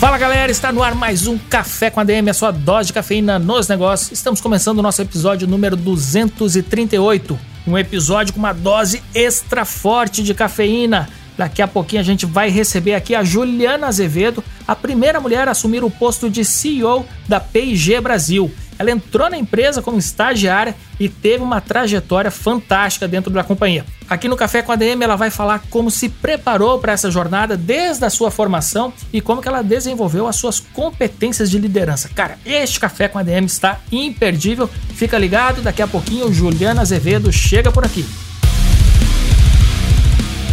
Fala 0.00 0.16
galera, 0.16 0.50
está 0.50 0.72
no 0.72 0.82
ar 0.82 0.94
mais 0.94 1.26
um 1.26 1.36
Café 1.36 1.90
com 1.90 2.00
ADM, 2.00 2.30
a 2.30 2.32
sua 2.32 2.50
dose 2.50 2.86
de 2.86 2.94
cafeína 2.94 3.38
nos 3.38 3.68
negócios. 3.68 4.10
Estamos 4.10 4.40
começando 4.40 4.78
o 4.78 4.82
nosso 4.82 5.02
episódio 5.02 5.46
número 5.46 5.76
238 5.76 7.38
um 7.66 7.76
episódio 7.76 8.32
com 8.32 8.38
uma 8.38 8.54
dose 8.54 9.02
extra 9.14 9.66
forte 9.66 10.22
de 10.22 10.32
cafeína. 10.32 11.06
Daqui 11.36 11.60
a 11.60 11.68
pouquinho 11.68 12.00
a 12.00 12.04
gente 12.04 12.24
vai 12.24 12.48
receber 12.48 12.94
aqui 12.94 13.14
a 13.14 13.22
Juliana 13.22 13.88
Azevedo, 13.88 14.42
a 14.66 14.74
primeira 14.74 15.20
mulher 15.20 15.46
a 15.46 15.50
assumir 15.50 15.84
o 15.84 15.90
posto 15.90 16.30
de 16.30 16.46
CEO 16.46 17.04
da 17.28 17.38
P&G 17.38 18.00
Brasil. 18.00 18.50
Ela 18.80 18.92
entrou 18.92 19.28
na 19.28 19.36
empresa 19.36 19.82
como 19.82 19.98
estagiária 19.98 20.74
e 20.98 21.06
teve 21.06 21.44
uma 21.44 21.60
trajetória 21.60 22.30
fantástica 22.30 23.06
dentro 23.06 23.30
da 23.30 23.44
companhia. 23.44 23.84
Aqui 24.08 24.26
no 24.26 24.38
Café 24.38 24.62
com 24.62 24.72
a 24.72 24.76
DM 24.76 25.04
ela 25.04 25.16
vai 25.16 25.28
falar 25.28 25.62
como 25.68 25.90
se 25.90 26.08
preparou 26.08 26.78
para 26.78 26.94
essa 26.94 27.10
jornada 27.10 27.58
desde 27.58 28.06
a 28.06 28.08
sua 28.08 28.30
formação 28.30 28.90
e 29.12 29.20
como 29.20 29.42
que 29.42 29.48
ela 29.48 29.60
desenvolveu 29.60 30.26
as 30.26 30.36
suas 30.36 30.60
competências 30.60 31.50
de 31.50 31.58
liderança. 31.58 32.08
Cara, 32.14 32.38
este 32.46 32.80
Café 32.80 33.06
com 33.06 33.18
a 33.18 33.22
DM 33.22 33.46
está 33.46 33.80
imperdível. 33.92 34.66
Fica 34.94 35.18
ligado, 35.18 35.60
daqui 35.60 35.82
a 35.82 35.86
pouquinho 35.86 36.32
Juliana 36.32 36.80
Azevedo 36.80 37.30
chega 37.30 37.70
por 37.70 37.84
aqui. 37.84 38.06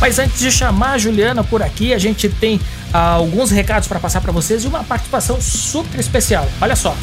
Mas 0.02 0.20
antes 0.20 0.40
de 0.40 0.52
chamar 0.52 0.92
a 0.92 0.98
Juliana 0.98 1.46
por 1.46 1.64
aqui, 1.64 1.94
a 1.94 1.98
gente 1.98 2.28
tem 2.28 2.60
ah, 2.94 3.12
alguns 3.12 3.52
recados 3.52 3.88
para 3.88 4.02
passar 4.02 4.20
para 4.20 4.34
vocês 4.34 4.66
e 4.66 4.68
uma 4.68 4.84
participação 4.84 5.40
super 5.40 5.98
especial. 5.98 6.46
Olha 6.60 6.76
só. 6.76 6.94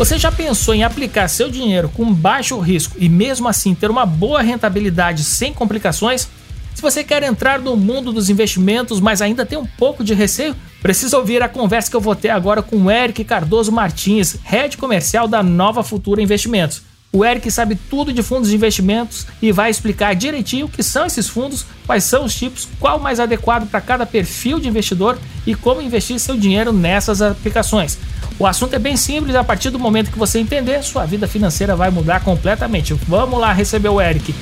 Você 0.00 0.16
já 0.16 0.32
pensou 0.32 0.72
em 0.72 0.82
aplicar 0.82 1.28
seu 1.28 1.50
dinheiro 1.50 1.90
com 1.90 2.10
baixo 2.10 2.58
risco 2.58 2.96
e 2.98 3.06
mesmo 3.06 3.46
assim 3.46 3.74
ter 3.74 3.90
uma 3.90 4.06
boa 4.06 4.40
rentabilidade 4.40 5.22
sem 5.22 5.52
complicações? 5.52 6.26
Se 6.74 6.80
você 6.80 7.04
quer 7.04 7.22
entrar 7.22 7.60
no 7.60 7.76
mundo 7.76 8.10
dos 8.10 8.30
investimentos, 8.30 8.98
mas 8.98 9.20
ainda 9.20 9.44
tem 9.44 9.58
um 9.58 9.66
pouco 9.66 10.02
de 10.02 10.14
receio, 10.14 10.56
precisa 10.80 11.18
ouvir 11.18 11.42
a 11.42 11.50
conversa 11.50 11.90
que 11.90 11.96
eu 11.98 12.00
vou 12.00 12.16
ter 12.16 12.30
agora 12.30 12.62
com 12.62 12.76
o 12.78 12.90
Eric 12.90 13.22
Cardoso 13.24 13.70
Martins, 13.70 14.36
head 14.42 14.78
comercial 14.78 15.28
da 15.28 15.42
Nova 15.42 15.84
Futura 15.84 16.22
Investimentos. 16.22 16.80
O 17.12 17.24
Eric 17.24 17.50
sabe 17.50 17.74
tudo 17.74 18.12
de 18.12 18.22
fundos 18.22 18.50
de 18.50 18.54
investimentos 18.54 19.26
e 19.42 19.50
vai 19.50 19.68
explicar 19.68 20.14
direitinho 20.14 20.66
o 20.66 20.68
que 20.68 20.80
são 20.80 21.06
esses 21.06 21.28
fundos, 21.28 21.66
quais 21.84 22.04
são 22.04 22.24
os 22.24 22.32
tipos, 22.32 22.68
qual 22.78 22.98
o 22.98 23.02
mais 23.02 23.18
adequado 23.18 23.68
para 23.68 23.80
cada 23.80 24.06
perfil 24.06 24.60
de 24.60 24.68
investidor 24.68 25.18
e 25.44 25.56
como 25.56 25.82
investir 25.82 26.20
seu 26.20 26.36
dinheiro 26.36 26.72
nessas 26.72 27.20
aplicações. 27.20 27.98
O 28.38 28.46
assunto 28.46 28.74
é 28.74 28.78
bem 28.78 28.96
simples, 28.96 29.34
a 29.34 29.42
partir 29.42 29.70
do 29.70 29.78
momento 29.78 30.12
que 30.12 30.18
você 30.18 30.38
entender, 30.38 30.84
sua 30.84 31.04
vida 31.04 31.26
financeira 31.26 31.74
vai 31.74 31.90
mudar 31.90 32.20
completamente. 32.20 32.94
Vamos 33.08 33.40
lá 33.40 33.52
receber 33.52 33.88
o 33.88 34.00
Eric. 34.00 34.32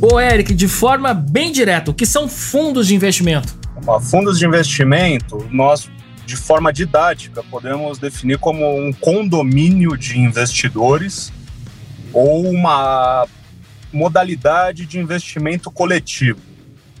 Ô 0.00 0.18
Eric, 0.18 0.54
de 0.54 0.66
forma 0.66 1.12
bem 1.12 1.52
direta, 1.52 1.90
o 1.90 1.94
que 1.94 2.06
são 2.06 2.26
fundos 2.26 2.86
de 2.86 2.94
investimento? 2.94 3.58
fundos 4.10 4.38
de 4.38 4.46
investimento, 4.46 5.46
nós 5.50 5.88
de 6.28 6.36
forma 6.36 6.70
didática 6.70 7.42
podemos 7.42 7.96
definir 7.96 8.36
como 8.38 8.78
um 8.78 8.92
condomínio 8.92 9.96
de 9.96 10.18
investidores 10.18 11.32
ou 12.12 12.46
uma 12.46 13.26
modalidade 13.90 14.84
de 14.84 14.98
investimento 14.98 15.70
coletivo, 15.70 16.38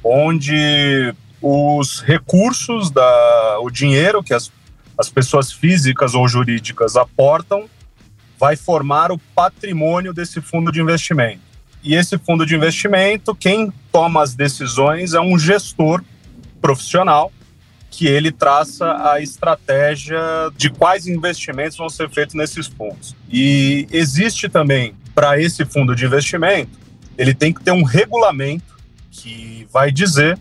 onde 0.02 1.14
os 1.42 2.00
recursos, 2.00 2.90
da, 2.90 3.58
o 3.60 3.68
dinheiro 3.68 4.22
que 4.22 4.32
as, 4.32 4.50
as 4.96 5.10
pessoas 5.10 5.52
físicas 5.52 6.14
ou 6.14 6.26
jurídicas 6.26 6.96
aportam, 6.96 7.68
vai 8.38 8.56
formar 8.56 9.12
o 9.12 9.18
patrimônio 9.34 10.14
desse 10.14 10.40
fundo 10.40 10.72
de 10.72 10.80
investimento. 10.80 11.42
E 11.84 11.94
esse 11.94 12.16
fundo 12.16 12.46
de 12.46 12.56
investimento, 12.56 13.34
quem 13.34 13.70
toma 13.92 14.22
as 14.22 14.34
decisões 14.34 15.12
é 15.12 15.20
um 15.20 15.38
gestor 15.38 16.02
profissional 16.62 17.30
que 17.90 18.06
ele 18.06 18.30
traça 18.30 19.10
a 19.10 19.20
estratégia 19.20 20.20
de 20.56 20.70
quais 20.70 21.06
investimentos 21.06 21.76
vão 21.76 21.88
ser 21.88 22.08
feitos 22.10 22.34
nesses 22.34 22.66
fundos. 22.66 23.16
E 23.30 23.86
existe 23.90 24.48
também 24.48 24.94
para 25.14 25.40
esse 25.40 25.64
fundo 25.64 25.96
de 25.96 26.04
investimento, 26.04 26.78
ele 27.16 27.34
tem 27.34 27.52
que 27.52 27.62
ter 27.62 27.72
um 27.72 27.82
regulamento 27.82 28.76
que 29.10 29.66
vai 29.72 29.90
dizer 29.90 30.38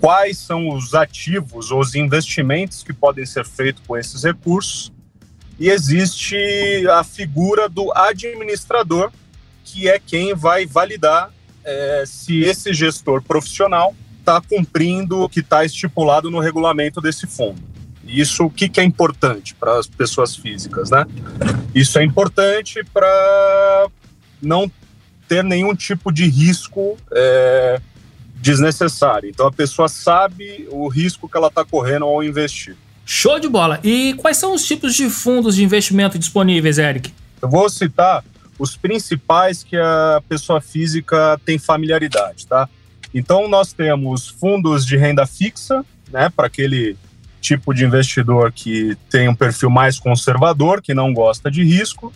quais 0.00 0.38
são 0.38 0.70
os 0.70 0.94
ativos 0.94 1.70
ou 1.70 1.80
os 1.80 1.94
investimentos 1.94 2.82
que 2.82 2.92
podem 2.92 3.26
ser 3.26 3.44
feitos 3.44 3.82
com 3.86 3.96
esses 3.96 4.22
recursos. 4.24 4.90
E 5.58 5.68
existe 5.68 6.36
a 6.88 7.04
figura 7.04 7.68
do 7.68 7.92
administrador, 7.94 9.10
que 9.64 9.88
é 9.88 9.98
quem 9.98 10.34
vai 10.34 10.64
validar 10.64 11.30
é, 11.64 12.04
se 12.06 12.40
esse 12.40 12.72
gestor 12.72 13.20
profissional 13.20 13.94
está 14.26 14.40
cumprindo 14.40 15.20
o 15.20 15.28
que 15.28 15.38
está 15.38 15.64
estipulado 15.64 16.28
no 16.30 16.40
regulamento 16.40 17.00
desse 17.00 17.28
fundo. 17.28 17.62
Isso 18.04 18.44
o 18.44 18.50
que, 18.50 18.68
que 18.68 18.80
é 18.80 18.84
importante 18.84 19.54
para 19.54 19.78
as 19.78 19.86
pessoas 19.86 20.34
físicas, 20.34 20.90
né? 20.90 21.06
Isso 21.72 21.98
é 21.98 22.04
importante 22.04 22.82
para 22.92 23.88
não 24.42 24.70
ter 25.28 25.44
nenhum 25.44 25.74
tipo 25.74 26.12
de 26.12 26.26
risco 26.26 26.96
é, 27.12 27.80
desnecessário. 28.36 29.28
Então 29.28 29.46
a 29.46 29.52
pessoa 29.52 29.88
sabe 29.88 30.68
o 30.70 30.88
risco 30.88 31.28
que 31.28 31.36
ela 31.36 31.48
está 31.48 31.64
correndo 31.64 32.04
ao 32.04 32.22
investir. 32.22 32.76
Show 33.04 33.38
de 33.38 33.48
bola! 33.48 33.78
E 33.84 34.14
quais 34.14 34.36
são 34.36 34.54
os 34.54 34.64
tipos 34.64 34.94
de 34.94 35.08
fundos 35.08 35.54
de 35.54 35.64
investimento 35.64 36.18
disponíveis, 36.18 36.78
Eric? 36.78 37.12
Eu 37.40 37.48
vou 37.48 37.68
citar 37.68 38.24
os 38.58 38.76
principais 38.76 39.62
que 39.62 39.76
a 39.76 40.22
pessoa 40.28 40.60
física 40.60 41.40
tem 41.44 41.58
familiaridade, 41.58 42.46
tá? 42.46 42.68
Então 43.16 43.48
nós 43.48 43.72
temos 43.72 44.28
fundos 44.28 44.84
de 44.84 44.94
renda 44.94 45.24
fixa, 45.24 45.82
né, 46.12 46.28
para 46.28 46.48
aquele 46.48 46.98
tipo 47.40 47.72
de 47.72 47.82
investidor 47.82 48.52
que 48.52 48.94
tem 49.08 49.26
um 49.26 49.34
perfil 49.34 49.70
mais 49.70 49.98
conservador, 49.98 50.82
que 50.82 50.92
não 50.92 51.14
gosta 51.14 51.50
de 51.50 51.64
risco. 51.64 52.12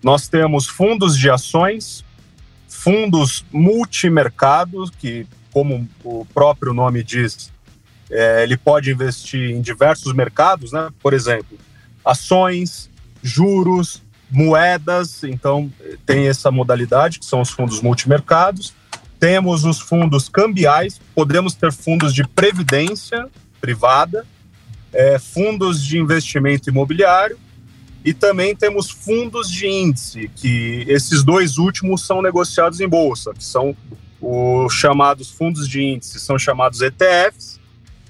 Nós 0.00 0.28
temos 0.28 0.68
fundos 0.68 1.18
de 1.18 1.28
ações, 1.28 2.04
fundos 2.68 3.44
multimercados, 3.50 4.88
que 4.88 5.26
como 5.52 5.88
o 6.04 6.24
próprio 6.32 6.72
nome 6.72 7.02
diz, 7.02 7.50
é, 8.08 8.44
ele 8.44 8.56
pode 8.56 8.92
investir 8.92 9.50
em 9.50 9.60
diversos 9.60 10.12
mercados, 10.12 10.70
né? 10.70 10.90
Por 11.02 11.12
exemplo, 11.12 11.58
ações, 12.04 12.88
juros, 13.20 14.00
moedas. 14.30 15.24
Então, 15.24 15.72
tem 16.04 16.28
essa 16.28 16.52
modalidade, 16.52 17.18
que 17.18 17.26
são 17.26 17.40
os 17.40 17.50
fundos 17.50 17.82
multimercados. 17.82 18.72
Temos 19.18 19.64
os 19.64 19.80
fundos 19.80 20.28
cambiais, 20.28 21.00
podemos 21.14 21.54
ter 21.54 21.72
fundos 21.72 22.14
de 22.14 22.26
previdência 22.26 23.28
privada, 23.60 24.26
é, 24.92 25.18
fundos 25.18 25.84
de 25.84 25.98
investimento 25.98 26.68
imobiliário 26.70 27.38
e 28.04 28.14
também 28.14 28.54
temos 28.54 28.90
fundos 28.90 29.50
de 29.50 29.66
índice, 29.66 30.30
que 30.36 30.84
esses 30.86 31.24
dois 31.24 31.58
últimos 31.58 32.06
são 32.06 32.22
negociados 32.22 32.80
em 32.80 32.88
bolsa, 32.88 33.32
que 33.34 33.42
são 33.42 33.76
os 34.20 34.72
chamados 34.72 35.30
fundos 35.30 35.68
de 35.68 35.82
índice 35.82 36.18
são 36.18 36.38
chamados 36.38 36.80
ETFs 36.80 37.60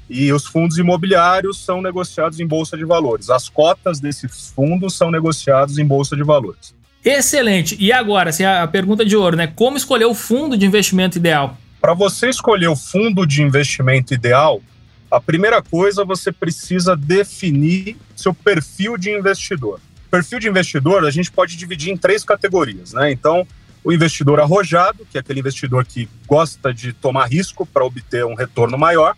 e 0.09 0.33
os 0.33 0.47
fundos 0.47 0.79
imobiliários 0.79 1.65
são 1.65 1.83
negociados 1.83 2.39
em 2.39 2.47
bolsa 2.47 2.77
de 2.77 2.85
valores. 2.85 3.29
As 3.29 3.49
cotas 3.49 3.99
desses 3.99 4.51
fundos 4.51 4.95
são 4.95 5.11
negociados 5.11 5.79
em 5.79 5.85
bolsa 5.85 6.15
de 6.15 6.23
valores. 6.23 6.75
Excelente. 7.07 7.77
E 7.79 7.93
agora, 7.93 8.31
assim, 8.31 8.45
a 8.45 8.67
pergunta 8.67 9.05
de 9.05 9.17
ouro, 9.17 9.37
né? 9.37 9.47
Como 9.47 9.77
escolher 9.77 10.07
o 10.07 10.15
fundo 10.15 10.59
de 10.59 10.67
investimento 10.67 11.17
ideal? 11.17 11.57
Para 11.81 11.95
você 11.95 12.29
escolher 12.29 12.67
o 12.67 12.75
fundo 12.75 13.25
de 13.25 13.45
investimento 13.45 14.13
ideal, 14.13 14.61
a 15.09 15.21
primeira 15.21 15.63
coisa 15.63 16.05
você 16.05 16.33
precisa 16.33 16.97
definir 16.97 17.97
seu 18.17 18.35
perfil 18.35 18.97
de 18.97 19.11
investidor. 19.11 19.81
Perfil 20.11 20.41
de 20.41 20.49
investidor 20.49 21.05
a 21.05 21.11
gente 21.13 21.31
pode 21.31 21.57
dividir 21.57 21.93
em 21.93 21.97
três 21.97 22.25
categorias, 22.25 22.93
né? 22.93 23.13
Então, 23.13 23.47
o 23.85 23.93
investidor 23.93 24.41
arrojado, 24.41 25.07
que 25.09 25.17
é 25.17 25.21
aquele 25.21 25.39
investidor 25.39 25.87
que 25.87 26.09
gosta 26.27 26.75
de 26.75 26.93
tomar 26.93 27.27
risco 27.27 27.65
para 27.65 27.85
obter 27.85 28.25
um 28.25 28.35
retorno 28.35 28.77
maior. 28.77 29.15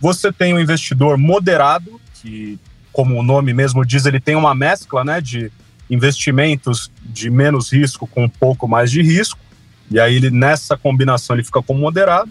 Você 0.00 0.32
tem 0.32 0.54
o 0.54 0.58
investidor 0.58 1.18
moderado, 1.18 2.00
que, 2.14 2.58
como 2.90 3.14
o 3.18 3.22
nome 3.22 3.52
mesmo 3.52 3.84
diz, 3.84 4.06
ele 4.06 4.20
tem 4.20 4.36
uma 4.36 4.54
mescla 4.54 5.04
né, 5.04 5.20
de 5.20 5.52
investimentos 5.90 6.90
de 7.02 7.28
menos 7.28 7.72
risco 7.72 8.06
com 8.06 8.24
um 8.24 8.28
pouco 8.28 8.66
mais 8.68 8.90
de 8.90 9.02
risco. 9.02 9.38
E 9.90 9.98
aí, 9.98 10.14
ele, 10.14 10.30
nessa 10.30 10.76
combinação, 10.76 11.36
ele 11.36 11.44
fica 11.44 11.60
como 11.60 11.80
moderado. 11.80 12.30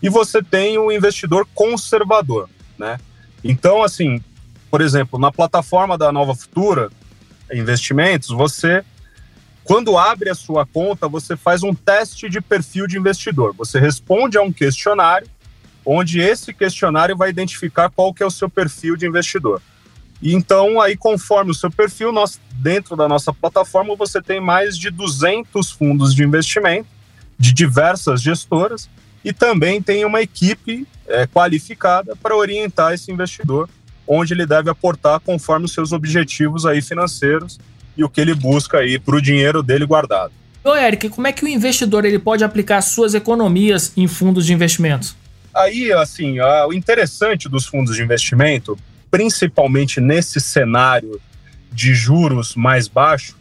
E 0.00 0.08
você 0.08 0.42
tem 0.42 0.78
o 0.78 0.90
investidor 0.90 1.46
conservador. 1.54 2.48
né? 2.78 2.98
Então, 3.42 3.82
assim, 3.82 4.22
por 4.70 4.80
exemplo, 4.80 5.18
na 5.18 5.32
plataforma 5.32 5.98
da 5.98 6.12
Nova 6.12 6.34
Futura 6.34 6.90
Investimentos, 7.52 8.28
você 8.28 8.84
quando 9.64 9.96
abre 9.96 10.28
a 10.28 10.34
sua 10.34 10.66
conta, 10.66 11.06
você 11.06 11.36
faz 11.36 11.62
um 11.62 11.72
teste 11.72 12.28
de 12.28 12.40
perfil 12.40 12.88
de 12.88 12.98
investidor. 12.98 13.54
Você 13.56 13.78
responde 13.78 14.36
a 14.36 14.42
um 14.42 14.52
questionário, 14.52 15.28
onde 15.84 16.20
esse 16.20 16.52
questionário 16.52 17.16
vai 17.16 17.30
identificar 17.30 17.88
qual 17.88 18.12
que 18.12 18.22
é 18.22 18.26
o 18.26 18.30
seu 18.30 18.50
perfil 18.50 18.96
de 18.96 19.06
investidor. 19.06 19.62
E 20.22 20.34
então, 20.34 20.80
aí, 20.80 20.96
conforme 20.96 21.50
o 21.50 21.54
seu 21.54 21.70
perfil, 21.70 22.12
nós, 22.12 22.38
dentro 22.54 22.94
da 22.94 23.08
nossa 23.08 23.32
plataforma, 23.32 23.96
você 23.96 24.20
tem 24.20 24.40
mais 24.40 24.76
de 24.76 24.90
200 24.90 25.70
fundos 25.70 26.14
de 26.14 26.22
investimento 26.22 26.88
de 27.38 27.54
diversas 27.54 28.20
gestoras 28.20 28.88
e 29.24 29.32
também 29.32 29.80
tem 29.80 30.04
uma 30.04 30.20
equipe 30.20 30.86
é, 31.06 31.26
qualificada 31.26 32.14
para 32.14 32.36
orientar 32.36 32.92
esse 32.92 33.10
investidor 33.10 33.68
onde 34.06 34.34
ele 34.34 34.44
deve 34.44 34.68
aportar 34.68 35.20
conforme 35.20 35.66
os 35.66 35.72
seus 35.72 35.92
objetivos 35.92 36.66
aí 36.66 36.82
financeiros 36.82 37.58
e 37.96 38.02
o 38.02 38.08
que 38.08 38.20
ele 38.20 38.34
busca 38.34 38.78
aí 38.78 38.98
para 38.98 39.16
o 39.16 39.22
dinheiro 39.22 39.62
dele 39.62 39.86
guardado. 39.86 40.32
Ô 40.64 40.74
Eric, 40.74 41.08
como 41.08 41.26
é 41.26 41.32
que 41.32 41.44
o 41.44 41.48
investidor 41.48 42.04
ele 42.04 42.18
pode 42.18 42.44
aplicar 42.44 42.82
suas 42.82 43.14
economias 43.14 43.92
em 43.96 44.06
fundos 44.06 44.44
de 44.44 44.52
investimentos? 44.52 45.16
Aí, 45.54 45.92
assim, 45.92 46.38
o 46.40 46.72
interessante 46.72 47.48
dos 47.48 47.66
fundos 47.66 47.96
de 47.96 48.02
investimento, 48.02 48.78
principalmente 49.10 50.00
nesse 50.00 50.40
cenário 50.40 51.20
de 51.72 51.94
juros 51.94 52.54
mais 52.54 52.88
baixo, 52.88 53.36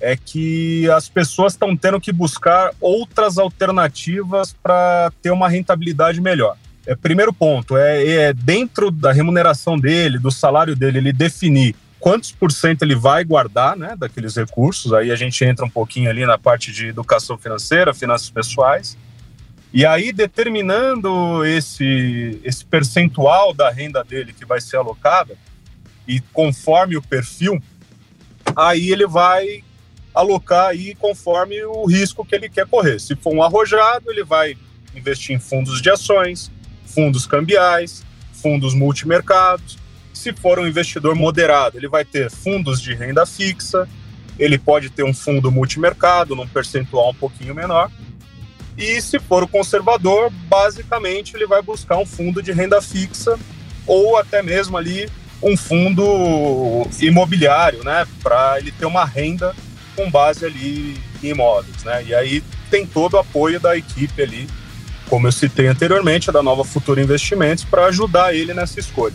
é 0.00 0.16
que 0.16 0.88
as 0.90 1.08
pessoas 1.08 1.52
estão 1.52 1.76
tendo 1.76 2.00
que 2.00 2.10
buscar 2.10 2.72
outras 2.80 3.36
alternativas 3.38 4.54
para 4.62 5.12
ter 5.20 5.30
uma 5.30 5.48
rentabilidade 5.48 6.20
melhor. 6.20 6.56
É, 6.86 6.96
primeiro 6.96 7.32
ponto, 7.32 7.76
é, 7.76 8.06
é 8.06 8.32
dentro 8.32 8.90
da 8.90 9.12
remuneração 9.12 9.78
dele, 9.78 10.18
do 10.18 10.30
salário 10.30 10.74
dele, 10.74 10.98
ele 10.98 11.12
definir 11.12 11.74
quantos 11.98 12.32
por 12.32 12.50
cento 12.50 12.82
ele 12.82 12.94
vai 12.94 13.22
guardar 13.22 13.76
né, 13.76 13.94
daqueles 13.96 14.34
recursos. 14.34 14.92
Aí 14.94 15.10
a 15.10 15.16
gente 15.16 15.44
entra 15.44 15.66
um 15.66 15.70
pouquinho 15.70 16.08
ali 16.08 16.24
na 16.24 16.38
parte 16.38 16.72
de 16.72 16.86
educação 16.86 17.36
financeira, 17.36 17.92
finanças 17.92 18.30
pessoais. 18.30 18.96
E 19.72 19.86
aí, 19.86 20.12
determinando 20.12 21.44
esse, 21.44 22.40
esse 22.42 22.64
percentual 22.64 23.54
da 23.54 23.70
renda 23.70 24.02
dele 24.02 24.32
que 24.32 24.44
vai 24.44 24.60
ser 24.60 24.76
alocada, 24.76 25.36
e 26.08 26.20
conforme 26.32 26.96
o 26.96 27.02
perfil, 27.02 27.62
aí 28.56 28.90
ele 28.90 29.06
vai 29.06 29.62
alocar 30.12 30.70
aí 30.70 30.94
conforme 30.96 31.62
o 31.64 31.86
risco 31.86 32.24
que 32.24 32.34
ele 32.34 32.48
quer 32.48 32.66
correr. 32.66 32.98
Se 32.98 33.14
for 33.14 33.32
um 33.32 33.42
arrojado, 33.42 34.10
ele 34.10 34.24
vai 34.24 34.56
investir 34.94 35.36
em 35.36 35.38
fundos 35.38 35.80
de 35.80 35.88
ações, 35.88 36.50
fundos 36.84 37.26
cambiais, 37.26 38.04
fundos 38.32 38.74
multimercados. 38.74 39.78
Se 40.12 40.32
for 40.32 40.58
um 40.58 40.66
investidor 40.66 41.14
moderado, 41.14 41.78
ele 41.78 41.88
vai 41.88 42.04
ter 42.04 42.28
fundos 42.28 42.80
de 42.82 42.92
renda 42.92 43.24
fixa, 43.24 43.88
ele 44.38 44.58
pode 44.58 44.90
ter 44.90 45.04
um 45.04 45.14
fundo 45.14 45.50
multimercado 45.50 46.34
num 46.34 46.48
percentual 46.48 47.10
um 47.10 47.14
pouquinho 47.14 47.54
menor. 47.54 47.90
E 48.80 49.00
se 49.00 49.18
for 49.18 49.42
o 49.42 49.48
conservador, 49.48 50.30
basicamente 50.48 51.36
ele 51.36 51.46
vai 51.46 51.60
buscar 51.60 51.98
um 51.98 52.06
fundo 52.06 52.42
de 52.42 52.50
renda 52.50 52.80
fixa 52.80 53.38
ou 53.86 54.16
até 54.16 54.42
mesmo 54.42 54.76
ali 54.76 55.08
um 55.42 55.56
fundo 55.56 56.86
imobiliário, 57.00 57.84
né, 57.84 58.06
para 58.22 58.58
ele 58.58 58.72
ter 58.72 58.86
uma 58.86 59.04
renda 59.04 59.54
com 59.94 60.10
base 60.10 60.44
ali 60.44 60.98
em 61.22 61.28
imóveis, 61.28 61.84
né? 61.84 62.04
E 62.04 62.14
aí 62.14 62.42
tem 62.70 62.86
todo 62.86 63.14
o 63.14 63.18
apoio 63.18 63.60
da 63.60 63.76
equipe 63.76 64.22
ali 64.22 64.48
como 65.10 65.26
eu 65.26 65.32
citei 65.32 65.66
anteriormente, 65.66 66.30
da 66.30 66.40
Nova 66.40 66.62
Futura 66.64 67.02
Investimentos, 67.02 67.64
para 67.64 67.86
ajudar 67.86 68.32
ele 68.32 68.54
nessa 68.54 68.78
escolha. 68.78 69.12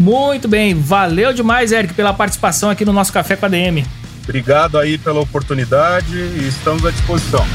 Muito 0.00 0.48
bem, 0.48 0.74
valeu 0.74 1.34
demais, 1.34 1.70
Eric, 1.70 1.92
pela 1.92 2.14
participação 2.14 2.70
aqui 2.70 2.84
no 2.84 2.94
nosso 2.94 3.12
Café 3.12 3.36
com 3.36 3.44
a 3.44 3.48
DM. 3.48 3.84
Obrigado 4.24 4.78
aí 4.78 4.96
pela 4.96 5.20
oportunidade 5.20 6.16
e 6.16 6.48
estamos 6.48 6.84
à 6.86 6.90
disposição. 6.90 7.46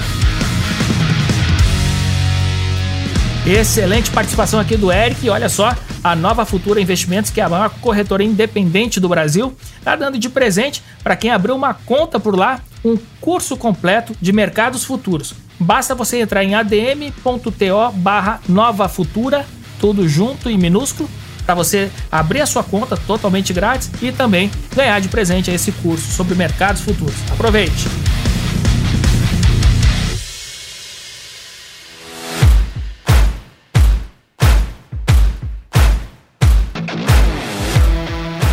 Excelente 3.45 4.11
participação 4.11 4.59
aqui 4.59 4.75
do 4.75 4.91
Eric. 4.91 5.27
Olha 5.29 5.49
só, 5.49 5.75
a 6.03 6.15
Nova 6.15 6.45
Futura 6.45 6.81
Investimentos, 6.81 7.31
que 7.31 7.41
é 7.41 7.43
a 7.43 7.49
maior 7.49 7.69
corretora 7.81 8.23
independente 8.23 8.99
do 8.99 9.09
Brasil, 9.09 9.55
está 9.77 9.95
dando 9.95 10.19
de 10.19 10.29
presente 10.29 10.83
para 11.03 11.15
quem 11.15 11.31
abriu 11.31 11.55
uma 11.55 11.73
conta 11.73 12.19
por 12.19 12.37
lá 12.37 12.61
um 12.83 12.97
curso 13.19 13.57
completo 13.57 14.15
de 14.21 14.31
mercados 14.31 14.83
futuros. 14.83 15.33
Basta 15.59 15.95
você 15.95 16.21
entrar 16.21 16.43
em 16.43 16.55
adm.to 16.55 17.91
barra 17.95 18.39
Nova 18.47 18.87
Futura, 18.87 19.45
tudo 19.79 20.07
junto 20.07 20.49
e 20.49 20.57
minúsculo, 20.57 21.09
para 21.45 21.55
você 21.55 21.89
abrir 22.11 22.41
a 22.41 22.45
sua 22.45 22.63
conta 22.63 22.95
totalmente 22.95 23.51
grátis 23.51 23.89
e 24.01 24.11
também 24.11 24.51
ganhar 24.75 25.01
de 25.01 25.09
presente 25.09 25.49
esse 25.49 25.71
curso 25.71 26.11
sobre 26.11 26.35
mercados 26.35 26.81
futuros. 26.81 27.15
Aproveite! 27.31 28.18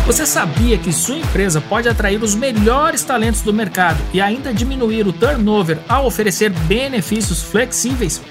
Você 0.07 0.25
sabia 0.25 0.77
que 0.77 0.93
sua 0.93 1.17
empresa 1.17 1.59
pode 1.59 1.89
atrair 1.89 2.23
os 2.23 2.33
melhores 2.33 3.03
talentos 3.03 3.41
do 3.41 3.53
mercado 3.53 4.01
e 4.13 4.21
ainda 4.21 4.53
diminuir 4.53 5.05
o 5.05 5.11
turnover 5.11 5.79
ao 5.85 6.05
oferecer 6.05 6.49
benefícios 6.49 7.43
flexíveis? 7.43 8.21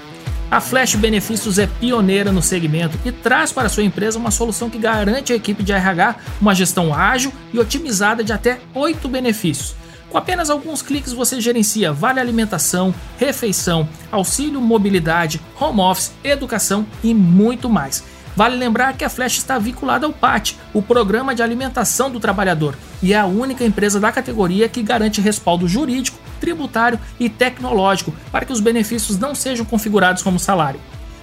A 0.49 0.59
Flash 0.59 0.95
Benefícios 0.95 1.59
é 1.59 1.67
pioneira 1.67 2.31
no 2.31 2.41
segmento 2.41 2.97
e 3.05 3.11
traz 3.11 3.51
para 3.51 3.69
sua 3.69 3.83
empresa 3.83 4.17
uma 4.17 4.31
solução 4.31 4.71
que 4.71 4.79
garante 4.79 5.31
à 5.31 5.35
equipe 5.35 5.61
de 5.61 5.71
RH 5.71 6.15
uma 6.41 6.55
gestão 6.55 6.91
ágil 6.91 7.31
e 7.53 7.59
otimizada 7.59 8.23
de 8.23 8.33
até 8.33 8.59
8 8.73 9.07
benefícios. 9.07 9.75
Com 10.09 10.17
apenas 10.17 10.49
alguns 10.49 10.81
cliques 10.81 11.13
você 11.13 11.39
gerencia 11.39 11.93
vale 11.93 12.19
alimentação, 12.19 12.91
refeição, 13.19 13.87
auxílio 14.11 14.59
mobilidade, 14.59 15.39
home 15.59 15.81
office, 15.81 16.11
educação 16.23 16.87
e 17.03 17.13
muito 17.13 17.69
mais. 17.69 18.03
Vale 18.37 18.55
lembrar 18.55 18.95
que 18.95 19.03
a 19.03 19.09
Flash 19.09 19.39
está 19.39 19.57
vinculada 19.57 20.05
ao 20.05 20.13
PAT, 20.13 20.55
o 20.71 20.79
Programa 20.79 21.33
de 21.33 21.41
Alimentação 21.41 22.11
do 22.11 22.19
Trabalhador, 22.19 22.75
e 23.01 23.11
é 23.11 23.17
a 23.17 23.25
única 23.25 23.65
empresa 23.65 23.99
da 23.99 24.11
categoria 24.11 24.69
que 24.69 24.83
garante 24.83 25.19
respaldo 25.19 25.67
jurídico, 25.67 26.19
tributário 26.39 26.99
e 27.19 27.29
tecnológico 27.29 28.13
para 28.31 28.45
que 28.45 28.53
os 28.53 28.59
benefícios 28.59 29.17
não 29.17 29.33
sejam 29.33 29.65
configurados 29.65 30.21
como 30.21 30.37
salário. 30.37 30.79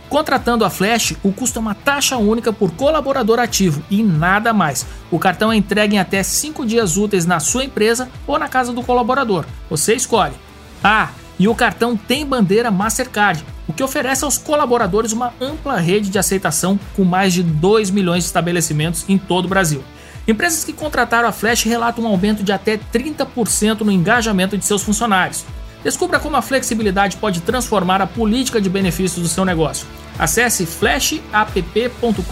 Contratando 0.08 0.64
a 0.64 0.70
Flash, 0.70 1.14
o 1.22 1.30
custo 1.30 1.60
é 1.60 1.62
uma 1.62 1.72
taxa 1.72 2.16
única 2.16 2.52
por 2.52 2.72
colaborador 2.72 3.38
ativo 3.38 3.80
e 3.88 4.02
nada 4.02 4.52
mais. 4.52 4.84
O 5.08 5.16
cartão 5.16 5.52
é 5.52 5.56
entregue 5.56 5.94
em 5.94 6.00
até 6.00 6.20
5 6.20 6.66
dias 6.66 6.96
úteis 6.96 7.24
na 7.24 7.38
sua 7.38 7.64
empresa 7.64 8.08
ou 8.26 8.40
na 8.40 8.48
casa 8.48 8.72
do 8.72 8.82
colaborador. 8.82 9.44
Você 9.70 9.94
escolhe. 9.94 10.34
Ah, 10.82 11.10
e 11.38 11.46
o 11.46 11.54
cartão 11.54 11.96
tem 11.96 12.26
bandeira 12.26 12.72
Mastercard, 12.72 13.44
o 13.66 13.72
que 13.72 13.82
oferece 13.82 14.24
aos 14.24 14.38
colaboradores 14.38 15.12
uma 15.12 15.32
ampla 15.40 15.76
rede 15.76 16.10
de 16.10 16.18
aceitação 16.18 16.78
com 16.94 17.04
mais 17.04 17.32
de 17.32 17.42
2 17.42 17.90
milhões 17.90 18.24
de 18.24 18.26
estabelecimentos 18.26 19.04
em 19.08 19.16
todo 19.18 19.46
o 19.46 19.48
Brasil. 19.48 19.82
Empresas 20.26 20.64
que 20.64 20.72
contrataram 20.72 21.28
a 21.28 21.32
Flash 21.32 21.64
relatam 21.64 22.04
um 22.04 22.08
aumento 22.08 22.42
de 22.42 22.52
até 22.52 22.78
30% 22.78 23.80
no 23.80 23.92
engajamento 23.92 24.56
de 24.56 24.64
seus 24.64 24.82
funcionários. 24.82 25.44
Descubra 25.82 26.18
como 26.18 26.36
a 26.36 26.42
flexibilidade 26.42 27.18
pode 27.18 27.42
transformar 27.42 28.00
a 28.00 28.06
política 28.06 28.58
de 28.58 28.70
benefícios 28.70 29.22
do 29.22 29.28
seu 29.28 29.44
negócio. 29.44 29.86
Acesse 30.18 30.64
flashapp.com.br, 30.64 32.22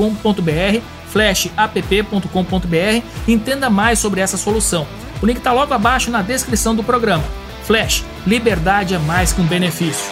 flashapp.com.br 1.10 3.04
e 3.28 3.32
entenda 3.32 3.68
mais 3.68 3.98
sobre 3.98 4.22
essa 4.22 4.38
solução. 4.38 4.86
O 5.20 5.26
link 5.26 5.36
está 5.36 5.52
logo 5.52 5.74
abaixo 5.74 6.10
na 6.10 6.22
descrição 6.22 6.74
do 6.74 6.82
programa. 6.82 7.24
Flash, 7.64 8.04
liberdade 8.26 8.94
é 8.94 8.98
mais 8.98 9.32
que 9.32 9.40
um 9.42 9.46
benefício. 9.46 10.10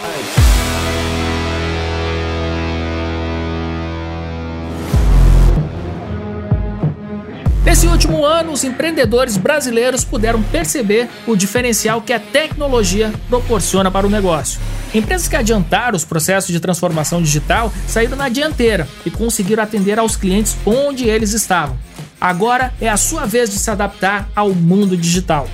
Nesse 7.81 7.93
último 7.93 8.27
ano, 8.27 8.53
os 8.53 8.63
empreendedores 8.63 9.39
brasileiros 9.39 10.05
puderam 10.05 10.43
perceber 10.43 11.09
o 11.27 11.35
diferencial 11.35 12.03
que 12.03 12.13
a 12.13 12.21
tecnologia 12.21 13.11
proporciona 13.27 13.91
para 13.91 14.07
o 14.07 14.11
negócio. 14.11 14.61
Empresas 14.93 15.27
que 15.27 15.35
adiantaram 15.35 15.97
os 15.97 16.05
processos 16.05 16.53
de 16.53 16.61
transformação 16.61 17.23
digital 17.23 17.73
saíram 17.89 18.19
na 18.19 18.29
dianteira 18.29 18.87
e 19.07 19.11
conseguiram 19.11 19.63
atender 19.63 19.99
aos 19.99 20.15
clientes 20.15 20.59
onde 20.67 21.09
eles 21.09 21.33
estavam. 21.33 21.79
Agora 22.21 22.75
é 22.83 22.89
a 22.91 22.99
sua 22.99 23.25
vez 23.25 23.49
de 23.49 23.59
se 23.59 23.71
adaptar 23.71 24.29
ao 24.37 24.51
mundo 24.51 24.95
digital. 24.95 25.49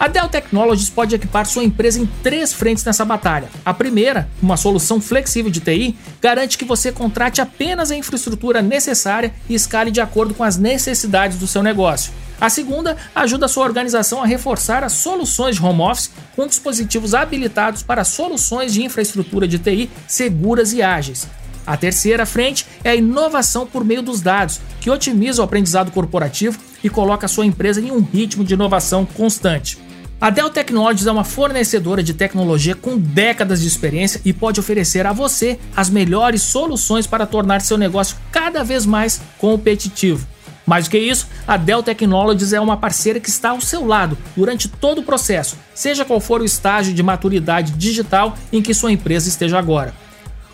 A 0.00 0.06
Dell 0.06 0.28
Technologies 0.28 0.88
pode 0.88 1.16
equipar 1.16 1.44
sua 1.44 1.64
empresa 1.64 1.98
em 1.98 2.06
três 2.22 2.52
frentes 2.52 2.84
nessa 2.84 3.04
batalha. 3.04 3.48
A 3.64 3.74
primeira, 3.74 4.28
uma 4.40 4.56
solução 4.56 5.00
flexível 5.00 5.50
de 5.50 5.58
TI, 5.58 5.96
garante 6.22 6.56
que 6.56 6.64
você 6.64 6.92
contrate 6.92 7.40
apenas 7.40 7.90
a 7.90 7.96
infraestrutura 7.96 8.62
necessária 8.62 9.34
e 9.48 9.54
escale 9.56 9.90
de 9.90 10.00
acordo 10.00 10.34
com 10.34 10.44
as 10.44 10.56
necessidades 10.56 11.36
do 11.36 11.48
seu 11.48 11.64
negócio. 11.64 12.12
A 12.40 12.48
segunda 12.48 12.96
ajuda 13.12 13.46
a 13.46 13.48
sua 13.48 13.64
organização 13.64 14.22
a 14.22 14.26
reforçar 14.26 14.84
as 14.84 14.92
soluções 14.92 15.56
de 15.56 15.62
home 15.64 15.80
office 15.80 16.12
com 16.36 16.46
dispositivos 16.46 17.12
habilitados 17.12 17.82
para 17.82 18.04
soluções 18.04 18.72
de 18.72 18.84
infraestrutura 18.84 19.48
de 19.48 19.58
TI 19.58 19.90
seguras 20.06 20.72
e 20.72 20.80
ágeis. 20.80 21.26
A 21.66 21.76
terceira 21.76 22.24
frente 22.24 22.64
é 22.84 22.90
a 22.90 22.94
inovação 22.94 23.66
por 23.66 23.84
meio 23.84 24.00
dos 24.00 24.20
dados, 24.20 24.60
que 24.80 24.88
otimiza 24.88 25.42
o 25.42 25.44
aprendizado 25.44 25.90
corporativo 25.90 26.56
e 26.84 26.88
coloca 26.88 27.26
a 27.26 27.28
sua 27.28 27.44
empresa 27.44 27.80
em 27.80 27.90
um 27.90 28.00
ritmo 28.00 28.44
de 28.44 28.54
inovação 28.54 29.04
constante. 29.04 29.87
A 30.20 30.30
Dell 30.30 30.50
Technologies 30.50 31.06
é 31.06 31.12
uma 31.12 31.22
fornecedora 31.22 32.02
de 32.02 32.12
tecnologia 32.12 32.74
com 32.74 32.98
décadas 32.98 33.60
de 33.60 33.68
experiência 33.68 34.20
e 34.24 34.32
pode 34.32 34.58
oferecer 34.58 35.06
a 35.06 35.12
você 35.12 35.60
as 35.76 35.88
melhores 35.88 36.42
soluções 36.42 37.06
para 37.06 37.24
tornar 37.24 37.60
seu 37.60 37.78
negócio 37.78 38.16
cada 38.32 38.64
vez 38.64 38.84
mais 38.84 39.20
competitivo. 39.38 40.26
Mais 40.66 40.86
do 40.86 40.90
que 40.90 40.98
isso, 40.98 41.28
a 41.46 41.56
Dell 41.56 41.84
Technologies 41.84 42.52
é 42.52 42.60
uma 42.60 42.76
parceira 42.76 43.20
que 43.20 43.28
está 43.28 43.50
ao 43.50 43.60
seu 43.60 43.86
lado 43.86 44.18
durante 44.36 44.66
todo 44.66 45.02
o 45.02 45.04
processo, 45.04 45.56
seja 45.72 46.04
qual 46.04 46.18
for 46.18 46.40
o 46.40 46.44
estágio 46.44 46.92
de 46.92 47.02
maturidade 47.02 47.70
digital 47.74 48.36
em 48.52 48.60
que 48.60 48.74
sua 48.74 48.90
empresa 48.90 49.28
esteja 49.28 49.56
agora. 49.56 49.94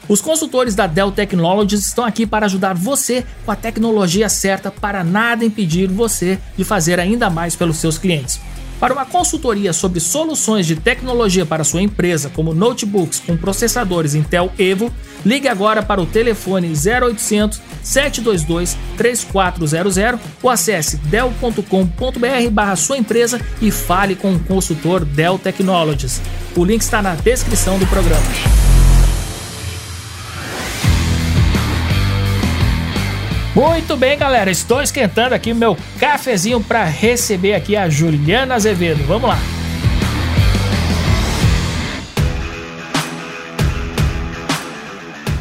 Os 0.06 0.20
consultores 0.20 0.74
da 0.74 0.86
Dell 0.86 1.10
Technologies 1.10 1.86
estão 1.86 2.04
aqui 2.04 2.26
para 2.26 2.44
ajudar 2.44 2.74
você 2.74 3.24
com 3.46 3.50
a 3.50 3.56
tecnologia 3.56 4.28
certa 4.28 4.70
para 4.70 5.02
nada 5.02 5.42
impedir 5.42 5.88
você 5.88 6.38
de 6.54 6.64
fazer 6.64 7.00
ainda 7.00 7.30
mais 7.30 7.56
pelos 7.56 7.78
seus 7.78 7.96
clientes. 7.96 8.38
Para 8.80 8.92
uma 8.92 9.06
consultoria 9.06 9.72
sobre 9.72 10.00
soluções 10.00 10.66
de 10.66 10.76
tecnologia 10.76 11.46
para 11.46 11.64
sua 11.64 11.82
empresa, 11.82 12.30
como 12.30 12.54
notebooks 12.54 13.20
com 13.20 13.36
processadores 13.36 14.14
Intel 14.14 14.52
Evo, 14.58 14.92
ligue 15.24 15.48
agora 15.48 15.82
para 15.82 16.00
o 16.02 16.06
telefone 16.06 16.68
0800 16.68 17.60
722 17.82 18.76
3400 18.96 20.20
ou 20.42 20.50
acesse 20.50 20.96
dell.com.br 20.96 22.50
barra 22.50 22.76
sua 22.76 22.98
empresa 22.98 23.40
e 23.60 23.70
fale 23.70 24.14
com 24.14 24.34
o 24.34 24.40
consultor 24.40 25.04
Dell 25.04 25.38
Technologies. 25.38 26.20
O 26.56 26.64
link 26.64 26.80
está 26.80 27.00
na 27.00 27.14
descrição 27.14 27.78
do 27.78 27.86
programa. 27.86 28.73
Muito 33.54 33.96
bem, 33.96 34.18
galera. 34.18 34.50
Estou 34.50 34.82
esquentando 34.82 35.32
aqui 35.32 35.54
meu 35.54 35.78
cafezinho 36.00 36.60
para 36.60 36.82
receber 36.82 37.54
aqui 37.54 37.76
a 37.76 37.88
Juliana 37.88 38.56
Azevedo. 38.56 39.04
Vamos 39.04 39.28
lá. 39.28 39.38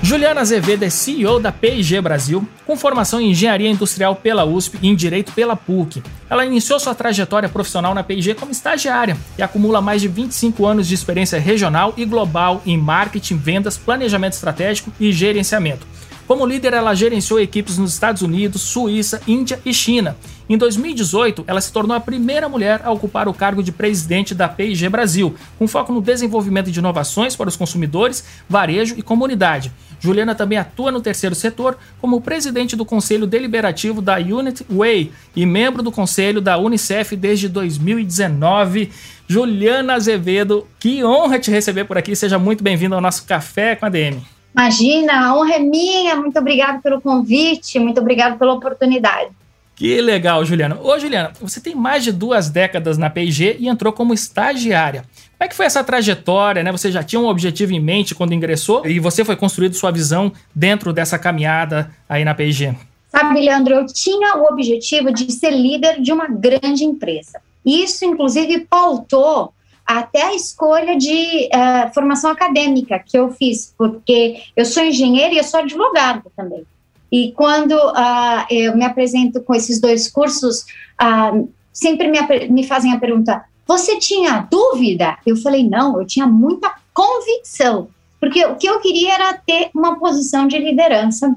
Juliana 0.04 0.42
Azevedo 0.42 0.84
é 0.84 0.92
CEO 0.92 1.40
da 1.40 1.52
PIG 1.52 2.00
Brasil, 2.02 2.48
com 2.68 2.76
formação 2.76 3.20
em 3.20 3.32
Engenharia 3.32 3.70
Industrial 3.70 4.16
pela 4.16 4.46
USP 4.46 4.78
e 4.80 4.90
em 4.90 4.96
Direito 4.96 5.32
pela 5.32 5.56
PUC. 5.56 6.04
Ela 6.30 6.46
iniciou 6.46 6.80
sua 6.80 6.94
trajetória 6.94 7.50
profissional 7.50 7.96
na 7.96 8.04
PIG 8.04 8.36
como 8.36 8.52
estagiária 8.52 9.18
e 9.40 9.42
acumula 9.42 9.82
mais 9.82 10.02
de 10.02 10.08
25 10.08 10.68
anos 10.68 10.88
de 10.88 10.94
experiência 10.94 11.40
regional 11.40 11.96
e 11.98 12.06
global 12.06 12.62
em 12.64 12.78
marketing, 12.78 13.38
vendas, 13.38 13.76
planejamento 13.76 14.34
estratégico 14.34 14.94
e 15.00 15.12
gerenciamento. 15.12 15.93
Como 16.28 16.46
líder, 16.46 16.74
ela 16.74 16.94
gerenciou 16.94 17.40
equipes 17.40 17.78
nos 17.78 17.94
Estados 17.94 18.22
Unidos, 18.22 18.62
Suíça, 18.62 19.22
Índia 19.28 19.60
e 19.66 19.74
China. 19.74 20.16
Em 20.48 20.58
2018, 20.58 21.44
ela 21.48 21.60
se 21.60 21.72
tornou 21.72 21.96
a 21.96 22.00
primeira 22.00 22.48
mulher 22.48 22.82
a 22.84 22.92
ocupar 22.92 23.28
o 23.28 23.34
cargo 23.34 23.64
de 23.64 23.72
presidente 23.72 24.34
da 24.34 24.48
PIG 24.48 24.88
Brasil, 24.90 25.36
com 25.58 25.68
foco 25.68 25.92
no 25.92 26.02
desenvolvimento 26.02 26.72
de 26.72 26.80
inovações 26.80 27.36
para 27.36 27.50
os 27.50 27.56
consumidores, 27.56 28.24
varejo 28.48 28.96
e 28.98 29.02
comunidade. 29.02 29.72
Juliana 30.00 30.36
também 30.36 30.58
atua 30.58 30.92
no 30.92 31.02
terceiro 31.02 31.34
setor 31.34 31.78
como 32.00 32.20
presidente 32.20 32.76
do 32.76 32.86
Conselho 32.86 33.26
Deliberativo 33.26 34.02
da 34.02 34.18
Unit 34.18 34.66
Way 34.70 35.12
e 35.36 35.46
membro 35.46 35.82
do 35.82 35.92
Conselho 35.92 36.42
da 36.42 36.58
Unicef 36.58 37.16
desde 37.16 37.48
2019. 37.48 38.92
Juliana 39.28 39.94
Azevedo, 39.94 40.68
que 40.78 41.04
honra 41.04 41.40
te 41.40 41.50
receber 41.50 41.86
por 41.86 41.98
aqui. 41.98 42.16
Seja 42.16 42.38
muito 42.38 42.64
bem-vindo 42.64 42.96
ao 42.96 43.02
nosso 43.02 43.26
Café 43.26 43.76
com 43.76 43.86
a 43.86 43.90
DM. 43.90 44.33
Imagina, 44.56 45.28
a 45.28 45.36
honra 45.36 45.56
é 45.56 45.60
minha. 45.60 46.16
Muito 46.16 46.38
obrigado 46.38 46.82
pelo 46.82 47.02
convite, 47.02 47.80
muito 47.80 48.00
obrigado 48.00 48.38
pela 48.38 48.54
oportunidade. 48.54 49.32
Que 49.76 50.00
legal, 50.00 50.46
Juliana. 50.46 50.80
Ô, 50.80 50.98
Juliana, 51.00 51.32
você 51.42 51.60
tem 51.60 51.74
mais 51.74 52.04
de 52.04 52.12
duas 52.12 52.50
décadas 52.50 52.98
na 52.98 53.10
P&G 53.10 53.58
e 53.60 53.68
entrou 53.68 53.92
como 53.92 54.14
estagiária. 54.14 55.02
Como 55.02 55.46
é 55.46 55.48
que 55.48 55.56
foi 55.56 55.66
essa 55.66 55.84
trajetória, 55.84 56.62
né? 56.64 56.72
Você 56.72 56.92
já 56.92 57.04
tinha 57.04 57.20
um 57.20 57.28
objetivo 57.28 57.74
em 57.74 57.80
mente 57.80 58.14
quando 58.14 58.34
ingressou 58.34 58.86
e 58.86 59.00
você 59.00 59.26
foi 59.26 59.36
construindo 59.36 59.74
sua 59.74 59.92
visão 59.92 60.32
dentro 60.54 60.94
dessa 60.94 61.18
caminhada 61.18 61.92
aí 62.08 62.24
na 62.24 62.36
P&G? 62.36 62.76
Sabe, 63.10 63.42
Leandro, 63.42 63.74
eu 63.74 63.86
tinha 63.88 64.38
o 64.38 64.46
objetivo 64.46 65.12
de 65.12 65.32
ser 65.32 65.52
líder 65.52 66.02
de 66.02 66.12
uma 66.12 66.28
grande 66.28 66.84
empresa. 66.84 67.42
Isso, 67.66 68.06
inclusive, 68.06 68.68
pautou 68.70 69.54
até 69.86 70.24
a 70.24 70.36
escolha 70.36 70.98
de 70.98 71.50
uh, 71.54 71.94
formação 71.94 72.32
acadêmica 72.32 73.00
que 73.00 73.18
eu 73.18 73.32
fiz, 73.32 73.74
porque 73.78 74.44
eu 74.56 74.66
sou 74.66 74.84
engenheira 74.84 75.34
e 75.34 75.38
eu 75.38 75.44
sou 75.44 75.60
advogada 75.60 76.24
também. 76.36 76.66
E 77.12 77.32
quando 77.34 77.74
uh, 77.74 78.46
eu 78.50 78.76
me 78.76 78.86
apresento 78.86 79.42
com 79.42 79.54
esses 79.54 79.80
dois 79.80 80.10
cursos, 80.10 80.62
uh, 81.02 81.50
sempre 81.72 82.08
me, 82.08 82.20
me 82.50 82.66
fazem 82.66 82.94
a 82.94 83.00
pergunta: 83.00 83.44
você 83.68 83.98
tinha 84.00 84.48
dúvida? 84.50 85.18
Eu 85.26 85.36
falei: 85.38 85.68
não, 85.68 86.00
eu 86.00 86.08
tinha 86.08 86.26
muita 86.26 86.74
convicção, 86.94 87.90
porque 88.20 88.44
o 88.46 88.56
que 88.56 88.68
eu 88.68 88.80
queria 88.80 89.14
era 89.14 89.34
ter 89.34 89.70
uma 89.76 90.00
posição 90.00 90.48
de 90.48 90.58
liderança. 90.58 91.36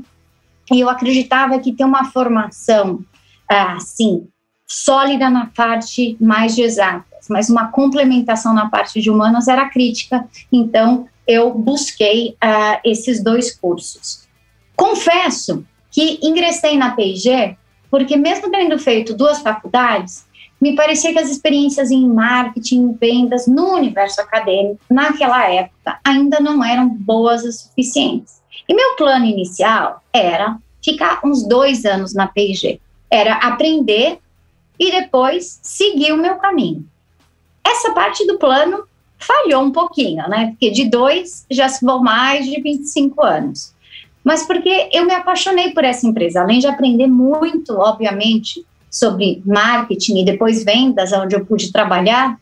E 0.73 0.81
eu 0.81 0.89
acreditava 0.89 1.61
que 1.61 1.73
ter 1.73 1.85
uma 1.85 2.11
formação 2.11 3.05
assim 3.49 4.27
sólida 4.67 5.31
na 5.31 5.47
parte 5.47 6.17
mais 6.21 6.57
de 6.57 6.63
mas 7.29 7.49
uma 7.49 7.69
complementação 7.69 8.55
na 8.55 8.69
parte 8.69 9.01
de 9.01 9.11
humanas 9.11 9.49
era 9.49 9.69
crítica, 9.69 10.27
então 10.53 11.07
eu 11.27 11.53
busquei 11.53 12.37
uh, 12.43 12.81
esses 12.85 13.23
dois 13.23 13.55
cursos. 13.55 14.27
Confesso 14.77 15.65
que 15.91 16.19
ingressei 16.23 16.77
na 16.77 16.95
PIG 16.95 17.57
porque, 17.91 18.17
mesmo 18.17 18.51
tendo 18.51 18.79
feito 18.79 19.15
duas 19.15 19.39
faculdades, 19.41 20.27
me 20.61 20.75
parecia 20.75 21.13
que 21.13 21.19
as 21.19 21.31
experiências 21.31 21.91
em 21.91 22.09
marketing, 22.09 22.97
vendas 23.01 23.47
no 23.47 23.75
universo 23.75 24.21
acadêmico, 24.21 24.81
naquela 24.91 25.49
época, 25.51 25.99
ainda 26.05 26.41
não 26.41 26.65
eram 26.65 26.89
boas 26.89 27.45
o 27.45 27.53
suficientes. 27.53 28.41
E 28.69 28.75
meu 28.75 28.97
plano 28.97 29.25
inicial 29.25 30.03
era 30.13 30.59
ficar 30.83 31.21
uns 31.25 31.47
dois 31.47 31.85
anos 31.85 32.15
na 32.15 32.27
PIG. 32.27 32.81
Era 33.11 33.35
aprender 33.35 34.19
e 34.79 34.91
depois 34.91 35.59
seguir 35.63 36.13
o 36.13 36.19
meu 36.19 36.37
caminho. 36.37 36.87
Essa 37.67 37.93
parte 37.93 38.25
do 38.27 38.39
plano 38.39 38.85
falhou 39.19 39.63
um 39.63 39.73
pouquinho, 39.73 40.29
né? 40.29 40.51
Porque 40.51 40.71
de 40.71 40.89
dois 40.89 41.45
já 41.51 41.69
se 41.69 41.85
vão 41.85 42.01
mais 42.01 42.47
de 42.47 42.61
25 42.61 43.25
anos. 43.25 43.75
Mas 44.23 44.47
porque 44.47 44.89
eu 44.93 45.05
me 45.05 45.13
apaixonei 45.13 45.71
por 45.73 45.85
essa 45.85 46.07
empresa, 46.07 46.43
além 46.43 46.61
de 46.61 46.67
aprender 46.67 47.07
muito, 47.07 47.75
obviamente, 47.75 48.65
sobre 48.91 49.43
marketing 49.45 50.19
e 50.19 50.25
depois 50.25 50.65
vendas, 50.65 51.13
onde 51.13 51.35
eu 51.35 51.45
pude 51.45 51.73
trabalhar, 51.73 52.39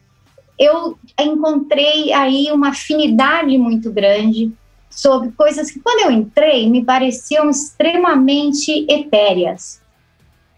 eu 0.59 0.97
encontrei 1.19 2.13
aí 2.13 2.51
uma 2.53 2.69
afinidade 2.69 3.57
muito 3.59 3.91
grande 3.91 4.53
sobre 4.89 5.33
coisas 5.33 5.71
que, 5.71 5.81
quando 5.81 6.07
eu 6.07 6.11
entrei, 6.11 6.69
me 6.71 6.85
pareciam 6.85 7.51
extremamente 7.51 8.87
etéreas. 8.89 9.81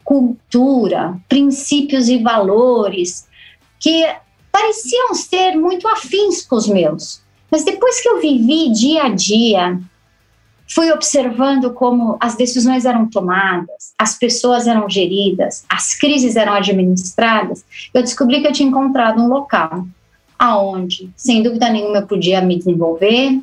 Cultura, 0.05 1.19
princípios 1.29 2.09
e 2.09 2.19
valores, 2.19 3.27
que 3.81 4.07
pareciam 4.57 5.13
ser 5.13 5.55
muito 5.55 5.87
afins 5.87 6.41
com 6.41 6.57
os 6.57 6.67
meus. 6.67 7.21
Mas 7.51 7.63
depois 7.63 8.01
que 8.01 8.09
eu 8.09 8.23
vivi 8.23 8.73
dia 8.73 9.03
a 9.03 9.09
dia, 9.11 9.79
fui 10.67 10.91
observando 10.91 11.75
como 11.75 12.17
as 12.19 12.37
decisões 12.37 12.87
eram 12.87 13.07
tomadas, 13.07 13.93
as 13.99 14.19
pessoas 14.19 14.67
eram 14.67 14.89
geridas, 14.89 15.63
as 15.69 15.95
crises 15.95 16.37
eram 16.37 16.55
administradas, 16.55 17.67
eu 17.93 18.01
descobri 18.01 18.41
que 18.41 18.47
eu 18.47 18.53
tinha 18.53 18.71
encontrado 18.71 19.21
um 19.21 19.29
local 19.29 19.87
aonde, 20.39 21.11
sem 21.15 21.43
dúvida 21.43 21.69
nenhuma, 21.69 21.99
eu 21.99 22.07
podia 22.07 22.41
me 22.41 22.57
desenvolver, 22.57 23.39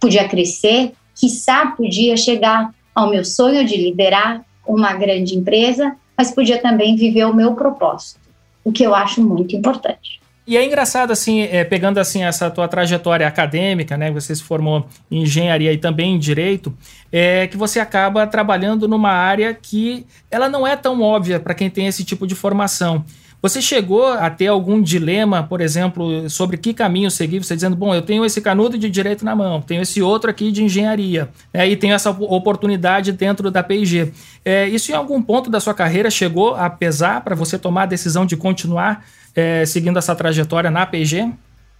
podia 0.00 0.26
crescer, 0.26 0.94
quiçá 1.14 1.66
podia 1.66 2.16
chegar 2.16 2.74
ao 2.94 3.10
meu 3.10 3.26
sonho 3.26 3.62
de 3.66 3.76
liderar 3.76 4.42
uma 4.66 4.94
grande 4.94 5.36
empresa, 5.36 5.94
mas 6.16 6.30
podia 6.30 6.58
também 6.62 6.96
viver 6.96 7.26
o 7.26 7.34
meu 7.34 7.54
propósito, 7.54 8.20
o 8.64 8.72
que 8.72 8.82
eu 8.82 8.94
acho 8.94 9.22
muito 9.22 9.54
importante. 9.54 10.24
E 10.46 10.56
é 10.56 10.64
engraçado, 10.64 11.10
assim, 11.10 11.42
é, 11.42 11.64
pegando 11.64 11.98
assim 11.98 12.22
essa 12.22 12.48
tua 12.48 12.68
trajetória 12.68 13.26
acadêmica, 13.26 13.96
né? 13.96 14.12
Você 14.12 14.34
se 14.34 14.42
formou 14.42 14.86
em 15.10 15.22
engenharia 15.22 15.72
e 15.72 15.78
também 15.78 16.14
em 16.14 16.18
direito, 16.18 16.72
é 17.10 17.48
que 17.48 17.56
você 17.56 17.80
acaba 17.80 18.26
trabalhando 18.28 18.86
numa 18.86 19.10
área 19.10 19.52
que 19.52 20.06
ela 20.30 20.48
não 20.48 20.64
é 20.64 20.76
tão 20.76 21.02
óbvia 21.02 21.40
para 21.40 21.52
quem 21.52 21.68
tem 21.68 21.88
esse 21.88 22.04
tipo 22.04 22.28
de 22.28 22.36
formação. 22.36 23.04
Você 23.42 23.60
chegou 23.60 24.06
a 24.06 24.30
ter 24.30 24.46
algum 24.46 24.80
dilema, 24.80 25.42
por 25.42 25.60
exemplo, 25.60 26.28
sobre 26.30 26.56
que 26.56 26.72
caminho 26.72 27.10
seguir? 27.10 27.44
Você 27.44 27.54
dizendo, 27.54 27.76
bom, 27.76 27.94
eu 27.94 28.02
tenho 28.02 28.24
esse 28.24 28.40
canudo 28.40 28.78
de 28.78 28.88
direito 28.88 29.24
na 29.24 29.36
mão, 29.36 29.60
tenho 29.60 29.82
esse 29.82 30.00
outro 30.00 30.30
aqui 30.30 30.50
de 30.50 30.64
engenharia, 30.64 31.28
né, 31.52 31.68
e 31.68 31.76
tenho 31.76 31.94
essa 31.94 32.10
oportunidade 32.10 33.12
dentro 33.12 33.50
da 33.50 33.62
PIG. 33.62 34.12
É, 34.44 34.66
isso 34.68 34.90
em 34.90 34.94
algum 34.94 35.20
ponto 35.20 35.50
da 35.50 35.60
sua 35.60 35.74
carreira 35.74 36.10
chegou 36.10 36.54
a 36.54 36.70
pesar 36.70 37.20
para 37.20 37.34
você 37.34 37.58
tomar 37.58 37.82
a 37.82 37.86
decisão 37.86 38.24
de 38.24 38.36
continuar 38.36 39.04
é, 39.36 39.66
seguindo 39.66 39.98
essa 39.98 40.16
trajetória 40.16 40.70
na 40.70 40.86
PG? 40.86 41.30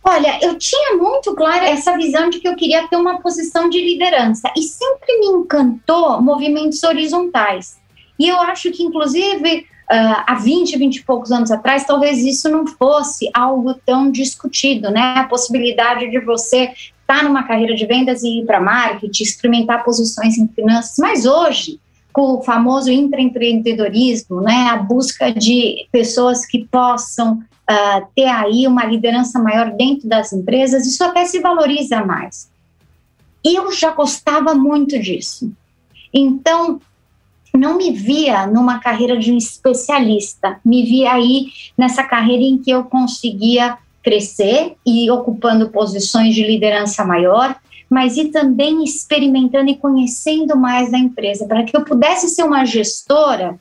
Olha, 0.05 0.39
eu 0.41 0.57
tinha 0.57 0.97
muito 0.97 1.35
clara 1.35 1.65
essa 1.65 1.97
visão 1.97 2.31
de 2.31 2.39
que 2.39 2.47
eu 2.47 2.55
queria 2.55 2.87
ter 2.87 2.95
uma 2.95 3.21
posição 3.21 3.69
de 3.69 3.81
liderança 3.81 4.53
e 4.57 4.63
sempre 4.63 5.19
me 5.19 5.27
encantou 5.27 6.23
movimentos 6.23 6.85
horizontais. 6.85 7.77
E 8.17 8.29
eu 8.29 8.41
acho 8.41 8.71
que, 8.71 8.85
inclusive, 8.85 9.67
uh, 9.91 10.23
há 10.27 10.35
20, 10.35 10.79
20 10.79 10.97
e 10.97 11.03
poucos 11.03 11.33
anos 11.33 11.51
atrás, 11.51 11.85
talvez 11.85 12.19
isso 12.19 12.49
não 12.49 12.67
fosse 12.67 13.29
algo 13.35 13.75
tão 13.85 14.11
discutido, 14.11 14.91
né? 14.91 15.15
A 15.17 15.25
possibilidade 15.25 16.09
de 16.09 16.21
você 16.21 16.71
estar 16.71 17.19
tá 17.19 17.23
numa 17.25 17.43
carreira 17.43 17.75
de 17.75 17.85
vendas 17.85 18.23
e 18.23 18.41
ir 18.41 18.47
para 18.47 18.61
marketing, 18.61 19.23
experimentar 19.23 19.83
posições 19.83 20.39
em 20.39 20.47
finanças. 20.47 20.97
Mas 20.99 21.27
hoje, 21.27 21.81
com 22.17 22.39
o 22.39 22.43
famoso 22.43 22.91
intraempreendedorismo, 22.91 24.41
né, 24.41 24.69
a 24.71 24.79
busca 24.79 25.31
de 25.31 25.87
pessoas 25.93 26.47
que 26.47 26.65
possam 26.65 27.35
uh, 27.35 28.07
ter 28.17 28.25
aí 28.25 28.67
uma 28.67 28.87
liderança 28.87 29.39
maior 29.39 29.71
dentro 29.73 30.09
das 30.09 30.33
empresas, 30.33 30.87
isso 30.87 31.05
até 31.05 31.27
se 31.27 31.41
valoriza 31.41 32.03
mais. 32.07 32.51
Eu 33.45 33.71
já 33.71 33.91
gostava 33.91 34.55
muito 34.55 34.99
disso. 34.99 35.53
Então, 36.11 36.81
não 37.55 37.77
me 37.77 37.93
via 37.93 38.47
numa 38.47 38.79
carreira 38.79 39.19
de 39.19 39.31
um 39.31 39.37
especialista, 39.37 40.59
me 40.65 40.85
via 40.85 41.13
aí 41.13 41.49
nessa 41.77 42.03
carreira 42.03 42.45
em 42.45 42.57
que 42.57 42.71
eu 42.71 42.85
conseguia 42.85 43.77
crescer 44.03 44.75
e 44.87 45.11
ocupando 45.11 45.69
posições 45.69 46.35
de 46.35 46.47
liderança 46.47 47.05
maior, 47.05 47.55
mas 47.89 48.17
e 48.17 48.27
também 48.27 48.83
experimentando 48.83 49.71
e 49.71 49.77
conhecendo 49.77 50.57
mais 50.57 50.91
da 50.91 50.99
empresa, 50.99 51.47
para 51.47 51.63
que 51.63 51.77
eu 51.77 51.85
pudesse 51.85 52.29
ser 52.29 52.43
uma 52.43 52.65
gestora 52.65 53.59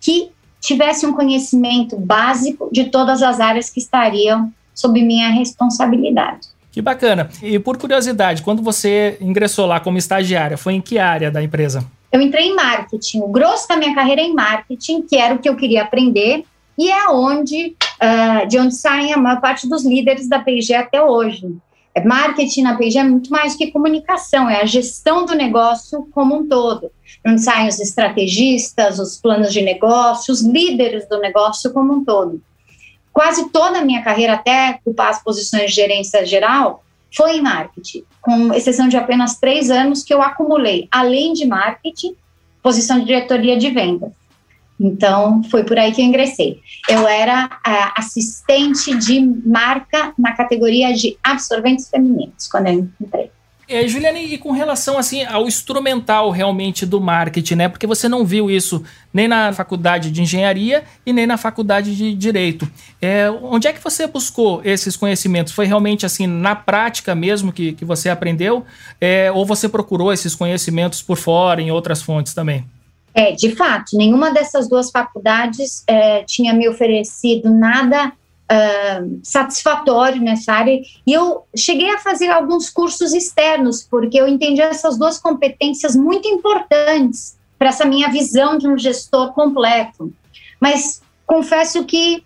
que 0.00 0.30
tivesse 0.60 1.04
um 1.04 1.12
conhecimento 1.12 1.96
básico 1.96 2.68
de 2.72 2.84
todas 2.84 3.22
as 3.22 3.40
áreas 3.40 3.68
que 3.68 3.80
estariam 3.80 4.52
sob 4.74 5.02
minha 5.02 5.28
responsabilidade. 5.30 6.48
Que 6.70 6.80
bacana. 6.80 7.28
E 7.42 7.58
por 7.58 7.76
curiosidade, 7.76 8.42
quando 8.42 8.62
você 8.62 9.18
ingressou 9.20 9.66
lá 9.66 9.78
como 9.78 9.98
estagiária, 9.98 10.56
foi 10.56 10.74
em 10.74 10.80
que 10.80 10.98
área 10.98 11.30
da 11.30 11.42
empresa? 11.42 11.84
Eu 12.10 12.20
entrei 12.20 12.46
em 12.46 12.54
marketing. 12.54 13.20
O 13.20 13.28
grosso 13.28 13.68
da 13.68 13.76
minha 13.76 13.94
carreira 13.94 14.22
é 14.22 14.24
em 14.24 14.34
marketing, 14.34 15.02
que 15.02 15.16
era 15.16 15.34
o 15.34 15.38
que 15.38 15.48
eu 15.48 15.56
queria 15.56 15.82
aprender, 15.82 16.44
e 16.78 16.90
é 16.90 17.08
onde, 17.08 17.76
uh, 18.02 18.46
de 18.48 18.58
onde 18.58 18.74
saem 18.74 19.12
a 19.12 19.18
maior 19.18 19.40
parte 19.40 19.68
dos 19.68 19.84
líderes 19.84 20.28
da 20.28 20.38
P&G 20.38 20.74
até 20.74 21.02
hoje. 21.02 21.54
É, 21.94 22.02
marketing 22.02 22.62
na 22.62 22.76
P&G 22.76 22.98
é 22.98 23.04
muito 23.04 23.30
mais 23.30 23.54
que 23.54 23.70
comunicação, 23.70 24.48
é 24.48 24.62
a 24.62 24.66
gestão 24.66 25.26
do 25.26 25.34
negócio 25.34 26.08
como 26.12 26.36
um 26.36 26.48
todo. 26.48 26.90
Onde 27.26 27.42
saem 27.42 27.68
os 27.68 27.78
estrategistas, 27.78 28.98
os 28.98 29.18
planos 29.18 29.52
de 29.52 29.60
negócio, 29.60 30.32
os 30.32 30.40
líderes 30.40 31.06
do 31.08 31.18
negócio 31.20 31.72
como 31.72 31.92
um 31.92 32.04
todo. 32.04 32.42
Quase 33.12 33.50
toda 33.50 33.78
a 33.78 33.84
minha 33.84 34.02
carreira, 34.02 34.34
até 34.34 34.78
ocupar 34.80 35.10
as 35.10 35.22
posições 35.22 35.70
de 35.70 35.76
gerência 35.76 36.24
geral, 36.24 36.82
foi 37.14 37.36
em 37.36 37.42
marketing, 37.42 38.04
com 38.22 38.54
exceção 38.54 38.88
de 38.88 38.96
apenas 38.96 39.38
três 39.38 39.70
anos 39.70 40.02
que 40.02 40.14
eu 40.14 40.22
acumulei, 40.22 40.88
além 40.90 41.34
de 41.34 41.46
marketing, 41.46 42.16
posição 42.62 42.98
de 43.00 43.04
diretoria 43.04 43.58
de 43.58 43.70
vendas. 43.70 44.12
Então, 44.80 45.42
foi 45.44 45.64
por 45.64 45.78
aí 45.78 45.92
que 45.92 46.00
eu 46.00 46.06
ingressei. 46.06 46.60
Eu 46.88 47.06
era 47.06 47.48
assistente 47.96 48.96
de 48.96 49.20
marca 49.20 50.12
na 50.18 50.32
categoria 50.32 50.92
de 50.92 51.16
absorventes 51.22 51.88
femininos, 51.88 52.48
quando 52.48 52.66
eu 52.66 52.88
entrei. 53.00 53.30
É, 53.68 53.88
Juliane, 53.88 54.34
e 54.34 54.36
com 54.36 54.50
relação 54.50 54.98
assim 54.98 55.24
ao 55.24 55.46
instrumental 55.46 56.30
realmente 56.30 56.84
do 56.84 57.00
marketing, 57.00 57.54
né? 57.54 57.68
Porque 57.70 57.86
você 57.86 58.06
não 58.06 58.22
viu 58.22 58.50
isso 58.50 58.82
nem 59.14 59.26
na 59.26 59.50
faculdade 59.52 60.10
de 60.10 60.20
engenharia 60.20 60.84
e 61.06 61.12
nem 61.12 61.26
na 61.26 61.38
faculdade 61.38 61.96
de 61.96 62.12
direito. 62.12 62.68
É, 63.00 63.30
onde 63.30 63.68
é 63.68 63.72
que 63.72 63.82
você 63.82 64.06
buscou 64.06 64.60
esses 64.62 64.94
conhecimentos? 64.94 65.54
Foi 65.54 65.64
realmente 65.64 66.04
assim 66.04 66.26
na 66.26 66.54
prática 66.54 67.14
mesmo 67.14 67.50
que, 67.50 67.72
que 67.72 67.84
você 67.84 68.10
aprendeu? 68.10 68.66
É, 69.00 69.32
ou 69.32 69.46
você 69.46 69.68
procurou 69.70 70.12
esses 70.12 70.34
conhecimentos 70.34 71.00
por 71.00 71.16
fora, 71.16 71.62
em 71.62 71.70
outras 71.70 72.02
fontes 72.02 72.34
também? 72.34 72.66
É, 73.14 73.32
de 73.32 73.54
fato, 73.54 73.96
nenhuma 73.96 74.30
dessas 74.30 74.68
duas 74.68 74.90
faculdades 74.90 75.84
é, 75.86 76.22
tinha 76.24 76.52
me 76.54 76.68
oferecido 76.68 77.50
nada 77.50 78.12
uh, 78.52 79.20
satisfatório 79.22 80.20
nessa 80.20 80.52
área. 80.52 80.80
E 81.06 81.12
eu 81.12 81.44
cheguei 81.54 81.90
a 81.90 81.98
fazer 81.98 82.30
alguns 82.30 82.70
cursos 82.70 83.12
externos, 83.12 83.82
porque 83.82 84.18
eu 84.18 84.26
entendi 84.26 84.60
essas 84.60 84.98
duas 84.98 85.18
competências 85.18 85.94
muito 85.94 86.26
importantes 86.28 87.36
para 87.58 87.68
essa 87.68 87.84
minha 87.84 88.08
visão 88.08 88.58
de 88.58 88.66
um 88.66 88.78
gestor 88.78 89.32
completo. 89.32 90.12
Mas 90.60 91.02
confesso 91.26 91.84
que 91.84 92.24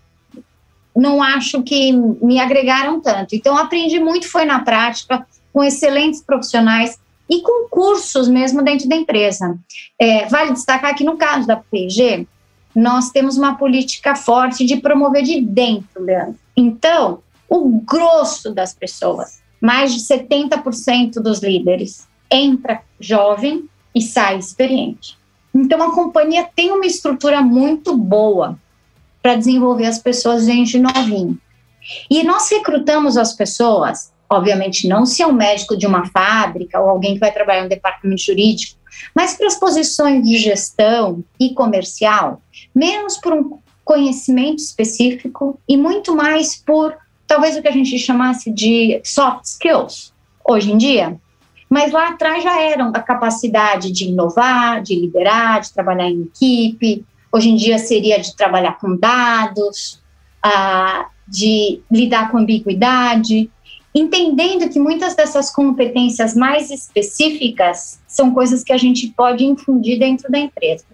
não 0.95 1.21
acho 1.21 1.61
que 1.61 1.91
me 1.91 2.39
agregaram 2.39 2.99
tanto. 2.99 3.35
Então, 3.35 3.55
aprendi 3.55 3.99
muito, 3.99 4.29
foi 4.29 4.45
na 4.45 4.61
prática, 4.61 5.27
com 5.53 5.63
excelentes 5.63 6.21
profissionais 6.21 6.99
e 7.29 7.41
com 7.41 7.67
cursos 7.69 8.27
mesmo 8.27 8.63
dentro 8.63 8.87
da 8.87 8.95
empresa. 8.95 9.57
É, 9.99 10.25
vale 10.27 10.53
destacar 10.53 10.95
que 10.95 11.03
no 11.03 11.17
caso 11.17 11.47
da 11.47 11.57
PG, 11.57 12.27
nós 12.75 13.09
temos 13.09 13.37
uma 13.37 13.55
política 13.55 14.15
forte 14.15 14.65
de 14.65 14.77
promover 14.77 15.23
de 15.23 15.41
dentro, 15.41 16.03
Leandro. 16.03 16.39
Então, 16.55 17.19
o 17.49 17.79
grosso 17.81 18.53
das 18.53 18.73
pessoas, 18.73 19.41
mais 19.59 19.93
de 19.93 20.01
70% 20.01 21.13
dos 21.13 21.39
líderes, 21.39 22.07
entra 22.29 22.81
jovem 22.99 23.67
e 23.95 24.01
sai 24.01 24.37
experiente. 24.37 25.17
Então, 25.53 25.81
a 25.81 25.93
companhia 25.93 26.47
tem 26.55 26.71
uma 26.71 26.85
estrutura 26.85 27.41
muito 27.41 27.97
boa 27.97 28.59
para 29.21 29.35
desenvolver 29.35 29.87
as 29.87 29.97
pessoas 29.97 30.45
desde 30.45 30.79
novinho. 30.79 31.37
E 32.09 32.23
nós 32.23 32.49
recrutamos 32.49 33.17
as 33.17 33.33
pessoas 33.33 34.11
obviamente 34.29 34.87
não 34.87 35.05
se 35.05 35.21
é 35.21 35.27
um 35.27 35.33
médico 35.33 35.77
de 35.77 35.85
uma 35.85 36.05
fábrica 36.05 36.79
ou 36.79 36.89
alguém 36.89 37.13
que 37.13 37.19
vai 37.19 37.31
trabalhar 37.31 37.63
no 37.63 37.69
departamento 37.69 38.21
jurídico, 38.21 38.77
mas 39.15 39.35
para 39.35 39.47
as 39.47 39.55
posições 39.55 40.23
de 40.27 40.37
gestão 40.37 41.23
e 41.39 41.53
comercial, 41.53 42.41
menos 42.73 43.17
por 43.17 43.33
um 43.33 43.59
conhecimento 43.83 44.59
específico 44.59 45.59
e 45.67 45.77
muito 45.77 46.15
mais 46.15 46.55
por 46.55 46.95
talvez 47.25 47.55
o 47.55 47.61
que 47.61 47.67
a 47.67 47.71
gente 47.71 47.97
chamasse 47.97 48.51
de 48.51 48.99
soft 49.03 49.45
skills 49.45 50.13
hoje 50.47 50.71
em 50.71 50.77
dia. 50.77 51.17
Mas 51.69 51.91
lá 51.91 52.09
atrás 52.09 52.43
já 52.43 52.61
eram 52.61 52.89
a 52.93 52.99
capacidade 52.99 53.91
de 53.91 54.05
inovar, 54.05 54.81
de 54.81 54.95
liderar, 54.95 55.61
de 55.61 55.73
trabalhar 55.73 56.09
em 56.09 56.23
equipe. 56.23 57.05
Hoje 57.31 57.49
em 57.49 57.55
dia 57.55 57.77
seria 57.77 58.19
de 58.19 58.35
trabalhar 58.35 58.77
com 58.79 58.95
dados, 58.95 60.01
ah, 60.41 61.07
de 61.27 61.81
lidar 61.91 62.31
com 62.31 62.37
ambiguidade 62.37 63.49
entendendo 63.99 64.69
que 64.69 64.79
muitas 64.79 65.15
dessas 65.15 65.49
competências 65.49 66.35
mais 66.35 66.69
específicas 66.69 67.99
são 68.07 68.33
coisas 68.33 68.63
que 68.63 68.73
a 68.73 68.77
gente 68.77 69.07
pode 69.07 69.45
infundir 69.45 69.99
dentro 69.99 70.31
da 70.31 70.39
empresa. 70.39 70.85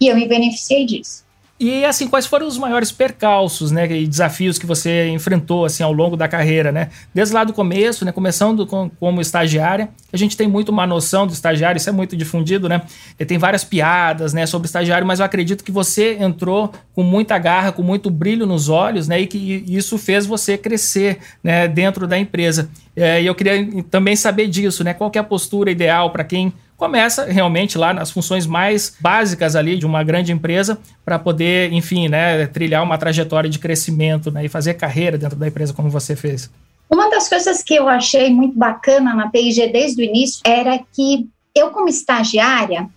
E 0.00 0.08
eu 0.08 0.16
me 0.16 0.26
beneficiei 0.26 0.84
disso. 0.84 1.24
E 1.60 1.84
assim, 1.84 2.08
quais 2.08 2.26
foram 2.26 2.46
os 2.46 2.58
maiores 2.58 2.90
percalços, 2.90 3.70
né, 3.70 3.88
e 3.90 4.06
desafios 4.06 4.58
que 4.58 4.66
você 4.66 5.08
enfrentou 5.10 5.64
assim 5.64 5.84
ao 5.84 5.92
longo 5.92 6.16
da 6.16 6.26
carreira, 6.26 6.72
né? 6.72 6.88
Desde 7.14 7.32
lá 7.32 7.44
do 7.44 7.52
começo, 7.52 8.04
né, 8.04 8.10
começando 8.10 8.66
com, 8.66 8.90
como 8.98 9.20
estagiária, 9.20 9.88
a 10.12 10.16
gente 10.16 10.36
tem 10.36 10.48
muito 10.48 10.70
uma 10.70 10.86
noção 10.88 11.24
do 11.24 11.32
estagiário, 11.32 11.76
isso 11.76 11.88
é 11.88 11.92
muito 11.92 12.16
difundido, 12.16 12.68
né? 12.68 12.82
E 13.16 13.24
tem 13.24 13.38
várias 13.38 13.62
piadas, 13.62 14.32
né, 14.32 14.44
sobre 14.44 14.66
estagiário, 14.66 15.06
mas 15.06 15.20
eu 15.20 15.26
acredito 15.26 15.62
que 15.62 15.70
você 15.70 16.16
entrou 16.18 16.72
com 16.94 17.04
muita 17.04 17.38
garra, 17.38 17.70
com 17.70 17.82
muito 17.82 18.10
brilho 18.10 18.44
nos 18.44 18.68
olhos, 18.68 19.06
né, 19.06 19.20
e 19.20 19.26
que 19.28 19.64
isso 19.68 19.96
fez 19.98 20.26
você 20.26 20.58
crescer, 20.58 21.18
né, 21.44 21.68
dentro 21.68 22.08
da 22.08 22.18
empresa. 22.18 22.68
É, 22.96 23.22
e 23.22 23.26
eu 23.26 23.34
queria 23.34 23.84
também 23.84 24.16
saber 24.16 24.48
disso, 24.48 24.82
né? 24.84 24.92
Qual 24.92 25.10
é 25.14 25.18
a 25.18 25.24
postura 25.24 25.70
ideal 25.70 26.10
para 26.10 26.24
quem 26.24 26.52
começa 26.82 27.26
realmente 27.26 27.78
lá 27.78 27.94
nas 27.94 28.10
funções 28.10 28.44
mais 28.44 28.96
básicas 28.98 29.54
ali 29.54 29.78
de 29.78 29.86
uma 29.86 30.02
grande 30.02 30.32
empresa 30.32 30.80
para 31.04 31.16
poder, 31.16 31.72
enfim, 31.72 32.08
né, 32.08 32.44
trilhar 32.48 32.82
uma 32.82 32.98
trajetória 32.98 33.48
de 33.48 33.60
crescimento 33.60 34.32
né, 34.32 34.44
e 34.44 34.48
fazer 34.48 34.74
carreira 34.74 35.16
dentro 35.16 35.36
da 35.36 35.46
empresa 35.46 35.72
como 35.72 35.88
você 35.88 36.16
fez. 36.16 36.50
Uma 36.90 37.08
das 37.08 37.28
coisas 37.28 37.62
que 37.62 37.72
eu 37.72 37.88
achei 37.88 38.30
muito 38.30 38.58
bacana 38.58 39.14
na 39.14 39.28
PIG 39.28 39.70
desde 39.72 40.02
o 40.02 40.04
início 40.04 40.40
era 40.44 40.80
que 40.92 41.28
eu, 41.54 41.70
como 41.70 41.88
estagiária, 41.88 42.88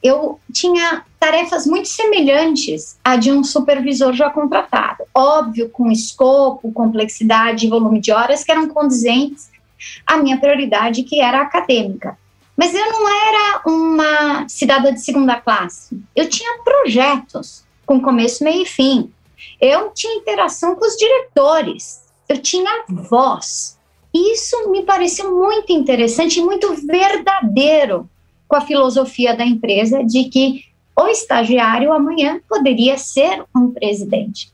eu 0.00 0.38
tinha 0.52 1.02
tarefas 1.18 1.66
muito 1.66 1.88
semelhantes 1.88 2.96
à 3.02 3.16
de 3.16 3.32
um 3.32 3.42
supervisor 3.42 4.12
já 4.12 4.30
contratado. 4.30 5.02
Óbvio, 5.12 5.68
com 5.70 5.90
escopo, 5.90 6.70
complexidade 6.70 7.66
e 7.66 7.68
volume 7.68 8.00
de 8.00 8.12
horas 8.12 8.44
que 8.44 8.52
eram 8.52 8.68
condizentes 8.68 9.50
à 10.06 10.18
minha 10.18 10.38
prioridade, 10.38 11.02
que 11.02 11.20
era 11.20 11.40
acadêmica. 11.40 12.16
Mas 12.56 12.74
eu 12.74 12.92
não 12.92 13.08
era 13.08 13.62
uma 13.66 14.48
cidadã 14.48 14.92
de 14.92 15.00
segunda 15.00 15.40
classe. 15.40 16.00
Eu 16.14 16.28
tinha 16.28 16.58
projetos 16.62 17.64
com 17.84 18.00
começo, 18.00 18.44
meio 18.44 18.62
e 18.62 18.66
fim. 18.66 19.12
Eu 19.60 19.90
tinha 19.90 20.14
interação 20.14 20.76
com 20.76 20.86
os 20.86 20.96
diretores. 20.96 22.02
Eu 22.28 22.38
tinha 22.38 22.84
voz. 22.88 23.78
Isso 24.14 24.70
me 24.70 24.82
pareceu 24.84 25.36
muito 25.36 25.72
interessante 25.72 26.38
e 26.38 26.44
muito 26.44 26.74
verdadeiro 26.74 28.08
com 28.46 28.56
a 28.56 28.60
filosofia 28.60 29.36
da 29.36 29.44
empresa 29.44 30.04
de 30.04 30.24
que 30.24 30.64
o 30.96 31.08
estagiário 31.08 31.92
amanhã 31.92 32.40
poderia 32.48 32.96
ser 32.96 33.42
um 33.54 33.72
presidente. 33.72 34.52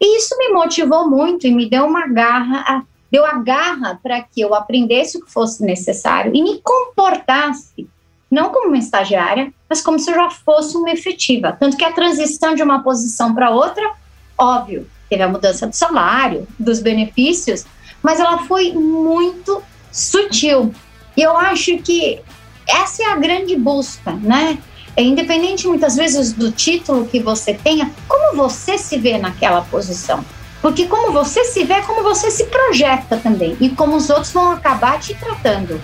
E 0.00 0.16
isso 0.16 0.36
me 0.38 0.48
motivou 0.48 1.08
muito 1.08 1.46
e 1.46 1.52
me 1.52 1.68
deu 1.68 1.84
uma 1.84 2.06
garra 2.08 2.64
a 2.66 2.82
deu 3.12 3.26
a 3.26 3.34
garra 3.34 4.00
para 4.02 4.22
que 4.22 4.40
eu 4.40 4.54
aprendesse 4.54 5.18
o 5.18 5.24
que 5.24 5.30
fosse 5.30 5.62
necessário 5.62 6.32
e 6.34 6.42
me 6.42 6.62
comportasse, 6.62 7.86
não 8.30 8.48
como 8.48 8.68
uma 8.68 8.78
estagiária, 8.78 9.52
mas 9.68 9.82
como 9.82 9.98
se 9.98 10.10
eu 10.10 10.14
já 10.14 10.30
fosse 10.30 10.74
uma 10.78 10.90
efetiva. 10.90 11.52
Tanto 11.52 11.76
que 11.76 11.84
a 11.84 11.92
transição 11.92 12.54
de 12.54 12.62
uma 12.62 12.82
posição 12.82 13.34
para 13.34 13.50
outra, 13.50 13.92
óbvio, 14.38 14.88
teve 15.10 15.22
a 15.22 15.28
mudança 15.28 15.66
do 15.66 15.76
salário, 15.76 16.48
dos 16.58 16.80
benefícios, 16.80 17.66
mas 18.02 18.18
ela 18.18 18.38
foi 18.46 18.72
muito 18.72 19.62
sutil. 19.92 20.74
E 21.14 21.20
eu 21.20 21.36
acho 21.36 21.76
que 21.82 22.18
essa 22.66 23.02
é 23.02 23.06
a 23.12 23.16
grande 23.16 23.54
busca, 23.56 24.12
né? 24.12 24.56
É 24.96 25.02
independente 25.02 25.66
muitas 25.68 25.96
vezes 25.96 26.32
do 26.32 26.50
título 26.50 27.06
que 27.06 27.20
você 27.20 27.52
tenha, 27.52 27.90
como 28.08 28.36
você 28.36 28.78
se 28.78 28.96
vê 28.96 29.18
naquela 29.18 29.60
posição. 29.60 30.24
Porque 30.62 30.86
como 30.86 31.12
você 31.12 31.44
se 31.44 31.64
vê, 31.64 31.74
é 31.74 31.82
como 31.82 32.04
você 32.04 32.30
se 32.30 32.44
projeta 32.44 33.16
também. 33.16 33.56
E 33.60 33.68
como 33.68 33.96
os 33.96 34.08
outros 34.08 34.30
vão 34.30 34.52
acabar 34.52 35.00
te 35.00 35.12
tratando 35.12 35.82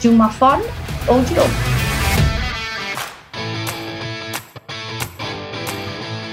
de 0.00 0.08
uma 0.08 0.30
forma 0.30 0.64
ou 1.06 1.22
de 1.22 1.38
outra. 1.38 1.54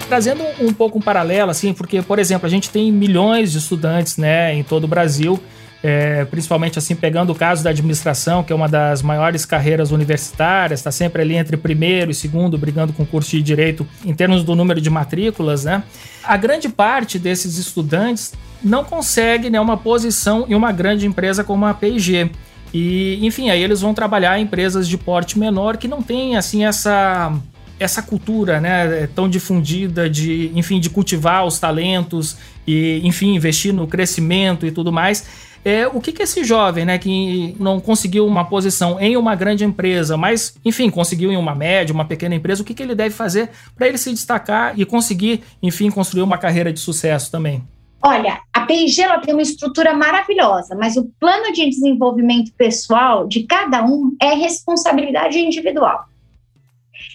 Trazendo 0.07 0.43
um 0.61 0.73
pouco 0.73 0.97
um 0.97 1.01
paralelo, 1.01 1.51
assim, 1.51 1.73
porque, 1.73 2.01
por 2.01 2.17
exemplo, 2.17 2.47
a 2.47 2.49
gente 2.49 2.69
tem 2.69 2.91
milhões 2.91 3.51
de 3.51 3.57
estudantes 3.57 4.15
né, 4.15 4.53
em 4.55 4.63
todo 4.63 4.85
o 4.85 4.87
Brasil 4.87 5.37
é, 5.83 6.25
principalmente 6.25 6.77
assim 6.77 6.95
pegando 6.95 7.31
o 7.31 7.35
caso 7.35 7.63
da 7.63 7.71
administração, 7.71 8.43
que 8.43 8.53
é 8.53 8.55
uma 8.55 8.67
das 8.67 9.01
maiores 9.01 9.45
carreiras 9.45 9.91
universitárias, 9.91 10.79
está 10.79 10.91
sempre 10.91 11.21
ali 11.21 11.35
entre 11.35 11.57
primeiro 11.57 12.11
e 12.11 12.13
segundo, 12.13 12.57
brigando 12.57 12.93
com 12.93 13.03
o 13.03 13.05
curso 13.05 13.31
de 13.31 13.41
direito 13.41 13.87
em 14.05 14.13
termos 14.13 14.43
do 14.43 14.55
número 14.55 14.79
de 14.79 14.89
matrículas, 14.89 15.65
né? 15.65 15.83
A 16.23 16.37
grande 16.37 16.69
parte 16.69 17.17
desses 17.17 17.57
estudantes 17.57 18.33
não 18.63 18.83
consegue 18.83 19.49
né, 19.49 19.59
uma 19.59 19.75
posição 19.75 20.45
em 20.47 20.53
uma 20.53 20.71
grande 20.71 21.07
empresa 21.07 21.43
como 21.43 21.65
a 21.65 21.73
P&G. 21.73 22.29
E, 22.73 23.19
enfim, 23.25 23.49
aí 23.49 23.61
eles 23.61 23.81
vão 23.81 23.93
trabalhar 23.93 24.39
em 24.39 24.43
empresas 24.43 24.87
de 24.87 24.97
porte 24.97 25.37
menor 25.37 25.77
que 25.77 25.87
não 25.87 26.01
tem 26.01 26.37
assim 26.37 26.63
essa 26.63 27.33
essa 27.79 28.03
cultura, 28.03 28.61
né, 28.61 29.09
tão 29.15 29.27
difundida 29.27 30.07
de, 30.07 30.51
enfim, 30.53 30.79
de 30.79 30.87
cultivar 30.87 31.43
os 31.47 31.57
talentos 31.57 32.37
e, 32.67 33.01
enfim, 33.03 33.33
investir 33.33 33.73
no 33.73 33.87
crescimento 33.87 34.67
e 34.67 34.71
tudo 34.71 34.91
mais. 34.91 35.25
É, 35.63 35.87
o 35.87 36.01
que, 36.01 36.11
que 36.11 36.23
esse 36.23 36.43
jovem, 36.43 36.85
né, 36.85 36.97
que 36.97 37.55
não 37.59 37.79
conseguiu 37.79 38.25
uma 38.25 38.45
posição 38.45 38.99
em 38.99 39.15
uma 39.15 39.35
grande 39.35 39.63
empresa, 39.63 40.17
mas, 40.17 40.55
enfim, 40.65 40.89
conseguiu 40.89 41.31
em 41.31 41.37
uma 41.37 41.53
média, 41.53 41.93
uma 41.93 42.05
pequena 42.05 42.33
empresa, 42.33 42.63
o 42.63 42.65
que, 42.65 42.73
que 42.73 42.81
ele 42.81 42.95
deve 42.95 43.13
fazer 43.13 43.51
para 43.75 43.87
ele 43.87 43.97
se 43.97 44.11
destacar 44.11 44.79
e 44.79 44.85
conseguir, 44.85 45.43
enfim, 45.61 45.91
construir 45.91 46.23
uma 46.23 46.37
carreira 46.37 46.73
de 46.73 46.79
sucesso 46.79 47.31
também? 47.31 47.63
Olha, 48.03 48.41
a 48.51 48.61
P&G 48.61 49.03
tem 49.23 49.35
uma 49.35 49.43
estrutura 49.43 49.93
maravilhosa, 49.93 50.75
mas 50.75 50.97
o 50.97 51.05
plano 51.19 51.53
de 51.53 51.69
desenvolvimento 51.69 52.51
pessoal 52.53 53.27
de 53.27 53.43
cada 53.43 53.85
um 53.85 54.15
é 54.19 54.33
responsabilidade 54.33 55.37
individual. 55.37 56.05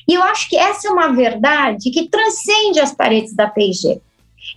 E 0.09 0.15
eu 0.15 0.23
acho 0.23 0.49
que 0.49 0.57
essa 0.57 0.87
é 0.87 0.91
uma 0.91 1.09
verdade 1.09 1.91
que 1.91 2.09
transcende 2.09 2.79
as 2.79 2.95
paredes 2.95 3.35
da 3.35 3.49
P&G. 3.49 4.01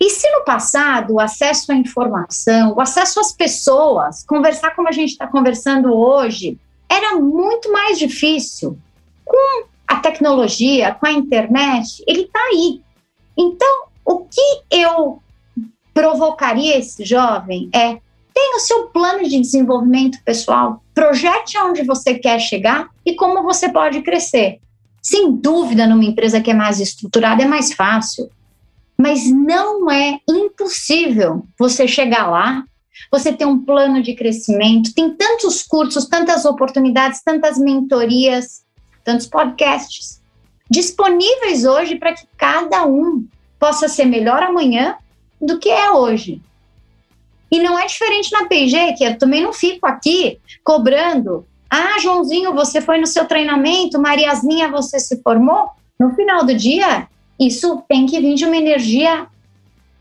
E 0.00 0.10
se 0.10 0.30
no 0.30 0.44
passado 0.44 1.14
o 1.14 1.20
acesso 1.20 1.72
à 1.72 1.74
informação, 1.74 2.74
o 2.74 2.80
acesso 2.80 3.18
às 3.20 3.32
pessoas, 3.32 4.24
conversar 4.24 4.74
como 4.74 4.88
a 4.88 4.92
gente 4.92 5.10
está 5.10 5.26
conversando 5.26 5.92
hoje, 5.94 6.58
era 6.88 7.16
muito 7.16 7.72
mais 7.72 7.98
difícil, 7.98 8.76
com 9.24 9.64
a 9.86 9.96
tecnologia, 9.96 10.94
com 10.94 11.06
a 11.06 11.12
internet, 11.12 12.02
ele 12.06 12.22
está 12.22 12.40
aí. 12.40 12.80
Então, 13.36 13.84
o 14.04 14.20
que 14.20 14.62
eu 14.70 15.22
provocaria 15.92 16.78
esse 16.78 17.04
jovem 17.04 17.68
é 17.72 17.98
tenha 18.32 18.56
o 18.56 18.60
seu 18.60 18.86
plano 18.86 19.28
de 19.28 19.40
desenvolvimento 19.40 20.18
pessoal, 20.24 20.82
projete 20.94 21.56
aonde 21.56 21.82
você 21.82 22.14
quer 22.14 22.38
chegar 22.38 22.88
e 23.04 23.14
como 23.14 23.42
você 23.42 23.68
pode 23.68 24.00
crescer. 24.02 24.60
Sem 25.02 25.32
dúvida, 25.32 25.86
numa 25.86 26.04
empresa 26.04 26.40
que 26.40 26.50
é 26.50 26.54
mais 26.54 26.80
estruturada, 26.80 27.42
é 27.42 27.46
mais 27.46 27.72
fácil. 27.72 28.30
Mas 29.00 29.26
não 29.30 29.90
é 29.90 30.20
impossível 30.28 31.46
você 31.58 31.88
chegar 31.88 32.28
lá, 32.28 32.64
você 33.10 33.32
ter 33.32 33.46
um 33.46 33.58
plano 33.58 34.02
de 34.02 34.14
crescimento, 34.14 34.92
tem 34.94 35.14
tantos 35.14 35.62
cursos, 35.62 36.06
tantas 36.06 36.44
oportunidades, 36.44 37.22
tantas 37.24 37.56
mentorias, 37.56 38.62
tantos 39.02 39.26
podcasts 39.26 40.20
disponíveis 40.70 41.64
hoje 41.64 41.96
para 41.96 42.12
que 42.12 42.26
cada 42.36 42.84
um 42.86 43.26
possa 43.58 43.88
ser 43.88 44.04
melhor 44.04 44.42
amanhã 44.42 44.96
do 45.40 45.58
que 45.58 45.70
é 45.70 45.90
hoje. 45.90 46.40
E 47.50 47.58
não 47.58 47.78
é 47.78 47.86
diferente 47.86 48.30
na 48.30 48.46
PG, 48.46 48.92
que 48.98 49.04
eu 49.04 49.18
também 49.18 49.42
não 49.42 49.52
fico 49.52 49.86
aqui 49.86 50.38
cobrando. 50.62 51.46
Ah, 51.68 51.98
Joãozinho, 52.00 52.52
você 52.52 52.80
foi 52.80 52.98
no 52.98 53.06
seu 53.06 53.24
treinamento, 53.24 53.98
Mariazinha, 53.98 54.70
você 54.70 55.00
se 55.00 55.20
formou. 55.22 55.70
No 55.98 56.14
final 56.14 56.44
do 56.44 56.54
dia, 56.54 57.08
isso 57.40 57.82
tem 57.88 58.04
que 58.04 58.20
vir 58.20 58.34
de 58.34 58.44
uma 58.44 58.56
energia 58.56 59.26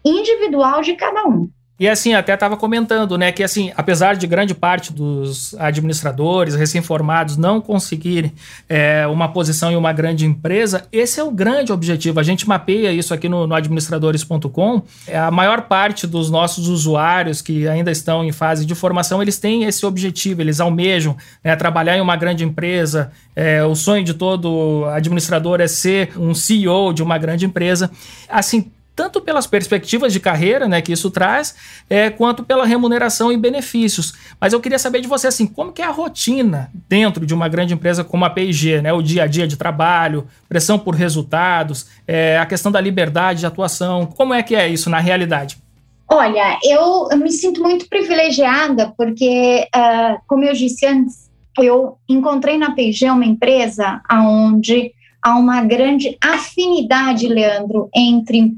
individual 0.04 0.82
de 0.82 0.96
cada 0.96 1.26
um. 1.26 1.50
E 1.80 1.88
assim, 1.88 2.14
até 2.14 2.34
estava 2.34 2.58
comentando, 2.58 3.18
né, 3.18 3.32
que 3.32 3.42
assim, 3.42 3.72
apesar 3.78 4.16
de 4.16 4.28
grande 4.28 4.54
parte 4.54 4.92
dos 4.92 5.56
administradores 5.58 6.54
recém-formados 6.54 7.38
não 7.38 7.62
conseguirem 7.62 8.34
é, 8.68 9.08
uma 9.08 9.30
posição 9.32 9.72
em 9.72 9.78
uma 9.78 9.94
grande 9.94 10.26
empresa, 10.26 10.86
esse 10.92 11.22
é 11.22 11.24
o 11.24 11.32
grande 11.32 11.72
objetivo. 11.72 12.20
A 12.20 12.24
gente 12.24 12.46
mapeia 12.46 12.92
isso 12.92 13.14
aqui 13.14 13.30
no, 13.30 13.48
no 13.48 13.56
administradores.com. 13.56 14.82
É, 15.08 15.18
a 15.18 15.32
maior 15.32 15.62
parte 15.64 16.06
dos 16.06 16.30
nossos 16.30 16.68
usuários 16.68 17.42
que 17.42 17.66
ainda 17.66 17.92
estão 17.92 18.26
em 18.26 18.34
fase 18.34 18.66
de 18.66 18.76
formação, 18.76 19.22
eles 19.22 19.38
têm 19.38 19.64
esse 19.64 19.86
objetivo, 19.86 20.42
eles 20.42 20.60
almejam 20.60 21.16
né, 21.42 21.56
trabalhar 21.56 21.96
em 21.96 22.02
uma 22.02 22.18
grande 22.18 22.44
empresa. 22.44 23.10
É, 23.34 23.64
o 23.64 23.74
sonho 23.74 24.04
de 24.04 24.14
todo 24.14 24.84
administrador 24.92 25.62
é 25.62 25.68
ser 25.68 26.12
um 26.20 26.34
CEO 26.36 26.92
de 26.92 27.02
uma 27.02 27.18
grande 27.18 27.46
empresa. 27.46 27.90
Assim, 28.28 28.70
tanto 29.00 29.22
pelas 29.22 29.48
perspectivas 29.48 30.12
de 30.12 30.20
carreira 30.20 30.68
né, 30.68 30.82
que 30.82 30.92
isso 30.92 31.10
traz, 31.10 31.56
é, 31.90 32.10
quanto 32.10 32.44
pela 32.44 32.66
remuneração 32.66 33.32
e 33.32 33.38
benefícios. 33.38 34.14
Mas 34.42 34.52
eu 34.52 34.60
queria 34.60 34.78
saber 34.78 35.00
de 35.00 35.08
você 35.08 35.28
assim, 35.28 35.48
como 35.48 35.72
que 35.72 35.82
é 35.82 35.86
a 35.86 35.90
rotina 35.90 36.70
dentro 36.90 37.26
de 37.26 37.34
uma 37.34 37.48
grande 37.48 37.74
empresa 37.74 38.04
como 38.04 38.26
a 38.26 38.30
P&G, 38.30 38.82
né, 38.82 38.92
o 38.92 39.02
dia 39.02 39.24
a 39.24 39.28
dia 39.28 39.48
de 39.48 39.56
trabalho, 39.56 40.28
pressão 40.50 40.78
por 40.78 40.96
resultados, 40.96 41.88
é, 42.06 42.38
a 42.38 42.46
questão 42.46 42.70
da 42.70 42.82
liberdade 42.82 43.40
de 43.40 43.46
atuação, 43.46 44.06
como 44.06 44.34
é 44.34 44.44
que 44.44 44.54
é 44.54 44.68
isso 44.68 44.90
na 44.90 45.00
realidade? 45.00 45.58
Olha, 46.06 46.60
eu, 46.62 47.08
me 47.18 47.32
sinto 47.32 47.62
muito 47.62 47.88
privilegiada 47.88 48.94
porque, 48.98 49.66
uh, 49.74 50.20
como 50.28 50.44
eu 50.44 50.52
disse 50.52 50.86
antes, 50.86 51.30
eu 51.58 51.98
encontrei 52.10 52.58
na 52.58 52.72
P&G 52.72 53.10
uma 53.10 53.26
empresa 53.26 54.02
onde 54.12 54.92
há 55.22 55.38
uma 55.38 55.62
grande 55.64 56.18
afinidade, 56.22 57.30
Leandro, 57.30 57.90
entre 57.96 58.58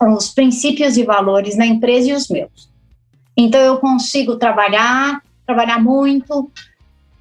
os 0.00 0.30
princípios 0.30 0.96
e 0.96 1.04
valores 1.04 1.56
na 1.56 1.66
empresa 1.66 2.10
e 2.10 2.12
os 2.12 2.28
meus. 2.28 2.70
Então 3.36 3.60
eu 3.60 3.78
consigo 3.78 4.36
trabalhar, 4.36 5.22
trabalhar 5.46 5.82
muito, 5.82 6.50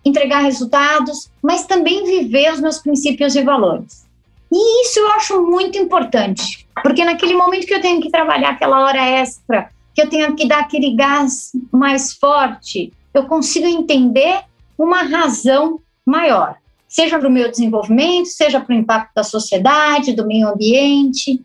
entregar 0.03 0.39
resultados, 0.39 1.29
mas 1.41 1.65
também 1.65 2.05
viver 2.05 2.53
os 2.53 2.59
meus 2.59 2.79
princípios 2.79 3.35
e 3.35 3.43
valores. 3.43 4.07
E 4.51 4.83
isso 4.83 4.99
eu 4.99 5.11
acho 5.11 5.41
muito 5.43 5.77
importante, 5.77 6.67
porque 6.81 7.05
naquele 7.05 7.35
momento 7.35 7.67
que 7.67 7.73
eu 7.73 7.81
tenho 7.81 8.01
que 8.01 8.09
trabalhar 8.09 8.51
aquela 8.51 8.81
hora 8.81 9.05
extra, 9.05 9.69
que 9.93 10.01
eu 10.01 10.09
tenho 10.09 10.35
que 10.35 10.47
dar 10.47 10.61
aquele 10.61 10.95
gás 10.95 11.51
mais 11.71 12.13
forte, 12.13 12.91
eu 13.13 13.25
consigo 13.25 13.67
entender 13.67 14.41
uma 14.77 15.03
razão 15.03 15.79
maior, 16.05 16.55
seja 16.87 17.19
para 17.19 17.27
o 17.27 17.31
meu 17.31 17.51
desenvolvimento, 17.51 18.27
seja 18.27 18.59
para 18.59 18.73
o 18.73 18.77
impacto 18.77 19.13
da 19.13 19.23
sociedade, 19.23 20.13
do 20.13 20.25
meio 20.25 20.47
ambiente. 20.47 21.39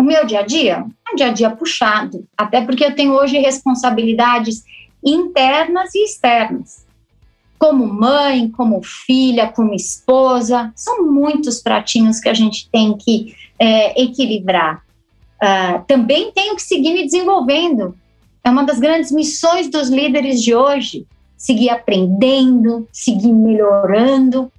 O 0.00 0.02
meu 0.02 0.24
dia 0.24 0.40
a 0.40 0.42
dia 0.42 0.86
é 1.06 1.12
um 1.12 1.14
dia 1.14 1.26
a 1.26 1.30
dia 1.30 1.50
puxado, 1.50 2.26
até 2.34 2.62
porque 2.62 2.82
eu 2.82 2.94
tenho 2.94 3.12
hoje 3.12 3.36
responsabilidades 3.36 4.64
internas 5.04 5.94
e 5.94 6.06
externas. 6.06 6.86
Como 7.58 7.86
mãe, 7.86 8.48
como 8.48 8.82
filha, 8.82 9.48
como 9.48 9.74
esposa, 9.74 10.72
são 10.74 11.04
muitos 11.04 11.60
pratinhos 11.60 12.18
que 12.18 12.30
a 12.30 12.32
gente 12.32 12.66
tem 12.70 12.96
que 12.96 13.36
é, 13.58 14.02
equilibrar. 14.02 14.82
Uh, 15.36 15.84
também 15.86 16.32
tenho 16.32 16.56
que 16.56 16.62
seguir 16.62 16.94
me 16.94 17.04
desenvolvendo. 17.04 17.94
É 18.42 18.48
uma 18.48 18.64
das 18.64 18.78
grandes 18.78 19.12
missões 19.12 19.68
dos 19.68 19.90
líderes 19.90 20.42
de 20.42 20.54
hoje, 20.54 21.06
seguir 21.36 21.68
aprendendo, 21.68 22.88
seguir 22.90 23.34
melhorando, 23.34 24.50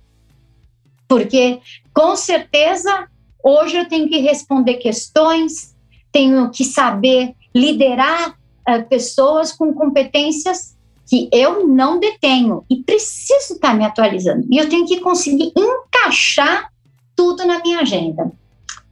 porque 1.08 1.60
com 1.92 2.16
certeza 2.16 3.08
Hoje 3.44 3.78
eu 3.78 3.88
tenho 3.88 4.08
que 4.08 4.18
responder 4.20 4.76
questões, 4.76 5.76
tenho 6.12 6.50
que 6.50 6.64
saber 6.64 7.34
liderar 7.54 8.32
uh, 8.32 8.88
pessoas 8.88 9.52
com 9.52 9.74
competências 9.74 10.78
que 11.10 11.28
eu 11.32 11.68
não 11.68 12.00
detenho 12.00 12.64
e 12.70 12.84
preciso 12.84 13.54
estar 13.54 13.76
me 13.76 13.84
atualizando. 13.84 14.48
E 14.50 14.58
eu 14.58 14.70
tenho 14.70 14.86
que 14.86 15.02
conseguir 15.02 15.52
encaixar 15.58 16.72
tudo 17.16 17.46
na 17.46 17.60
minha 17.60 17.80
agenda. 17.80 18.32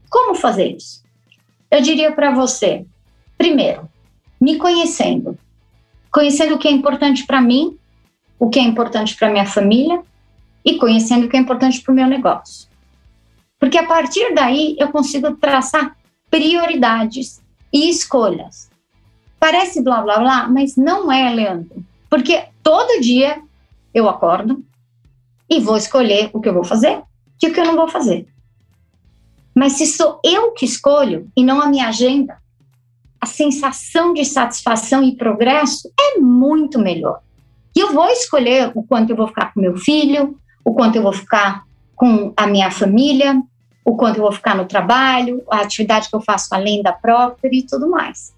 Como 0.10 0.36
fazer 0.36 0.76
isso? 0.76 1.04
Eu 1.72 1.82
diria 1.82 2.12
para 2.12 2.32
você, 2.32 2.86
primeiro, 3.38 3.88
me 4.40 4.58
conhecendo. 4.58 5.38
conhecendo 6.12 6.56
o 6.56 6.58
que 6.58 6.68
é 6.68 6.72
importante 6.72 7.26
para 7.26 7.40
mim, 7.40 7.78
o 8.40 8.50
que 8.50 8.60
é 8.60 8.64
importante 8.64 9.16
para 9.16 9.30
minha 9.30 9.46
família 9.46 10.02
e 10.66 10.78
conhecendo 10.78 11.26
o 11.26 11.30
que 11.30 11.38
é 11.38 11.40
importante 11.40 11.82
para 11.82 11.92
o 11.92 11.96
meu 11.96 12.08
negócio. 12.08 12.69
Porque 13.60 13.78
a 13.78 13.86
partir 13.86 14.34
daí 14.34 14.76
eu 14.80 14.88
consigo 14.90 15.36
traçar 15.36 15.96
prioridades 16.32 17.42
e 17.74 17.90
escolhas. 17.90 18.70
Parece 19.40 19.82
blá 19.82 20.02
blá 20.02 20.20
blá, 20.20 20.48
mas 20.48 20.76
não 20.76 21.12
é, 21.12 21.30
Leandro. 21.34 21.84
Porque 22.10 22.46
todo 22.64 23.02
dia 23.02 23.42
eu 23.94 24.08
acordo 24.08 24.64
e 25.50 25.60
vou 25.60 25.78
escolher 25.78 26.30
o 26.34 26.40
que 26.40 26.50
eu 26.50 26.54
vou 26.54 26.64
fazer 26.64 27.02
e 27.42 27.48
o 27.48 27.54
que 27.54 27.60
eu 27.60 27.66
não 27.66 27.76
vou 27.76 27.88
fazer. 27.88 28.28
Mas 29.54 29.74
se 29.74 29.86
sou 29.86 30.20
eu 30.24 30.52
que 30.52 30.66
escolho 30.66 31.30
e 31.36 31.44
não 31.44 31.62
a 31.62 31.68
minha 31.68 31.90
agenda, 31.90 32.38
a 33.20 33.26
sensação 33.26 34.14
de 34.14 34.24
satisfação 34.24 35.04
e 35.04 35.16
progresso 35.16 35.92
é 36.00 36.20
muito 36.20 36.80
melhor. 36.80 37.22
E 37.76 37.80
eu 37.80 37.94
vou 37.94 38.08
escolher 38.10 38.72
o 38.74 38.84
quanto 38.84 39.10
eu 39.10 39.16
vou 39.16 39.28
ficar 39.28 39.54
com 39.54 39.60
meu 39.60 39.78
filho, 39.78 40.38
o 40.64 40.74
quanto 40.74 40.96
eu 40.96 41.04
vou 41.04 41.14
ficar 41.14 41.66
com 42.00 42.32
a 42.38 42.48
minha 42.48 42.72
família, 42.72 43.44
o 43.84 43.94
quanto 43.98 44.16
eu 44.18 44.24
vou 44.24 44.32
ficar 44.32 44.56
no 44.56 44.64
trabalho, 44.64 45.44
a 45.52 45.58
atividade 45.58 46.08
que 46.10 46.16
eu 46.16 46.22
faço 46.22 46.56
além 46.56 46.82
da 46.82 46.94
própria 46.94 47.50
e 47.52 47.62
tudo 47.62 47.90
mais. 47.90 48.34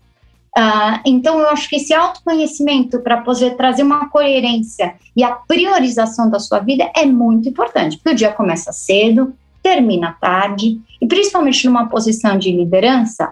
Uh, 0.58 1.00
então, 1.06 1.40
eu 1.40 1.48
acho 1.50 1.70
que 1.70 1.76
esse 1.76 1.94
autoconhecimento 1.94 3.00
para 3.02 3.22
poder 3.22 3.56
trazer 3.56 3.84
uma 3.84 4.10
coerência 4.10 4.96
e 5.16 5.24
a 5.24 5.32
priorização 5.32 6.28
da 6.28 6.40
sua 6.40 6.58
vida 6.58 6.92
é 6.96 7.06
muito 7.06 7.48
importante, 7.48 7.98
porque 7.98 8.10
o 8.10 8.16
dia 8.16 8.34
começa 8.34 8.74
cedo, 8.74 9.32
termina 9.62 10.18
tarde, 10.20 10.82
e 11.00 11.06
principalmente 11.06 11.68
numa 11.68 11.88
posição 11.88 12.40
de 12.40 12.52
liderança, 12.52 13.32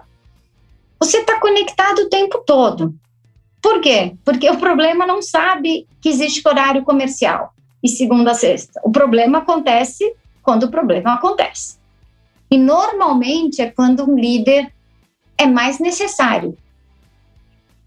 você 0.98 1.18
está 1.18 1.40
conectado 1.40 2.02
o 2.02 2.08
tempo 2.08 2.38
todo. 2.46 2.94
Por 3.60 3.80
quê? 3.80 4.14
Porque 4.24 4.48
o 4.48 4.58
problema 4.58 5.04
não 5.04 5.20
sabe 5.20 5.88
que 6.00 6.08
existe 6.08 6.46
horário 6.46 6.84
comercial 6.84 7.52
e 7.82 7.88
segunda 7.88 8.30
a 8.30 8.34
sexta. 8.34 8.80
O 8.84 8.92
problema 8.92 9.38
acontece 9.38 10.14
quando 10.50 10.64
o 10.64 10.68
problema 10.68 11.14
acontece. 11.14 11.76
E 12.50 12.58
normalmente 12.58 13.62
é 13.62 13.70
quando 13.70 14.02
um 14.02 14.18
líder 14.18 14.72
é 15.38 15.46
mais 15.46 15.78
necessário. 15.78 16.58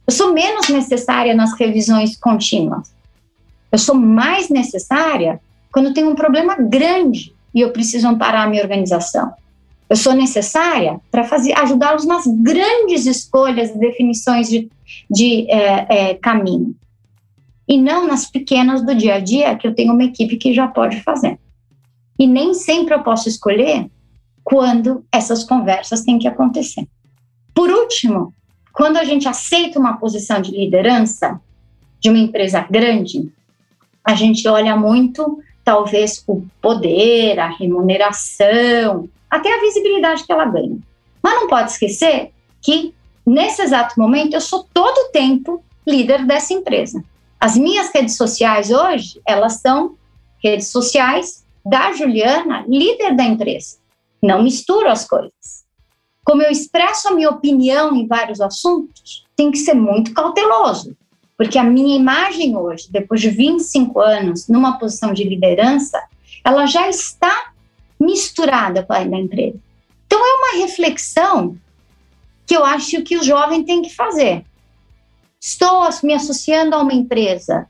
Eu 0.08 0.13
sou 0.13 0.32
menos 0.32 0.69
necessária 0.69 1.36
nas 1.36 1.60
revisões 1.60 2.15
contínuas. 2.15 2.95
Eu 3.69 3.78
sou 3.78 3.95
mais 3.95 4.47
necessária 4.47 5.41
quando 5.73 5.93
tem 5.93 6.06
um 6.06 6.15
problema 6.15 6.56
grande 6.56 7.36
e 7.54 7.60
eu 7.60 7.71
preciso 7.71 8.08
amparar 8.08 8.47
a 8.47 8.49
minha 8.49 8.63
organização. 8.63 9.34
Eu 9.89 9.97
sou 9.97 10.13
necessária 10.13 11.02
para 11.12 11.28
ajudá-los 11.63 12.06
nas 12.06 12.26
grandes 12.26 13.06
escolhas 13.06 13.71
e 13.71 13.78
definições 13.78 14.47
de, 14.47 14.71
de 15.12 15.52
é, 15.52 15.86
é, 15.89 16.13
caminho. 16.13 16.73
E 17.67 17.78
não 17.78 18.08
nas 18.08 18.32
pequenas 18.32 18.86
do 18.86 18.95
dia 18.95 19.15
a 19.15 19.19
dia, 19.19 19.54
que 19.58 19.67
eu 19.67 19.76
tenho 19.76 19.91
uma 19.91 20.06
equipe 20.06 20.38
que 20.38 20.54
já 20.54 20.65
pode 20.65 21.02
fazer. 21.02 21.38
E 22.17 22.28
nem 22.28 22.54
sempre 22.54 22.93
eu 22.93 23.04
posso 23.04 23.28
escolher 23.28 23.89
quando 24.43 25.06
essas 25.12 25.43
conversas 25.43 26.02
têm 26.02 26.19
que 26.19 26.28
acontecer. 26.28 26.88
Por 27.54 27.69
último, 27.69 28.34
quando 28.73 28.97
a 28.97 29.04
gente 29.04 29.28
aceita 29.28 29.80
uma 29.80 29.97
posição 29.97 30.41
de 30.41 30.52
liderança 30.52 31.39
de 31.99 32.10
uma 32.10 32.19
empresa 32.19 32.62
grande, 32.69 33.32
a 34.04 34.15
gente 34.15 34.47
olha 34.47 34.76
muito, 34.76 35.39
talvez, 35.63 36.23
o 36.28 36.45
poder, 36.62 37.39
a 37.39 37.47
remuneração, 37.47 39.08
até 39.30 39.54
a 39.54 39.62
visibilidade 39.62 40.26
que 40.26 40.32
ela 40.32 40.45
ganha. 40.45 40.78
Mas 41.21 41.36
não 41.36 41.47
pode 41.47 41.71
esquecer 41.71 42.32
que, 42.62 42.93
nesse 43.26 43.62
exato 43.62 43.97
momento, 43.97 44.34
eu 44.34 44.41
sou 44.41 44.67
todo 44.73 44.97
o 44.97 45.12
tempo 45.12 45.63
líder 45.88 46.26
dessa 46.26 46.54
empresa. 46.54 47.04
As 47.39 47.58
minhas 47.58 47.91
redes 47.93 48.17
sociais 48.17 48.71
hoje, 48.71 49.21
elas 49.26 49.62
são 49.62 49.95
redes 50.43 50.67
sociais 50.67 51.42
da 51.65 51.93
Juliana, 51.93 52.65
líder 52.67 53.15
da 53.15 53.23
empresa. 53.23 53.78
Não 54.21 54.43
misturo 54.43 54.89
as 54.89 55.08
coisas. 55.08 55.63
Como 56.23 56.41
eu 56.41 56.49
expresso 56.49 57.10
a 57.10 57.12
minha 57.12 57.30
opinião 57.30 57.95
em 57.95 58.08
vários 58.08 58.39
assuntos, 58.39 59.26
tem 59.36 59.52
que 59.52 59.58
ser 59.58 59.73
muito 59.73 60.13
cauteloso, 60.13 60.95
porque 61.38 61.58
a 61.58 61.63
minha 61.63 61.97
imagem 61.97 62.56
hoje, 62.56 62.88
depois 62.89 63.19
de 63.19 63.30
25 63.30 63.99
anos 63.99 64.47
numa 64.47 64.78
posição 64.78 65.13
de 65.13 65.23
liderança, 65.23 66.02
ela 66.43 66.65
já 66.65 66.88
está 66.89 67.52
misturada 67.99 68.84
com 68.84 68.93
a 68.93 69.04
da 69.04 69.17
empresa. 69.17 69.60
Então, 70.06 70.19
é 70.19 70.34
uma 70.36 70.65
reflexão 70.65 71.58
que 72.45 72.56
eu 72.56 72.63
acho 72.63 73.02
que 73.02 73.17
o 73.17 73.23
jovem 73.23 73.63
tem 73.63 73.82
que 73.82 73.89
fazer. 73.89 74.45
Estou 75.39 75.89
me 76.04 76.13
associando 76.13 76.76
a 76.76 76.80
uma 76.80 76.93
empresa 76.93 77.67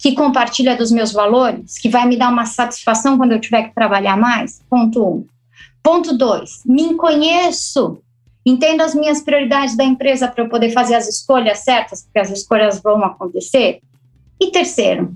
que 0.00 0.14
compartilha 0.14 0.76
dos 0.76 0.90
meus 0.90 1.12
valores, 1.12 1.78
que 1.78 1.88
vai 1.88 2.06
me 2.06 2.16
dar 2.16 2.30
uma 2.30 2.46
satisfação 2.46 3.18
quando 3.18 3.32
eu 3.32 3.40
tiver 3.40 3.64
que 3.64 3.74
trabalhar 3.74 4.16
mais? 4.16 4.60
Ponto 4.68 5.06
um. 5.06 5.26
Ponto 5.82 6.16
dois, 6.16 6.62
me 6.64 6.94
conheço, 6.94 8.02
entendo 8.44 8.80
as 8.80 8.94
minhas 8.94 9.20
prioridades 9.20 9.76
da 9.76 9.84
empresa 9.84 10.26
para 10.26 10.42
eu 10.42 10.48
poder 10.48 10.70
fazer 10.70 10.94
as 10.94 11.06
escolhas 11.06 11.60
certas, 11.60 12.02
porque 12.02 12.18
as 12.18 12.30
escolhas 12.30 12.80
vão 12.82 13.04
acontecer. 13.04 13.80
E 14.40 14.50
terceiro, 14.50 15.14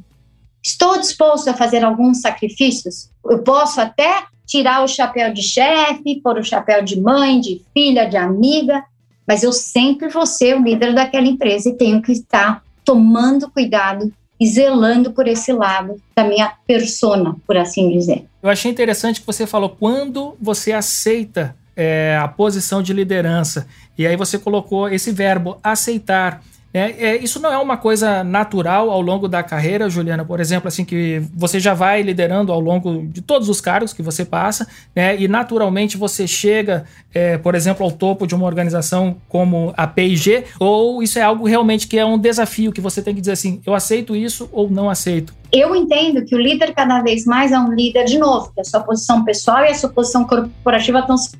Estou 0.64 0.98
disposto 0.98 1.48
a 1.48 1.54
fazer 1.54 1.84
alguns 1.84 2.22
sacrifícios? 2.22 3.10
Eu 3.22 3.42
posso 3.42 3.82
até 3.82 4.24
tirar 4.46 4.82
o 4.82 4.88
chapéu 4.88 5.30
de 5.30 5.42
chefe, 5.42 6.22
pôr 6.22 6.38
o 6.38 6.44
chapéu 6.44 6.82
de 6.82 6.98
mãe, 6.98 7.38
de 7.38 7.62
filha, 7.74 8.08
de 8.08 8.16
amiga, 8.16 8.82
mas 9.28 9.42
eu 9.42 9.52
sempre 9.52 10.08
vou 10.08 10.24
ser 10.24 10.56
o 10.56 10.62
líder 10.62 10.94
daquela 10.94 11.26
empresa 11.26 11.68
e 11.68 11.76
tenho 11.76 12.00
que 12.00 12.12
estar 12.12 12.62
tomando 12.82 13.50
cuidado 13.50 14.10
e 14.40 14.46
zelando 14.46 15.12
por 15.12 15.28
esse 15.28 15.52
lado 15.52 15.96
da 16.16 16.24
minha 16.24 16.52
persona, 16.66 17.36
por 17.46 17.56
assim 17.56 17.90
dizer. 17.90 18.24
Eu 18.42 18.50
achei 18.50 18.70
interessante 18.70 19.20
que 19.20 19.26
você 19.26 19.46
falou 19.46 19.70
quando 19.70 20.36
você 20.40 20.72
aceita 20.72 21.56
é, 21.76 22.18
a 22.20 22.28
posição 22.28 22.82
de 22.82 22.92
liderança 22.92 23.66
e 23.96 24.06
aí 24.06 24.16
você 24.16 24.38
colocou 24.38 24.88
esse 24.88 25.12
verbo 25.12 25.58
aceitar. 25.62 26.42
É, 26.76 27.10
é, 27.10 27.16
isso 27.22 27.38
não 27.38 27.52
é 27.52 27.56
uma 27.56 27.76
coisa 27.76 28.24
natural 28.24 28.90
ao 28.90 29.00
longo 29.00 29.28
da 29.28 29.44
carreira, 29.44 29.88
Juliana, 29.88 30.24
por 30.24 30.40
exemplo, 30.40 30.66
assim 30.66 30.84
que 30.84 31.22
você 31.32 31.60
já 31.60 31.72
vai 31.72 32.02
liderando 32.02 32.50
ao 32.50 32.58
longo 32.58 33.06
de 33.06 33.22
todos 33.22 33.48
os 33.48 33.60
cargos 33.60 33.92
que 33.92 34.02
você 34.02 34.24
passa, 34.24 34.66
né? 34.92 35.16
E 35.16 35.28
naturalmente 35.28 35.96
você 35.96 36.26
chega, 36.26 36.84
é, 37.14 37.38
por 37.38 37.54
exemplo, 37.54 37.84
ao 37.86 37.92
topo 37.92 38.26
de 38.26 38.34
uma 38.34 38.44
organização 38.44 39.18
como 39.28 39.72
a 39.76 39.86
P&G, 39.86 40.46
ou 40.58 41.00
isso 41.00 41.16
é 41.16 41.22
algo 41.22 41.46
realmente 41.46 41.86
que 41.86 41.96
é 41.96 42.04
um 42.04 42.18
desafio 42.18 42.72
que 42.72 42.80
você 42.80 43.00
tem 43.00 43.14
que 43.14 43.20
dizer 43.20 43.32
assim, 43.32 43.62
eu 43.64 43.72
aceito 43.72 44.16
isso 44.16 44.48
ou 44.50 44.68
não 44.68 44.90
aceito? 44.90 45.32
Eu 45.52 45.76
entendo 45.76 46.24
que 46.24 46.34
o 46.34 46.38
líder 46.40 46.74
cada 46.74 47.00
vez 47.02 47.24
mais 47.24 47.52
é 47.52 47.58
um 47.58 47.72
líder 47.72 48.04
de 48.06 48.18
novo, 48.18 48.50
que 48.52 48.60
a 48.60 48.64
sua 48.64 48.80
posição 48.80 49.22
pessoal 49.22 49.64
e 49.64 49.68
a 49.68 49.74
sua 49.74 49.90
posição 49.90 50.24
corporativa 50.24 50.98
estão 50.98 51.16
se 51.16 51.30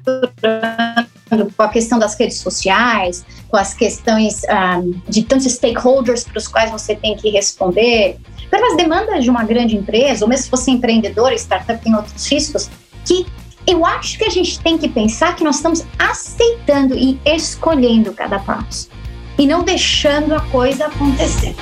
com 1.28 1.62
a 1.62 1.68
questão 1.68 1.98
das 1.98 2.18
redes 2.18 2.38
sociais, 2.38 3.24
com 3.48 3.56
as 3.56 3.74
questões 3.74 4.42
um, 4.44 4.46
ah, 4.50 4.82
de 5.08 5.22
tantos 5.24 5.50
stakeholders 5.52 6.24
para 6.24 6.38
os 6.38 6.46
quais 6.46 6.70
você 6.70 6.94
tem 6.94 7.16
que 7.16 7.30
responder, 7.30 8.18
pelas 8.50 8.76
demandas 8.76 9.24
de 9.24 9.30
uma 9.30 9.44
grande 9.44 9.76
empresa, 9.76 10.24
ou 10.24 10.28
mesmo 10.28 10.44
se 10.44 10.50
você 10.50 10.70
é 10.70 10.74
empreendedor, 10.74 11.32
startup 11.32 11.82
tem 11.82 11.94
outros 11.94 12.26
riscos, 12.30 12.70
que 13.04 13.26
eu 13.66 13.84
acho 13.84 14.18
que 14.18 14.24
a 14.24 14.30
gente 14.30 14.60
tem 14.60 14.76
que 14.76 14.88
pensar 14.88 15.34
que 15.34 15.42
nós 15.42 15.56
estamos 15.56 15.84
aceitando 15.98 16.94
e 16.94 17.18
escolhendo 17.24 18.12
cada 18.12 18.38
passo 18.38 18.90
e 19.38 19.46
não 19.46 19.62
deixando 19.62 20.34
a 20.34 20.40
coisa 20.40 20.86
acontecer. 20.86 21.54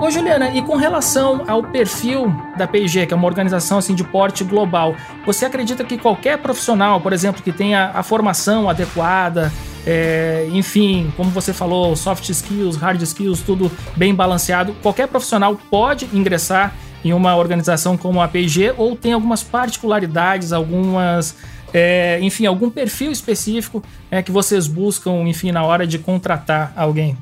Ô 0.00 0.10
Juliana, 0.10 0.48
e 0.48 0.62
com 0.62 0.76
relação 0.76 1.44
ao 1.46 1.62
perfil 1.62 2.34
da 2.56 2.66
P&G, 2.66 3.04
que 3.04 3.12
é 3.12 3.16
uma 3.16 3.26
organização 3.26 3.76
assim 3.76 3.94
de 3.94 4.02
porte 4.02 4.42
global, 4.42 4.96
você 5.26 5.44
acredita 5.44 5.84
que 5.84 5.98
qualquer 5.98 6.38
profissional, 6.38 7.02
por 7.02 7.12
exemplo, 7.12 7.42
que 7.42 7.52
tenha 7.52 7.90
a 7.94 8.02
formação 8.02 8.66
adequada, 8.66 9.52
é, 9.86 10.48
enfim, 10.52 11.12
como 11.18 11.30
você 11.30 11.52
falou, 11.52 11.94
soft 11.94 12.26
skills, 12.30 12.76
hard 12.76 13.02
skills, 13.02 13.42
tudo 13.42 13.70
bem 13.94 14.14
balanceado, 14.14 14.74
qualquer 14.82 15.06
profissional 15.06 15.54
pode 15.70 16.08
ingressar 16.14 16.74
em 17.04 17.12
uma 17.12 17.36
organização 17.36 17.94
como 17.94 18.22
a 18.22 18.28
P&G 18.28 18.72
ou 18.78 18.96
tem 18.96 19.12
algumas 19.12 19.42
particularidades, 19.42 20.50
algumas 20.50 21.36
é, 21.74 22.18
enfim, 22.22 22.46
algum 22.46 22.70
perfil 22.70 23.12
específico 23.12 23.82
é, 24.10 24.22
que 24.22 24.32
vocês 24.32 24.66
buscam, 24.66 25.28
enfim, 25.28 25.52
na 25.52 25.62
hora 25.62 25.86
de 25.86 25.98
contratar 25.98 26.72
alguém? 26.74 27.18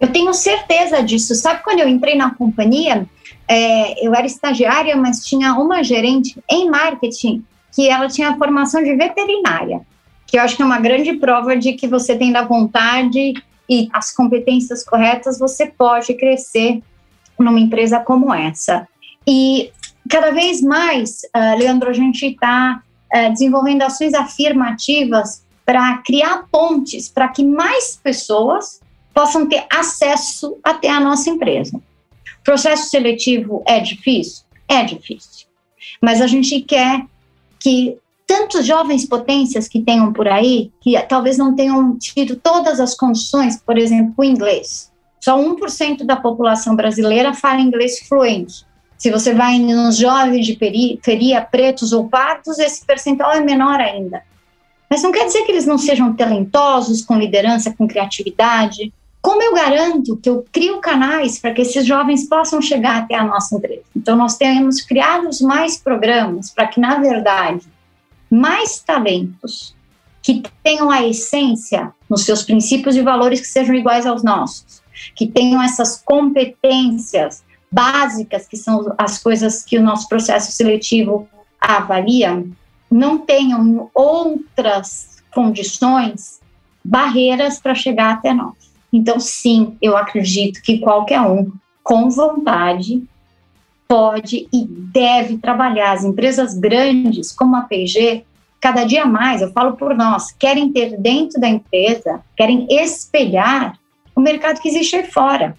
Eu 0.00 0.12
tenho 0.12 0.32
certeza 0.32 1.02
disso. 1.02 1.34
Sabe 1.34 1.62
quando 1.62 1.80
eu 1.80 1.88
entrei 1.88 2.14
na 2.14 2.34
companhia, 2.34 3.06
é, 3.48 4.06
eu 4.06 4.14
era 4.14 4.26
estagiária, 4.26 4.96
mas 4.96 5.24
tinha 5.24 5.54
uma 5.54 5.82
gerente 5.82 6.36
em 6.50 6.70
marketing 6.70 7.44
que 7.74 7.88
ela 7.88 8.08
tinha 8.08 8.36
formação 8.36 8.82
de 8.82 8.94
veterinária, 8.94 9.80
que 10.26 10.38
eu 10.38 10.42
acho 10.42 10.56
que 10.56 10.62
é 10.62 10.64
uma 10.64 10.80
grande 10.80 11.14
prova 11.14 11.56
de 11.56 11.72
que 11.74 11.86
você 11.86 12.16
tem 12.16 12.32
da 12.32 12.42
vontade 12.42 13.34
e 13.68 13.88
as 13.92 14.12
competências 14.14 14.84
corretas, 14.84 15.38
você 15.38 15.66
pode 15.66 16.14
crescer 16.14 16.82
numa 17.38 17.60
empresa 17.60 18.00
como 18.00 18.32
essa. 18.32 18.88
E 19.26 19.70
cada 20.08 20.30
vez 20.30 20.62
mais, 20.62 21.20
uh, 21.36 21.58
Leandro, 21.58 21.90
a 21.90 21.92
gente 21.92 22.26
está 22.26 22.82
uh, 23.14 23.32
desenvolvendo 23.32 23.82
ações 23.82 24.14
afirmativas 24.14 25.44
para 25.64 25.98
criar 25.98 26.44
pontes 26.50 27.10
para 27.10 27.28
que 27.28 27.44
mais 27.44 28.00
pessoas 28.02 28.80
possam 29.18 29.48
ter 29.48 29.66
acesso 29.68 30.60
até 30.62 30.88
a 30.88 31.00
nossa 31.00 31.28
empresa. 31.28 31.80
Processo 32.44 32.88
seletivo 32.88 33.64
é 33.66 33.80
difícil? 33.80 34.44
É 34.68 34.84
difícil. 34.84 35.48
Mas 36.00 36.22
a 36.22 36.28
gente 36.28 36.60
quer 36.60 37.04
que 37.58 37.98
tantos 38.24 38.64
jovens 38.64 39.04
potências 39.04 39.66
que 39.66 39.80
tenham 39.82 40.12
por 40.12 40.28
aí, 40.28 40.70
que 40.80 40.96
talvez 41.08 41.36
não 41.36 41.56
tenham 41.56 41.98
tido 41.98 42.36
todas 42.36 42.78
as 42.78 42.94
condições, 42.94 43.60
por 43.60 43.76
exemplo, 43.76 44.14
o 44.16 44.22
inglês. 44.22 44.92
Só 45.18 45.36
1% 45.36 46.04
da 46.04 46.14
população 46.14 46.76
brasileira 46.76 47.34
fala 47.34 47.60
inglês 47.60 47.98
fluente. 48.08 48.64
Se 48.96 49.10
você 49.10 49.34
vai 49.34 49.58
nos 49.58 49.96
jovens 49.96 50.46
de 50.46 50.54
periferia, 50.54 51.40
pretos 51.40 51.92
ou 51.92 52.08
pardos, 52.08 52.60
esse 52.60 52.86
percentual 52.86 53.32
é 53.32 53.40
menor 53.40 53.80
ainda. 53.80 54.22
Mas 54.88 55.02
não 55.02 55.10
quer 55.10 55.26
dizer 55.26 55.42
que 55.42 55.50
eles 55.50 55.66
não 55.66 55.76
sejam 55.76 56.14
talentosos, 56.14 57.04
com 57.04 57.18
liderança, 57.18 57.74
com 57.76 57.88
criatividade. 57.88 58.92
Como 59.20 59.42
eu 59.42 59.54
garanto 59.54 60.16
que 60.16 60.30
eu 60.30 60.44
crio 60.50 60.80
canais 60.80 61.38
para 61.38 61.52
que 61.52 61.62
esses 61.62 61.84
jovens 61.84 62.28
possam 62.28 62.62
chegar 62.62 63.02
até 63.02 63.14
a 63.14 63.24
nossa 63.24 63.56
empresa? 63.56 63.82
Então, 63.94 64.16
nós 64.16 64.36
temos 64.36 64.80
criado 64.80 65.28
mais 65.42 65.76
programas 65.76 66.50
para 66.50 66.66
que, 66.68 66.80
na 66.80 66.98
verdade, 66.98 67.66
mais 68.30 68.78
talentos 68.80 69.74
que 70.22 70.42
tenham 70.62 70.90
a 70.90 71.06
essência 71.06 71.92
nos 72.08 72.24
seus 72.24 72.42
princípios 72.42 72.96
e 72.96 73.02
valores 73.02 73.40
que 73.40 73.46
sejam 73.46 73.74
iguais 73.74 74.06
aos 74.06 74.22
nossos, 74.22 74.82
que 75.14 75.26
tenham 75.26 75.62
essas 75.62 76.00
competências 76.04 77.42
básicas, 77.70 78.46
que 78.46 78.56
são 78.56 78.94
as 78.96 79.18
coisas 79.18 79.64
que 79.64 79.78
o 79.78 79.82
nosso 79.82 80.08
processo 80.08 80.52
seletivo 80.52 81.28
avalia, 81.60 82.44
não 82.90 83.18
tenham 83.18 83.90
outras 83.94 85.22
condições, 85.32 86.40
barreiras 86.84 87.58
para 87.58 87.74
chegar 87.74 88.14
até 88.14 88.32
nós. 88.32 88.57
Então, 88.92 89.20
sim, 89.20 89.76
eu 89.82 89.96
acredito 89.96 90.62
que 90.62 90.78
qualquer 90.78 91.20
um, 91.20 91.50
com 91.82 92.08
vontade, 92.10 93.02
pode 93.88 94.46
e 94.52 94.66
deve 94.66 95.38
trabalhar. 95.38 95.92
As 95.92 96.04
empresas 96.04 96.52
grandes, 96.52 97.32
como 97.32 97.56
a 97.56 97.62
P&G, 97.62 98.22
cada 98.60 98.84
dia 98.84 99.06
mais, 99.06 99.40
eu 99.40 99.50
falo 99.52 99.76
por 99.76 99.94
nós, 99.94 100.30
querem 100.32 100.70
ter 100.70 101.00
dentro 101.00 101.40
da 101.40 101.48
empresa, 101.48 102.20
querem 102.36 102.66
espelhar 102.70 103.78
o 104.14 104.20
mercado 104.20 104.60
que 104.60 104.68
existe 104.68 104.96
aí 104.96 105.04
fora. 105.04 105.56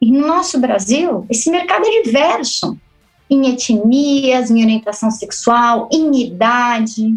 E 0.00 0.12
no 0.12 0.26
nosso 0.26 0.60
Brasil, 0.60 1.26
esse 1.28 1.50
mercado 1.50 1.84
é 1.86 2.02
diverso 2.02 2.78
em 3.28 3.48
etnias, 3.48 4.50
em 4.50 4.62
orientação 4.62 5.10
sexual, 5.10 5.88
em 5.90 6.26
idade, 6.26 7.14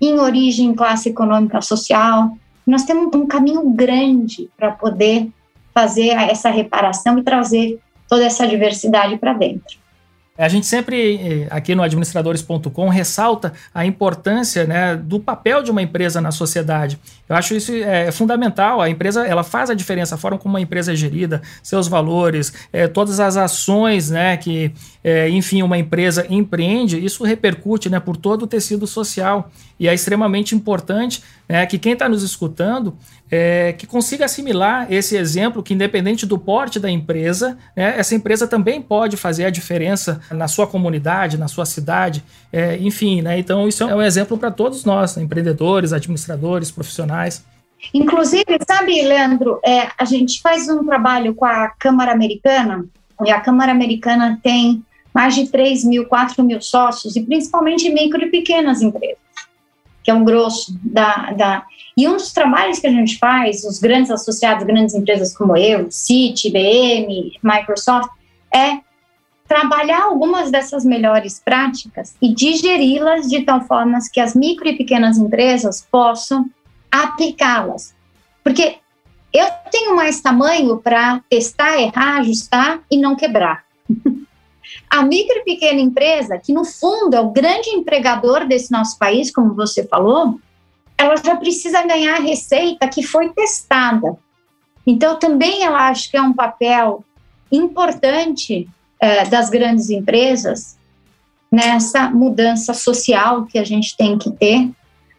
em 0.00 0.18
origem, 0.18 0.74
classe 0.74 1.08
econômica, 1.08 1.60
social. 1.60 2.38
Nós 2.68 2.84
temos 2.84 3.14
um 3.14 3.26
caminho 3.26 3.70
grande 3.70 4.50
para 4.54 4.70
poder 4.70 5.30
fazer 5.72 6.08
essa 6.08 6.50
reparação 6.50 7.18
e 7.18 7.22
trazer 7.22 7.80
toda 8.06 8.26
essa 8.26 8.46
diversidade 8.46 9.16
para 9.16 9.32
dentro. 9.32 9.78
A 10.38 10.48
gente 10.48 10.68
sempre, 10.68 11.16
eh, 11.16 11.46
aqui 11.50 11.74
no 11.74 11.82
administradores.com, 11.82 12.88
ressalta 12.88 13.52
a 13.74 13.84
importância 13.84 14.64
né, 14.64 14.94
do 14.94 15.18
papel 15.18 15.64
de 15.64 15.70
uma 15.72 15.82
empresa 15.82 16.20
na 16.20 16.30
sociedade. 16.30 16.96
Eu 17.28 17.34
acho 17.34 17.56
isso 17.56 17.72
é, 17.72 18.12
fundamental. 18.12 18.80
A 18.80 18.88
empresa 18.88 19.26
ela 19.26 19.42
faz 19.42 19.68
a 19.68 19.74
diferença, 19.74 20.14
a 20.14 20.18
forma 20.18 20.38
como 20.38 20.54
uma 20.54 20.60
empresa 20.60 20.92
é 20.92 20.96
gerida, 20.96 21.42
seus 21.60 21.88
valores, 21.88 22.52
é, 22.72 22.86
todas 22.86 23.18
as 23.18 23.36
ações 23.36 24.10
né, 24.10 24.36
que, 24.36 24.72
é, 25.02 25.28
enfim, 25.28 25.60
uma 25.62 25.76
empresa 25.76 26.24
empreende, 26.30 27.04
isso 27.04 27.24
repercute 27.24 27.90
né, 27.90 27.98
por 27.98 28.16
todo 28.16 28.42
o 28.42 28.46
tecido 28.46 28.86
social. 28.86 29.50
E 29.78 29.88
é 29.88 29.94
extremamente 29.94 30.54
importante 30.54 31.22
né, 31.48 31.66
que 31.66 31.78
quem 31.78 31.94
está 31.94 32.08
nos 32.08 32.22
escutando 32.22 32.96
é, 33.30 33.72
que 33.72 33.86
consiga 33.86 34.24
assimilar 34.24 34.86
esse 34.90 35.16
exemplo 35.16 35.62
que, 35.62 35.74
independente 35.74 36.24
do 36.24 36.38
porte 36.38 36.80
da 36.80 36.90
empresa, 36.90 37.58
né, 37.76 37.98
essa 37.98 38.14
empresa 38.14 38.46
também 38.46 38.80
pode 38.80 39.16
fazer 39.16 39.44
a 39.44 39.50
diferença 39.50 40.20
na 40.30 40.48
sua 40.48 40.66
comunidade, 40.66 41.38
na 41.38 41.48
sua 41.48 41.66
cidade, 41.66 42.24
é, 42.52 42.76
enfim. 42.78 43.22
Né, 43.22 43.38
então, 43.38 43.68
isso 43.68 43.84
é 43.84 43.94
um 43.94 44.02
exemplo 44.02 44.38
para 44.38 44.50
todos 44.50 44.84
nós, 44.84 45.16
né, 45.16 45.22
empreendedores, 45.22 45.92
administradores, 45.92 46.70
profissionais. 46.70 47.44
Inclusive, 47.94 48.58
sabe, 48.66 49.02
Leandro, 49.02 49.60
é, 49.64 49.88
a 49.96 50.04
gente 50.04 50.40
faz 50.40 50.68
um 50.68 50.84
trabalho 50.84 51.34
com 51.34 51.44
a 51.44 51.68
Câmara 51.78 52.12
Americana, 52.12 52.84
e 53.24 53.30
a 53.30 53.40
Câmara 53.40 53.72
Americana 53.72 54.38
tem 54.42 54.82
mais 55.14 55.34
de 55.34 55.48
3 55.48 55.84
mil, 55.84 56.06
4 56.06 56.42
mil 56.44 56.60
sócios, 56.60 57.16
e 57.16 57.22
principalmente 57.22 57.90
micro 57.90 58.22
e 58.22 58.30
pequenas 58.30 58.82
empresas, 58.82 59.18
que 60.02 60.10
é 60.10 60.14
um 60.14 60.24
grosso 60.24 60.76
da, 60.82 61.32
da 61.32 61.66
e 61.98 62.06
um 62.06 62.12
dos 62.12 62.32
trabalhos 62.32 62.78
que 62.78 62.86
a 62.86 62.92
gente 62.92 63.18
faz, 63.18 63.64
os 63.64 63.80
grandes 63.80 64.08
associados, 64.08 64.64
grandes 64.64 64.94
empresas 64.94 65.36
como 65.36 65.56
eu, 65.56 65.90
Citi, 65.90 66.46
IBM, 66.46 67.36
Microsoft, 67.42 68.08
é 68.54 68.78
trabalhar 69.48 70.02
algumas 70.02 70.48
dessas 70.48 70.84
melhores 70.84 71.40
práticas 71.44 72.14
e 72.22 72.32
digeri-las 72.32 73.28
de 73.28 73.42
tal 73.42 73.62
forma 73.62 73.98
que 74.12 74.20
as 74.20 74.36
micro 74.36 74.68
e 74.68 74.76
pequenas 74.76 75.18
empresas 75.18 75.84
possam 75.90 76.48
aplicá-las. 76.88 77.92
Porque 78.44 78.76
eu 79.32 79.46
tenho 79.68 79.96
mais 79.96 80.20
tamanho 80.20 80.76
para 80.76 81.20
testar, 81.28 81.80
errar, 81.80 82.18
ajustar 82.18 82.80
e 82.88 82.96
não 82.96 83.16
quebrar. 83.16 83.64
A 84.88 85.02
micro 85.02 85.38
e 85.38 85.44
pequena 85.44 85.80
empresa, 85.80 86.38
que 86.38 86.52
no 86.52 86.64
fundo 86.64 87.16
é 87.16 87.20
o 87.20 87.30
grande 87.30 87.70
empregador 87.70 88.46
desse 88.46 88.70
nosso 88.70 88.96
país, 88.98 89.32
como 89.32 89.54
você 89.54 89.84
falou, 89.84 90.38
ela 90.98 91.16
já 91.16 91.36
precisa 91.36 91.86
ganhar 91.86 92.16
a 92.16 92.20
receita 92.20 92.88
que 92.88 93.02
foi 93.02 93.30
testada. 93.30 94.16
Então, 94.86 95.18
também 95.18 95.62
eu 95.62 95.74
acho 95.74 96.10
que 96.10 96.16
é 96.16 96.22
um 96.22 96.32
papel 96.32 97.04
importante 97.50 98.68
é, 99.00 99.24
das 99.26 99.48
grandes 99.48 99.88
empresas 99.90 100.76
nessa 101.50 102.10
mudança 102.10 102.74
social 102.74 103.46
que 103.46 103.58
a 103.58 103.64
gente 103.64 103.96
tem 103.96 104.18
que 104.18 104.30
ter 104.30 104.64
uh, 104.64 104.74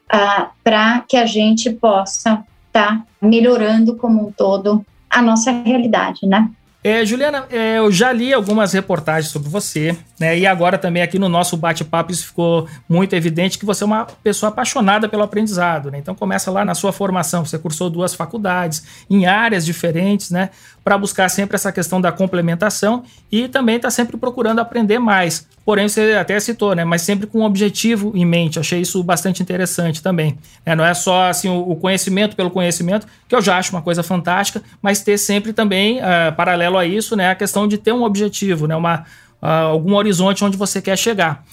ah, 0.09 0.51
para 0.63 1.03
que 1.07 1.17
a 1.17 1.25
gente 1.25 1.71
possa 1.71 2.45
estar 2.67 2.97
tá 2.97 3.05
melhorando 3.21 3.95
como 3.95 4.27
um 4.27 4.31
todo 4.31 4.85
a 5.09 5.21
nossa 5.21 5.51
realidade, 5.51 6.27
né? 6.27 6.49
É, 6.81 7.05
Juliana, 7.05 7.45
é, 7.49 7.77
eu 7.77 7.91
já 7.91 8.09
li 8.13 8.33
algumas 8.33 8.71
reportagens 8.71 9.33
sobre 9.33 9.49
você, 9.49 9.97
né? 10.17 10.39
E 10.39 10.47
agora 10.47 10.77
também 10.77 11.03
aqui 11.03 11.19
no 11.19 11.27
nosso 11.27 11.57
bate-papo 11.57 12.09
isso 12.09 12.27
ficou 12.27 12.69
muito 12.87 13.13
evidente 13.13 13.59
que 13.59 13.65
você 13.65 13.83
é 13.83 13.85
uma 13.85 14.05
pessoa 14.05 14.49
apaixonada 14.49 15.09
pelo 15.09 15.21
aprendizado, 15.21 15.91
né? 15.91 15.97
Então 15.97 16.15
começa 16.15 16.49
lá 16.49 16.63
na 16.63 16.73
sua 16.73 16.93
formação, 16.93 17.43
você 17.43 17.59
cursou 17.59 17.89
duas 17.89 18.13
faculdades 18.13 18.81
em 19.09 19.25
áreas 19.25 19.65
diferentes, 19.65 20.31
né? 20.31 20.51
Para 20.81 20.97
buscar 20.97 21.27
sempre 21.27 21.55
essa 21.55 21.69
questão 21.69 21.99
da 21.99 22.13
complementação 22.13 23.03
e 23.29 23.49
também 23.49 23.75
está 23.75 23.91
sempre 23.91 24.15
procurando 24.15 24.59
aprender 24.59 24.99
mais. 24.99 25.45
Porém, 25.65 25.87
você 25.87 26.13
até 26.13 26.39
citou, 26.39 26.73
né? 26.73 26.85
Mas 26.85 27.01
sempre 27.01 27.27
com 27.27 27.41
um 27.41 27.43
objetivo 27.43 28.11
em 28.15 28.25
mente. 28.25 28.57
Achei 28.57 28.79
isso 28.81 29.03
bastante 29.03 29.43
interessante 29.43 30.01
também. 30.01 30.37
É, 30.65 30.75
não 30.75 30.83
é 30.83 30.93
só 30.93 31.29
assim 31.29 31.49
o 31.49 31.75
conhecimento 31.75 32.35
pelo 32.35 32.49
conhecimento, 32.49 33.05
que 33.27 33.35
eu 33.35 33.41
já 33.41 33.57
acho 33.57 33.71
uma 33.71 33.81
coisa 33.81 34.01
fantástica, 34.01 34.63
mas 34.81 35.03
ter 35.03 35.17
sempre 35.17 35.53
também, 35.53 35.99
uh, 35.99 36.33
paralelo 36.35 36.68
a 36.77 36.85
isso, 36.85 37.15
né? 37.15 37.31
A 37.31 37.35
questão 37.35 37.67
de 37.67 37.77
ter 37.77 37.91
um 37.91 38.03
objetivo, 38.03 38.67
né? 38.67 38.75
Uma, 38.75 39.05
uh, 39.41 39.45
algum 39.45 39.95
horizonte 39.95 40.43
onde 40.43 40.57
você 40.57 40.81
quer 40.81 40.97
chegar. 40.97 41.43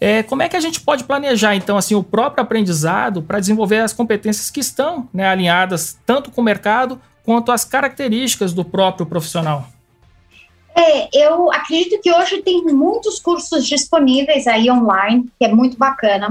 É, 0.00 0.22
como 0.22 0.42
é 0.42 0.48
que 0.48 0.56
a 0.56 0.60
gente 0.60 0.80
pode 0.80 1.04
planejar, 1.04 1.54
então, 1.54 1.76
assim, 1.76 1.94
o 1.94 2.02
próprio 2.02 2.42
aprendizado 2.42 3.22
para 3.22 3.40
desenvolver 3.40 3.78
as 3.78 3.92
competências 3.92 4.50
que 4.50 4.60
estão 4.60 5.08
né, 5.12 5.26
alinhadas 5.26 5.98
tanto 6.04 6.30
com 6.30 6.40
o 6.40 6.44
mercado 6.44 7.00
quanto 7.24 7.52
às 7.52 7.64
características 7.64 8.52
do 8.52 8.64
próprio 8.64 9.06
profissional? 9.06 9.68
É, 10.76 11.08
eu 11.16 11.52
acredito 11.52 12.00
que 12.02 12.12
hoje 12.12 12.42
tem 12.42 12.64
muitos 12.64 13.20
cursos 13.20 13.66
disponíveis 13.66 14.46
aí 14.46 14.68
online, 14.70 15.30
que 15.38 15.44
é 15.44 15.48
muito 15.48 15.78
bacana. 15.78 16.30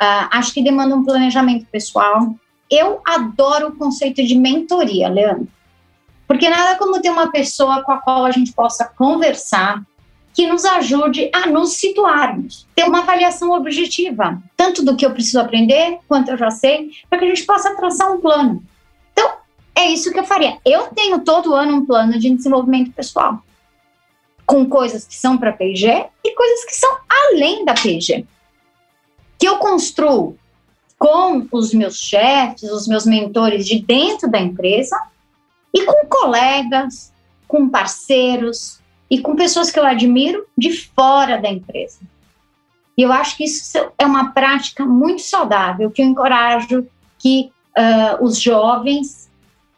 Uh, 0.00 0.28
acho 0.30 0.54
que 0.54 0.62
demanda 0.62 0.94
um 0.94 1.04
planejamento 1.04 1.66
pessoal. 1.66 2.32
Eu 2.70 3.00
adoro 3.04 3.68
o 3.68 3.76
conceito 3.76 4.24
de 4.24 4.36
mentoria, 4.36 5.08
Leandro. 5.08 5.48
Porque 6.30 6.48
nada 6.48 6.78
como 6.78 7.02
ter 7.02 7.10
uma 7.10 7.28
pessoa 7.32 7.82
com 7.82 7.90
a 7.90 7.98
qual 7.98 8.24
a 8.24 8.30
gente 8.30 8.52
possa 8.52 8.84
conversar, 8.84 9.82
que 10.32 10.46
nos 10.46 10.64
ajude 10.64 11.28
a 11.34 11.48
nos 11.48 11.72
situarmos, 11.72 12.68
ter 12.72 12.84
uma 12.84 13.00
avaliação 13.00 13.50
objetiva, 13.50 14.40
tanto 14.56 14.84
do 14.84 14.96
que 14.96 15.04
eu 15.04 15.10
preciso 15.10 15.40
aprender, 15.40 15.98
quanto 16.06 16.30
eu 16.30 16.36
já 16.36 16.52
sei, 16.52 16.92
para 17.08 17.18
que 17.18 17.24
a 17.24 17.28
gente 17.30 17.42
possa 17.44 17.74
traçar 17.74 18.12
um 18.12 18.20
plano. 18.20 18.62
Então, 19.12 19.28
é 19.74 19.88
isso 19.88 20.12
que 20.12 20.20
eu 20.20 20.24
faria. 20.24 20.56
Eu 20.64 20.82
tenho 20.94 21.18
todo 21.18 21.52
ano 21.52 21.78
um 21.78 21.84
plano 21.84 22.16
de 22.16 22.30
desenvolvimento 22.30 22.92
pessoal 22.92 23.42
com 24.46 24.64
coisas 24.68 25.04
que 25.04 25.16
são 25.16 25.36
para 25.36 25.52
PG 25.52 26.06
e 26.22 26.34
coisas 26.36 26.64
que 26.64 26.76
são 26.76 26.96
além 27.08 27.64
da 27.64 27.74
PG. 27.74 28.24
Que 29.36 29.48
eu 29.48 29.58
construo 29.58 30.38
com 30.96 31.48
os 31.50 31.74
meus 31.74 31.96
chefes, 31.96 32.70
os 32.70 32.86
meus 32.86 33.04
mentores 33.04 33.66
de 33.66 33.80
dentro 33.80 34.30
da 34.30 34.38
empresa 34.38 34.96
e 35.74 35.84
com 35.84 36.06
colegas, 36.06 37.12
com 37.46 37.68
parceiros 37.68 38.80
e 39.10 39.20
com 39.20 39.34
pessoas 39.34 39.70
que 39.70 39.78
eu 39.78 39.84
admiro 39.84 40.46
de 40.56 40.72
fora 40.72 41.36
da 41.36 41.50
empresa. 41.50 42.00
E 42.96 43.02
eu 43.02 43.12
acho 43.12 43.36
que 43.36 43.44
isso 43.44 43.78
é 43.98 44.04
uma 44.04 44.32
prática 44.32 44.84
muito 44.84 45.22
saudável, 45.22 45.90
que 45.90 46.02
eu 46.02 46.06
encorajo 46.06 46.86
que 47.18 47.50
uh, 47.76 48.22
os 48.24 48.40
jovens 48.40 49.30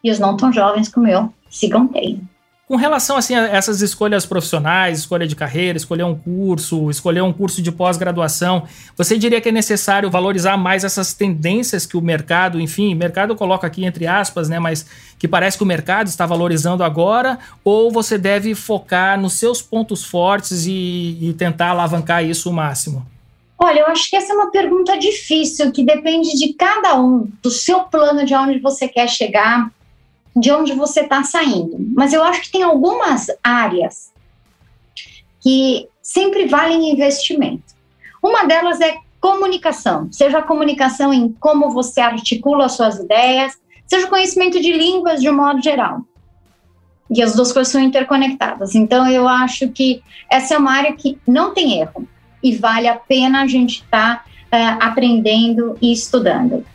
e 0.03 0.11
os 0.11 0.19
não 0.19 0.35
tão 0.35 0.51
jovens 0.51 0.89
como 0.89 1.07
eu 1.07 1.33
sigam 1.49 1.87
tendo. 1.87 2.27
Com 2.65 2.77
relação 2.77 3.17
assim, 3.17 3.35
a 3.35 3.49
essas 3.49 3.81
escolhas 3.81 4.25
profissionais, 4.25 4.99
escolha 4.99 5.27
de 5.27 5.35
carreira, 5.35 5.75
escolher 5.75 6.03
um 6.03 6.15
curso, 6.15 6.89
escolher 6.89 7.21
um 7.21 7.33
curso 7.33 7.61
de 7.61 7.69
pós-graduação, 7.73 8.63
você 8.95 9.17
diria 9.17 9.41
que 9.41 9.49
é 9.49 9.51
necessário 9.51 10.09
valorizar 10.09 10.55
mais 10.55 10.85
essas 10.85 11.13
tendências 11.13 11.85
que 11.85 11.97
o 11.97 12.01
mercado, 12.01 12.61
enfim, 12.61 12.95
mercado 12.95 13.35
coloca 13.35 13.67
aqui 13.67 13.83
entre 13.83 14.07
aspas, 14.07 14.47
né, 14.47 14.59
mas 14.59 14.85
que 15.19 15.27
parece 15.27 15.57
que 15.57 15.63
o 15.63 15.67
mercado 15.67 16.07
está 16.07 16.25
valorizando 16.25 16.85
agora, 16.85 17.37
ou 17.65 17.91
você 17.91 18.17
deve 18.17 18.55
focar 18.55 19.19
nos 19.19 19.33
seus 19.33 19.61
pontos 19.61 20.05
fortes 20.05 20.65
e, 20.65 21.17
e 21.21 21.35
tentar 21.37 21.71
alavancar 21.71 22.23
isso 22.23 22.49
o 22.49 22.53
máximo? 22.53 23.05
Olha, 23.59 23.81
eu 23.81 23.87
acho 23.87 24.09
que 24.09 24.15
essa 24.15 24.31
é 24.31 24.35
uma 24.35 24.51
pergunta 24.51 24.97
difícil, 24.97 25.69
que 25.71 25.83
depende 25.83 26.37
de 26.37 26.53
cada 26.53 26.99
um, 26.99 27.27
do 27.41 27.51
seu 27.51 27.81
plano, 27.81 28.25
de 28.25 28.33
onde 28.33 28.59
você 28.59 28.87
quer 28.87 29.09
chegar, 29.09 29.69
de 30.35 30.51
onde 30.51 30.73
você 30.73 31.01
está 31.01 31.23
saindo. 31.23 31.77
Mas 31.95 32.13
eu 32.13 32.23
acho 32.23 32.41
que 32.43 32.51
tem 32.51 32.63
algumas 32.63 33.27
áreas 33.43 34.11
que 35.41 35.87
sempre 36.01 36.47
valem 36.47 36.91
investimento. 36.91 37.73
Uma 38.21 38.45
delas 38.45 38.79
é 38.81 38.97
comunicação, 39.19 40.11
seja 40.11 40.39
a 40.39 40.43
comunicação 40.43 41.13
em 41.13 41.31
como 41.39 41.71
você 41.71 42.01
articula 42.01 42.67
suas 42.69 42.97
ideias, 42.97 43.57
seja 43.85 44.07
o 44.07 44.09
conhecimento 44.09 44.59
de 44.61 44.71
línguas 44.71 45.21
de 45.21 45.29
um 45.29 45.35
modo 45.35 45.61
geral. 45.61 46.01
E 47.09 47.21
as 47.21 47.35
duas 47.35 47.51
coisas 47.51 47.71
são 47.71 47.81
interconectadas. 47.81 48.75
Então, 48.75 49.07
eu 49.07 49.27
acho 49.27 49.69
que 49.69 50.01
essa 50.31 50.55
é 50.55 50.57
uma 50.57 50.73
área 50.73 50.93
que 50.93 51.17
não 51.27 51.53
tem 51.53 51.79
erro 51.79 52.07
e 52.41 52.55
vale 52.55 52.87
a 52.87 52.95
pena 52.95 53.43
a 53.43 53.47
gente 53.47 53.83
estar 53.83 54.25
tá, 54.49 54.77
uh, 54.77 54.83
aprendendo 54.83 55.77
e 55.81 55.91
estudando. 55.91 56.65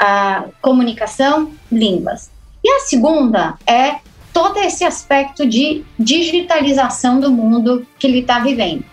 Uh, 0.00 0.52
comunicação, 0.60 1.52
línguas. 1.70 2.30
E 2.62 2.70
a 2.70 2.80
segunda 2.80 3.54
é 3.66 3.96
todo 4.32 4.58
esse 4.58 4.84
aspecto 4.84 5.46
de 5.46 5.84
digitalização 5.98 7.20
do 7.20 7.30
mundo 7.30 7.86
que 7.98 8.06
ele 8.06 8.20
está 8.20 8.38
vivendo. 8.38 8.84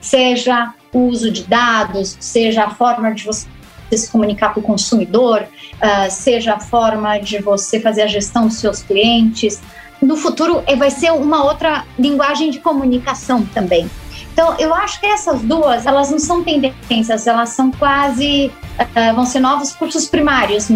Seja 0.00 0.72
o 0.92 1.00
uso 1.00 1.30
de 1.30 1.44
dados, 1.44 2.16
seja 2.20 2.64
a 2.64 2.70
forma 2.70 3.12
de 3.12 3.24
você 3.24 3.46
se 3.92 4.10
comunicar 4.10 4.54
com 4.54 4.60
o 4.60 4.62
consumidor, 4.62 5.42
uh, 5.42 6.10
seja 6.10 6.54
a 6.54 6.60
forma 6.60 7.18
de 7.18 7.40
você 7.40 7.80
fazer 7.80 8.02
a 8.02 8.06
gestão 8.06 8.46
dos 8.46 8.56
seus 8.56 8.82
clientes. 8.82 9.60
No 10.00 10.16
futuro, 10.16 10.62
eh, 10.66 10.76
vai 10.76 10.90
ser 10.90 11.12
uma 11.12 11.44
outra 11.44 11.84
linguagem 11.98 12.50
de 12.50 12.58
comunicação 12.60 13.44
também. 13.52 13.90
Então, 14.32 14.56
eu 14.58 14.74
acho 14.74 14.98
que 14.98 15.06
essas 15.06 15.42
duas, 15.42 15.84
elas 15.84 16.10
não 16.10 16.18
são 16.18 16.42
tendências, 16.42 17.26
elas 17.26 17.50
são 17.50 17.70
quase, 17.70 18.50
uh, 18.78 19.14
vão 19.14 19.26
ser 19.26 19.40
novos 19.40 19.72
cursos 19.72 20.06
primários, 20.06 20.70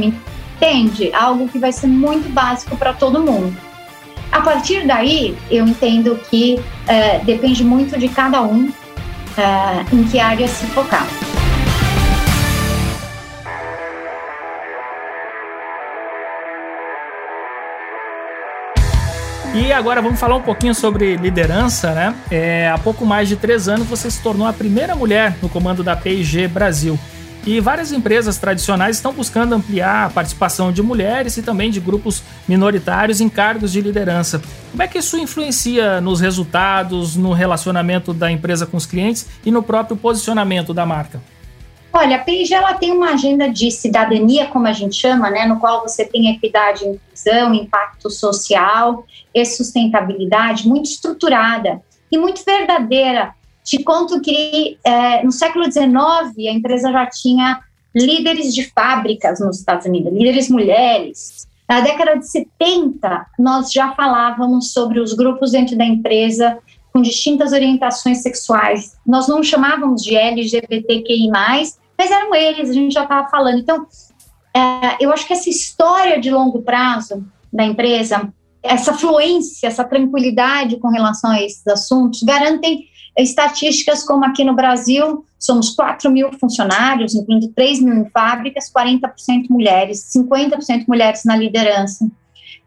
entende? 0.56 1.12
Algo 1.12 1.48
que 1.48 1.58
vai 1.58 1.72
ser 1.72 1.86
muito 1.86 2.28
básico 2.28 2.76
para 2.76 2.92
todo 2.92 3.20
mundo. 3.20 3.54
A 4.32 4.40
partir 4.40 4.86
daí, 4.86 5.36
eu 5.50 5.66
entendo 5.66 6.18
que 6.28 6.56
uh, 6.58 7.24
depende 7.24 7.62
muito 7.62 7.98
de 7.98 8.08
cada 8.08 8.42
um 8.42 8.66
uh, 8.66 8.72
em 9.94 10.04
que 10.04 10.18
área 10.18 10.48
se 10.48 10.66
focar. 10.66 11.06
E 19.54 19.72
agora 19.72 20.02
vamos 20.02 20.18
falar 20.18 20.34
um 20.34 20.42
pouquinho 20.42 20.74
sobre 20.74 21.14
liderança, 21.14 21.92
né? 21.92 22.12
É, 22.28 22.68
há 22.68 22.76
pouco 22.76 23.06
mais 23.06 23.28
de 23.28 23.36
três 23.36 23.68
anos 23.68 23.86
você 23.86 24.10
se 24.10 24.20
tornou 24.20 24.48
a 24.48 24.52
primeira 24.52 24.96
mulher 24.96 25.36
no 25.40 25.48
comando 25.48 25.84
da 25.84 25.94
P&G 25.94 26.48
Brasil. 26.48 26.98
E 27.46 27.60
várias 27.60 27.92
empresas 27.92 28.38
tradicionais 28.38 28.96
estão 28.96 29.12
buscando 29.12 29.54
ampliar 29.54 30.06
a 30.06 30.10
participação 30.10 30.72
de 30.72 30.82
mulheres 30.82 31.36
e 31.36 31.42
também 31.42 31.70
de 31.70 31.78
grupos 31.78 32.22
minoritários 32.48 33.20
em 33.20 33.28
cargos 33.28 33.70
de 33.70 33.82
liderança. 33.82 34.40
Como 34.70 34.82
é 34.82 34.88
que 34.88 34.96
isso 34.96 35.18
influencia 35.18 36.00
nos 36.00 36.20
resultados, 36.20 37.16
no 37.16 37.34
relacionamento 37.34 38.14
da 38.14 38.30
empresa 38.30 38.64
com 38.64 38.78
os 38.78 38.86
clientes 38.86 39.28
e 39.44 39.50
no 39.50 39.62
próprio 39.62 39.94
posicionamento 39.94 40.72
da 40.72 40.86
marca? 40.86 41.20
Olha, 41.92 42.16
a 42.16 42.18
P&G 42.18 42.52
ela 42.54 42.74
tem 42.74 42.90
uma 42.90 43.10
agenda 43.10 43.48
de 43.48 43.70
cidadania, 43.70 44.46
como 44.46 44.66
a 44.66 44.72
gente 44.72 44.96
chama, 44.96 45.30
né, 45.30 45.46
no 45.46 45.60
qual 45.60 45.82
você 45.82 46.04
tem 46.04 46.28
equidade 46.34 46.84
inclusão, 46.84 47.54
impacto 47.54 48.10
social 48.10 49.06
e 49.32 49.44
sustentabilidade 49.44 50.66
muito 50.66 50.86
estruturada 50.86 51.80
e 52.10 52.16
muito 52.16 52.42
verdadeira. 52.44 53.34
Te 53.64 53.82
conto 53.82 54.20
que 54.20 54.78
é, 54.84 55.24
no 55.24 55.32
século 55.32 55.64
XIX 55.64 55.88
a 56.48 56.52
empresa 56.52 56.92
já 56.92 57.06
tinha 57.06 57.60
líderes 57.94 58.54
de 58.54 58.70
fábricas 58.70 59.40
nos 59.40 59.58
Estados 59.58 59.86
Unidos, 59.86 60.12
líderes 60.12 60.50
mulheres. 60.50 61.48
Na 61.68 61.80
década 61.80 62.18
de 62.18 62.28
70, 62.28 63.26
nós 63.38 63.72
já 63.72 63.94
falávamos 63.94 64.72
sobre 64.72 65.00
os 65.00 65.14
grupos 65.14 65.52
dentro 65.52 65.76
da 65.78 65.84
empresa 65.84 66.58
com 66.92 67.00
distintas 67.00 67.52
orientações 67.52 68.18
sexuais. 68.22 68.96
Nós 69.06 69.26
não 69.26 69.42
chamávamos 69.42 70.02
de 70.02 70.14
LGBTQI, 70.14 71.28
mas 71.30 71.78
eram 71.98 72.34
eles, 72.34 72.68
a 72.68 72.72
gente 72.72 72.92
já 72.92 73.04
estava 73.04 73.28
falando. 73.28 73.58
Então, 73.58 73.86
é, 74.54 74.96
eu 75.00 75.10
acho 75.10 75.26
que 75.26 75.32
essa 75.32 75.48
história 75.48 76.20
de 76.20 76.30
longo 76.30 76.62
prazo 76.62 77.24
da 77.52 77.64
empresa, 77.64 78.32
essa 78.62 78.92
fluência, 78.92 79.66
essa 79.66 79.84
tranquilidade 79.84 80.76
com 80.76 80.88
relação 80.88 81.30
a 81.30 81.42
esses 81.42 81.66
assuntos, 81.66 82.22
garantem 82.22 82.84
estatísticas 83.16 84.02
como 84.02 84.24
aqui 84.24 84.44
no 84.44 84.54
Brasil, 84.54 85.24
somos 85.38 85.70
4 85.70 86.10
mil 86.10 86.32
funcionários, 86.32 87.14
incluindo 87.14 87.48
3 87.48 87.80
mil 87.80 87.94
em 87.94 88.10
fábricas, 88.10 88.72
40% 88.72 89.48
mulheres, 89.48 90.10
50% 90.14 90.86
mulheres 90.88 91.24
na 91.24 91.36
liderança. 91.36 92.08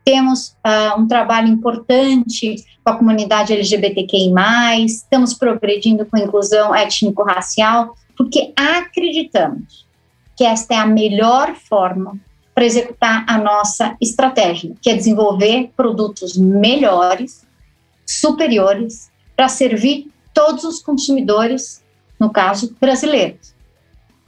Temos 0.05 0.55
uh, 0.65 0.99
um 0.99 1.07
trabalho 1.07 1.49
importante 1.49 2.63
com 2.83 2.91
a 2.91 2.97
comunidade 2.97 3.51
LGBTQI+, 3.51 4.31
estamos 4.85 5.33
progredindo 5.33 6.05
com 6.05 6.17
inclusão 6.17 6.73
étnico-racial, 6.73 7.93
porque 8.15 8.53
acreditamos 8.55 9.85
que 10.35 10.45
esta 10.45 10.75
é 10.75 10.77
a 10.77 10.85
melhor 10.85 11.55
forma 11.55 12.17
para 12.55 12.65
executar 12.65 13.25
a 13.27 13.37
nossa 13.37 13.97
estratégia, 14.01 14.73
que 14.81 14.89
é 14.89 14.95
desenvolver 14.95 15.71
produtos 15.75 16.37
melhores, 16.37 17.45
superiores, 18.05 19.11
para 19.35 19.49
servir 19.49 20.09
todos 20.37 20.63
os 20.63 20.79
consumidores, 20.79 21.83
no 22.19 22.29
caso, 22.29 22.75
brasileiros. 22.79 23.55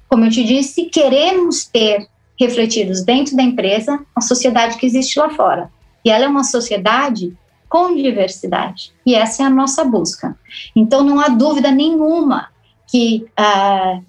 Como 0.07 0.25
eu 0.25 0.31
te 0.31 0.43
disse, 0.43 0.85
queremos 0.85 1.65
ter 1.65 2.07
refletidos 2.39 3.03
dentro 3.03 3.35
da 3.35 3.43
empresa 3.43 4.03
a 4.15 4.19
sociedade 4.19 4.79
que 4.79 4.87
existe 4.87 5.19
lá 5.19 5.29
fora. 5.29 5.71
E 6.03 6.09
ela 6.09 6.25
é 6.25 6.27
uma 6.27 6.43
sociedade 6.43 7.37
com 7.69 7.95
diversidade. 7.95 8.91
E 9.05 9.13
essa 9.13 9.43
é 9.43 9.45
a 9.45 9.51
nossa 9.51 9.83
busca. 9.83 10.35
Então, 10.75 11.03
não 11.03 11.19
há 11.19 11.27
dúvida 11.27 11.69
nenhuma 11.69 12.49
que 12.87 13.27
uh, 13.39 14.03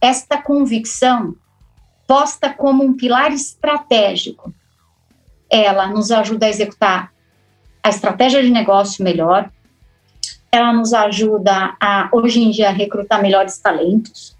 esta 0.00 0.42
convicção, 0.42 1.36
posta 2.04 2.52
como 2.52 2.82
um 2.82 2.94
pilar 2.94 3.32
estratégico, 3.32 4.52
ela 5.48 5.86
nos 5.86 6.10
ajuda 6.10 6.46
a 6.46 6.48
executar 6.48 7.12
a 7.80 7.90
estratégia 7.90 8.42
de 8.42 8.50
negócio 8.50 9.04
melhor, 9.04 9.52
ela 10.50 10.72
nos 10.72 10.92
ajuda 10.92 11.76
a, 11.80 12.08
hoje 12.12 12.40
em 12.40 12.50
dia, 12.50 12.70
recrutar 12.70 13.20
melhores 13.20 13.58
talentos, 13.58 14.36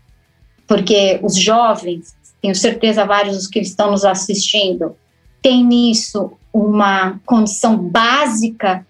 porque 0.67 1.21
os 1.23 1.37
jovens, 1.37 2.15
tenho 2.41 2.55
certeza 2.55 3.05
vários 3.05 3.37
dos 3.37 3.47
que 3.47 3.61
estão 3.61 3.91
nos 3.91 4.05
assistindo, 4.05 4.97
têm 5.43 5.65
nisso 5.65 6.33
uma 6.53 7.21
condição 7.25 7.77
básica 7.77 8.87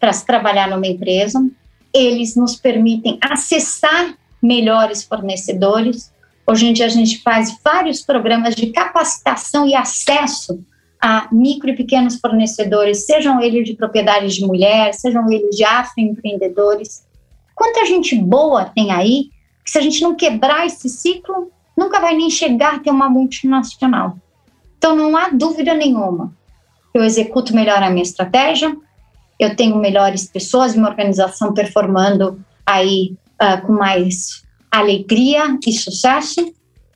para 0.00 0.12
se 0.12 0.26
trabalhar 0.26 0.68
numa 0.68 0.86
empresa, 0.86 1.44
eles 1.92 2.34
nos 2.34 2.56
permitem 2.56 3.18
acessar 3.20 4.14
melhores 4.42 5.04
fornecedores. 5.04 6.12
Hoje 6.46 6.66
em 6.66 6.72
dia 6.72 6.86
a 6.86 6.90
gente 6.90 7.22
faz 7.22 7.56
vários 7.64 8.02
programas 8.02 8.54
de 8.54 8.66
capacitação 8.66 9.66
e 9.66 9.74
acesso 9.74 10.62
a 11.06 11.28
micro 11.30 11.68
e 11.68 11.76
pequenos 11.76 12.16
fornecedores, 12.16 13.04
sejam 13.04 13.38
eles 13.38 13.66
de 13.66 13.74
propriedade 13.74 14.34
de 14.34 14.46
mulher, 14.46 14.94
sejam 14.94 15.30
eles 15.30 15.54
de 15.54 15.62
afroempreendedores. 15.62 17.06
Quanta 17.54 17.84
gente 17.84 18.16
boa 18.16 18.64
tem 18.64 18.90
aí, 18.90 19.28
que 19.62 19.70
se 19.70 19.76
a 19.76 19.82
gente 19.82 20.00
não 20.00 20.14
quebrar 20.14 20.64
esse 20.64 20.88
ciclo, 20.88 21.52
nunca 21.76 22.00
vai 22.00 22.16
nem 22.16 22.30
chegar 22.30 22.76
a 22.76 22.78
ter 22.78 22.88
uma 22.88 23.10
multinacional. 23.10 24.16
Então 24.78 24.96
não 24.96 25.14
há 25.14 25.28
dúvida 25.28 25.74
nenhuma. 25.74 26.32
Eu 26.94 27.04
executo 27.04 27.54
melhor 27.54 27.82
a 27.82 27.90
minha 27.90 28.02
estratégia, 28.02 28.74
eu 29.38 29.54
tenho 29.54 29.76
melhores 29.76 30.26
pessoas, 30.26 30.74
uma 30.74 30.88
organização 30.88 31.52
performando 31.52 32.42
aí 32.64 33.14
uh, 33.42 33.60
com 33.66 33.74
mais 33.74 34.42
alegria 34.70 35.58
e 35.66 35.72
sucesso, 35.74 36.50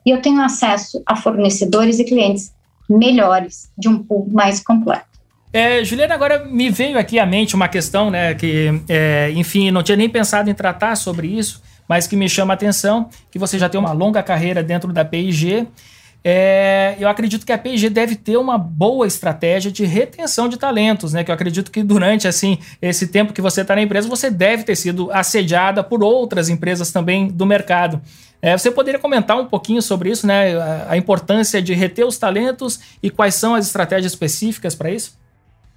e 0.07 0.11
eu 0.11 0.23
tenho 0.23 0.41
acesso 0.41 1.03
a 1.05 1.15
fornecedores 1.15 1.99
e 1.99 2.05
clientes 2.05 2.57
melhores, 2.89 3.71
de 3.77 3.89
um 3.89 4.03
pool 4.03 4.29
mais 4.31 4.61
completo. 4.61 5.07
É, 5.53 5.83
Juliana, 5.83 6.15
agora 6.15 6.45
me 6.45 6.71
veio 6.71 6.99
aqui 6.99 7.19
à 7.19 7.25
mente 7.25 7.55
uma 7.55 7.69
questão, 7.69 8.11
né, 8.11 8.35
que, 8.35 8.83
é, 8.89 9.31
enfim, 9.35 9.71
não 9.71 9.83
tinha 9.83 9.97
nem 9.97 10.09
pensado 10.09 10.51
em 10.51 10.55
tratar 10.55 10.95
sobre 10.97 11.27
isso, 11.27 11.63
mas 11.89 12.07
que 12.07 12.17
me 12.17 12.29
chama 12.29 12.53
a 12.53 12.57
atenção, 12.57 13.09
que 13.31 13.39
você 13.39 13.59
já 13.59 13.69
tem 13.69 13.81
uma 13.81 13.93
longa 13.93 14.23
carreira 14.23 14.63
dentro 14.63 14.93
da 14.93 15.05
P&G, 15.05 15.67
é, 16.25 16.97
eu 16.99 17.09
acredito 17.09 17.47
que 17.47 17.53
a 17.53 17.59
P&G 17.59 17.89
deve 17.89 18.17
ter 18.17 18.37
uma 18.37 18.59
boa 18.59 19.07
estratégia 19.07 19.71
de 19.71 19.85
retenção 19.85 20.49
de 20.49 20.59
talentos, 20.59 21.13
né? 21.13 21.23
Que 21.23 21.31
eu 21.31 21.35
acredito 21.35 21.71
que 21.71 21.83
durante 21.83 22.27
assim 22.27 22.59
esse 22.83 23.07
tempo 23.07 23.33
que 23.33 23.41
você 23.41 23.63
está 23.63 23.75
na 23.75 23.83
empresa, 23.83 24.09
você 24.09 24.31
deve 24.31 24.65
ter 24.65 24.77
sido 24.77 25.11
assediada 25.13 25.83
por 25.83 26.03
outras 26.03 26.49
empresas 26.49 26.91
também 26.91 27.29
do 27.29 27.47
mercado. 27.47 28.01
É, 28.41 28.57
você 28.57 28.71
poderia 28.71 29.01
comentar 29.01 29.39
um 29.39 29.47
pouquinho 29.47 29.83
sobre 29.83 30.11
isso, 30.11 30.27
né? 30.27 30.57
A, 30.89 30.97
importância 30.97 31.61
de 31.61 31.75
reter 31.75 32.07
os 32.07 32.19
talentos 32.19 32.79
e 33.03 33.11
quais 33.11 33.35
são 33.35 33.55
as 33.55 33.67
estratégias 33.67 34.13
específicas 34.13 34.75
para 34.75 34.91
isso? 34.91 35.19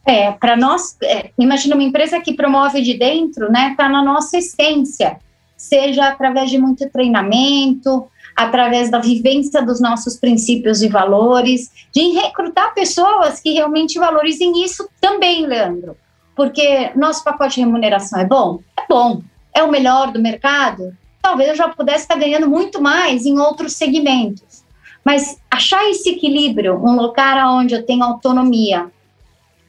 É, 0.06 0.32
para 0.32 0.56
nós, 0.56 0.96
é, 1.04 1.32
imagina 1.38 1.76
uma 1.76 1.84
empresa 1.84 2.20
que 2.20 2.34
promove 2.34 2.82
de 2.82 2.96
dentro, 2.96 3.52
né? 3.52 3.72
Está 3.72 3.90
na 3.90 4.04
nossa 4.04 4.38
essência, 4.38 5.18
seja 5.58 6.08
através 6.08 6.50
de 6.50 6.58
muito 6.58 6.88
treinamento, 6.90 8.08
através 8.36 8.90
da 8.90 9.00
vivência 9.00 9.62
dos 9.62 9.82
nossos 9.82 10.18
princípios 10.18 10.82
e 10.82 10.88
valores, 10.88 11.72
de 11.92 12.12
recrutar 12.12 12.74
pessoas 12.74 13.40
que 13.40 13.54
realmente 13.54 14.00
valorizem 14.00 14.64
isso 14.64 14.88
também, 15.00 15.46
Leandro. 15.46 15.98
Porque 16.36 16.92
nosso 16.96 17.24
pacote 17.24 17.56
de 17.56 17.62
remuneração 17.62 18.20
é 18.20 18.26
bom? 18.26 18.60
É 18.78 18.84
bom. 18.88 19.22
É 19.54 19.62
o 19.64 19.70
melhor 19.70 20.12
do 20.12 20.20
mercado? 20.20 20.96
Talvez 21.22 21.50
eu 21.50 21.56
já 21.56 21.70
pudesse 21.70 22.04
estar 22.04 22.16
ganhando 22.16 22.50
muito 22.50 22.82
mais 22.82 23.26
em 23.26 23.38
outros 23.38 23.74
segmentos. 23.74 24.64
Mas 25.04 25.40
achar 25.50 25.90
esse 25.90 26.10
equilíbrio, 26.10 26.76
um 26.84 26.96
lugar 26.96 27.38
onde 27.48 27.74
eu 27.74 27.86
tenho 27.86 28.04
autonomia, 28.04 28.92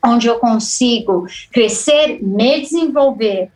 onde 0.05 0.27
eu 0.27 0.39
consigo 0.39 1.27
crescer, 1.51 2.23
me 2.23 2.61
desenvolver 2.61 3.51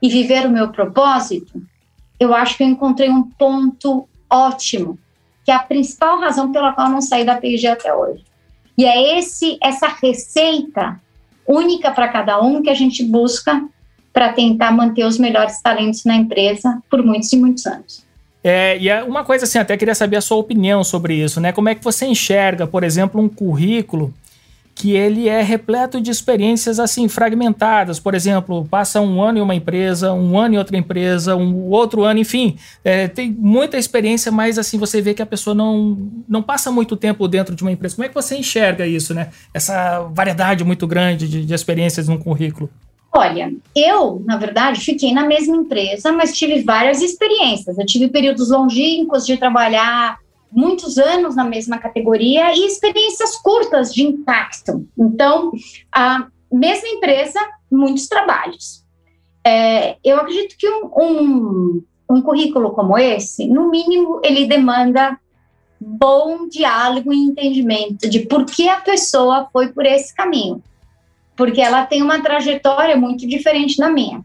e 0.00 0.08
viver 0.08 0.46
o 0.46 0.50
meu 0.50 0.68
propósito, 0.68 1.62
eu 2.18 2.34
acho 2.34 2.56
que 2.56 2.62
eu 2.62 2.68
encontrei 2.68 3.10
um 3.10 3.22
ponto 3.22 4.08
ótimo, 4.30 4.98
que 5.44 5.50
é 5.50 5.54
a 5.54 5.58
principal 5.58 6.20
razão 6.20 6.52
pela 6.52 6.72
qual 6.72 6.86
eu 6.86 6.92
não 6.92 7.02
saí 7.02 7.24
da 7.24 7.36
PG 7.36 7.66
até 7.66 7.94
hoje. 7.94 8.24
E 8.76 8.84
é 8.86 9.18
esse 9.18 9.58
essa 9.62 9.88
receita 9.88 11.00
única 11.46 11.90
para 11.90 12.08
cada 12.08 12.40
um 12.40 12.62
que 12.62 12.70
a 12.70 12.74
gente 12.74 13.04
busca 13.04 13.62
para 14.12 14.32
tentar 14.32 14.70
manter 14.70 15.04
os 15.04 15.18
melhores 15.18 15.60
talentos 15.60 16.04
na 16.04 16.16
empresa 16.16 16.82
por 16.90 17.02
muitos 17.02 17.32
e 17.32 17.36
muitos 17.36 17.66
anos. 17.66 18.04
É, 18.44 18.76
e 18.78 18.88
é 18.88 19.02
uma 19.02 19.24
coisa 19.24 19.44
assim, 19.44 19.58
até 19.58 19.76
queria 19.76 19.94
saber 19.94 20.16
a 20.16 20.20
sua 20.20 20.36
opinião 20.36 20.82
sobre 20.82 21.14
isso, 21.14 21.40
né? 21.40 21.52
Como 21.52 21.68
é 21.68 21.74
que 21.74 21.84
você 21.84 22.06
enxerga, 22.06 22.66
por 22.66 22.82
exemplo, 22.82 23.20
um 23.20 23.28
currículo 23.28 24.12
que 24.74 24.92
ele 24.92 25.28
é 25.28 25.42
repleto 25.42 26.00
de 26.00 26.10
experiências 26.10 26.80
assim 26.80 27.08
fragmentadas. 27.08 28.00
Por 28.00 28.14
exemplo, 28.14 28.66
passa 28.70 29.00
um 29.00 29.22
ano 29.22 29.38
em 29.38 29.40
uma 29.42 29.54
empresa, 29.54 30.12
um 30.12 30.38
ano 30.38 30.54
em 30.54 30.58
outra 30.58 30.76
empresa, 30.76 31.36
um 31.36 31.68
outro 31.68 32.02
ano, 32.02 32.20
enfim, 32.20 32.56
é, 32.82 33.06
tem 33.06 33.30
muita 33.30 33.76
experiência, 33.76 34.32
mas 34.32 34.58
assim 34.58 34.78
você 34.78 35.00
vê 35.00 35.14
que 35.14 35.22
a 35.22 35.26
pessoa 35.26 35.54
não, 35.54 36.10
não 36.28 36.42
passa 36.42 36.70
muito 36.70 36.96
tempo 36.96 37.28
dentro 37.28 37.54
de 37.54 37.62
uma 37.62 37.70
empresa. 37.70 37.94
Como 37.94 38.06
é 38.06 38.08
que 38.08 38.14
você 38.14 38.36
enxerga 38.36 38.86
isso, 38.86 39.14
né? 39.14 39.28
Essa 39.52 40.00
variedade 40.12 40.64
muito 40.64 40.86
grande 40.86 41.28
de, 41.28 41.44
de 41.44 41.54
experiências 41.54 42.08
num 42.08 42.18
currículo. 42.18 42.70
Olha, 43.14 43.52
eu, 43.76 44.22
na 44.24 44.38
verdade, 44.38 44.80
fiquei 44.80 45.12
na 45.12 45.26
mesma 45.26 45.56
empresa, 45.56 46.10
mas 46.10 46.36
tive 46.36 46.62
várias 46.62 47.02
experiências. 47.02 47.78
Eu 47.78 47.84
tive 47.84 48.08
períodos 48.08 48.50
longínquos 48.50 49.26
de 49.26 49.36
trabalhar 49.36 50.18
muitos 50.50 50.96
anos 50.96 51.36
na 51.36 51.44
mesma 51.44 51.78
categoria 51.78 52.54
e 52.54 52.66
experiências 52.66 53.36
curtas 53.36 53.92
de 53.92 54.02
impacto. 54.02 54.86
Então, 54.98 55.52
a 55.90 56.26
mesma 56.50 56.88
empresa, 56.88 57.38
muitos 57.70 58.08
trabalhos. 58.08 58.82
É, 59.44 59.96
eu 60.02 60.16
acredito 60.18 60.56
que 60.56 60.68
um, 60.68 60.90
um, 60.96 61.84
um 62.10 62.22
currículo 62.22 62.70
como 62.70 62.96
esse, 62.96 63.46
no 63.46 63.70
mínimo, 63.70 64.20
ele 64.24 64.46
demanda 64.46 65.18
bom 65.78 66.48
diálogo 66.48 67.12
e 67.12 67.18
entendimento 67.18 68.08
de 68.08 68.20
por 68.20 68.46
que 68.46 68.68
a 68.68 68.80
pessoa 68.80 69.48
foi 69.52 69.68
por 69.68 69.84
esse 69.84 70.14
caminho. 70.14 70.62
Porque 71.36 71.60
ela 71.60 71.84
tem 71.86 72.02
uma 72.02 72.22
trajetória 72.22 72.96
muito 72.96 73.26
diferente 73.26 73.78
da 73.78 73.88
minha. 73.88 74.20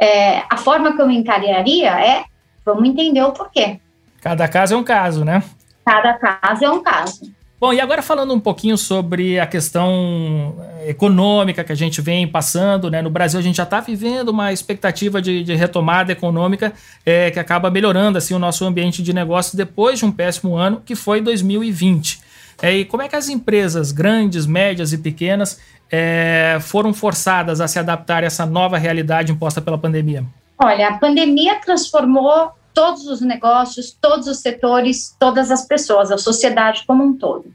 É, 0.00 0.44
a 0.48 0.56
forma 0.56 0.94
que 0.94 1.02
eu 1.02 1.06
me 1.06 1.16
encararia 1.16 1.90
é, 2.00 2.24
vamos 2.64 2.88
entender 2.88 3.22
o 3.22 3.32
porquê. 3.32 3.80
Cada 4.20 4.46
caso 4.48 4.74
é 4.74 4.76
um 4.76 4.84
caso, 4.84 5.24
né? 5.24 5.42
Cada 5.84 6.14
caso 6.14 6.64
é 6.64 6.70
um 6.70 6.82
caso. 6.82 7.38
Bom, 7.60 7.72
e 7.72 7.80
agora 7.80 8.02
falando 8.02 8.32
um 8.32 8.38
pouquinho 8.38 8.78
sobre 8.78 9.40
a 9.40 9.46
questão 9.46 10.54
eh, 10.60 10.90
econômica 10.90 11.64
que 11.64 11.72
a 11.72 11.74
gente 11.74 12.00
vem 12.00 12.28
passando, 12.28 12.88
né? 12.88 13.02
No 13.02 13.10
Brasil 13.10 13.40
a 13.40 13.42
gente 13.42 13.56
já 13.56 13.64
está 13.64 13.80
vivendo 13.80 14.28
uma 14.28 14.52
expectativa 14.52 15.20
de, 15.20 15.42
de 15.42 15.56
retomada 15.56 16.12
econômica 16.12 16.72
é, 17.04 17.32
que 17.32 17.40
acaba 17.40 17.68
melhorando 17.68 18.16
assim 18.16 18.32
o 18.32 18.38
nosso 18.38 18.64
ambiente 18.64 19.02
de 19.02 19.12
negócio 19.12 19.56
depois 19.56 19.98
de 19.98 20.04
um 20.04 20.12
péssimo 20.12 20.54
ano 20.54 20.80
que 20.86 20.94
foi 20.94 21.20
2020. 21.20 22.20
É, 22.62 22.76
e 22.76 22.84
como 22.84 23.02
é 23.02 23.08
que 23.08 23.16
as 23.16 23.28
empresas 23.28 23.90
grandes, 23.90 24.46
médias 24.46 24.92
e 24.92 24.98
pequenas 24.98 25.58
é, 25.90 26.58
foram 26.60 26.92
forçadas 26.92 27.60
a 27.60 27.68
se 27.68 27.78
adaptar 27.78 28.22
a 28.22 28.26
essa 28.26 28.44
nova 28.44 28.78
realidade 28.78 29.32
imposta 29.32 29.60
pela 29.60 29.78
pandemia? 29.78 30.24
Olha, 30.58 30.88
a 30.88 30.98
pandemia 30.98 31.60
transformou 31.60 32.50
todos 32.74 33.06
os 33.06 33.20
negócios, 33.20 33.96
todos 34.00 34.26
os 34.26 34.38
setores, 34.38 35.14
todas 35.18 35.50
as 35.50 35.66
pessoas, 35.66 36.10
a 36.10 36.18
sociedade 36.18 36.84
como 36.86 37.04
um 37.04 37.16
todo. 37.16 37.46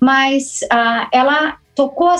Mas 0.00 0.60
uh, 0.64 1.08
ela 1.12 1.56
tocou 1.74 2.10
uh, 2.10 2.14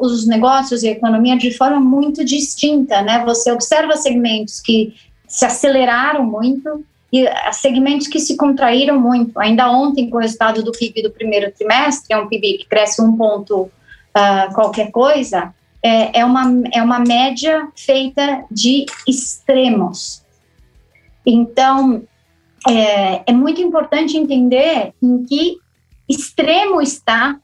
os 0.00 0.26
negócios 0.26 0.82
e 0.82 0.88
a 0.88 0.92
economia 0.92 1.36
de 1.36 1.56
forma 1.56 1.78
muito 1.78 2.24
distinta, 2.24 3.02
né? 3.02 3.22
Você 3.24 3.52
observa 3.52 3.96
segmentos 3.96 4.60
que 4.60 4.94
se 5.28 5.44
aceleraram 5.44 6.24
muito 6.24 6.84
e 7.12 7.28
segmentos 7.52 8.08
que 8.08 8.18
se 8.18 8.36
contraíram 8.36 8.98
muito. 8.98 9.38
Ainda 9.38 9.70
ontem, 9.70 10.10
com 10.10 10.16
o 10.16 10.20
resultado 10.20 10.62
do 10.62 10.72
PIB 10.72 11.02
do 11.02 11.10
primeiro 11.10 11.52
trimestre, 11.52 12.12
é 12.12 12.18
um 12.18 12.26
PIB 12.26 12.58
que 12.58 12.66
cresce 12.66 13.00
um 13.00 13.16
ponto 13.16 13.70
uh, 14.16 14.54
qualquer 14.54 14.90
coisa, 14.90 15.54
é, 15.82 16.20
é, 16.20 16.24
uma, 16.24 16.62
é 16.72 16.82
uma 16.82 16.98
média 16.98 17.68
feita 17.76 18.44
de 18.50 18.86
extremos. 19.06 20.24
Então, 21.26 22.02
é, 22.66 23.22
é 23.26 23.32
muito 23.32 23.60
importante 23.60 24.16
entender 24.16 24.94
em 25.02 25.24
que 25.24 25.58
extremo 26.08 26.80
está 26.80 27.38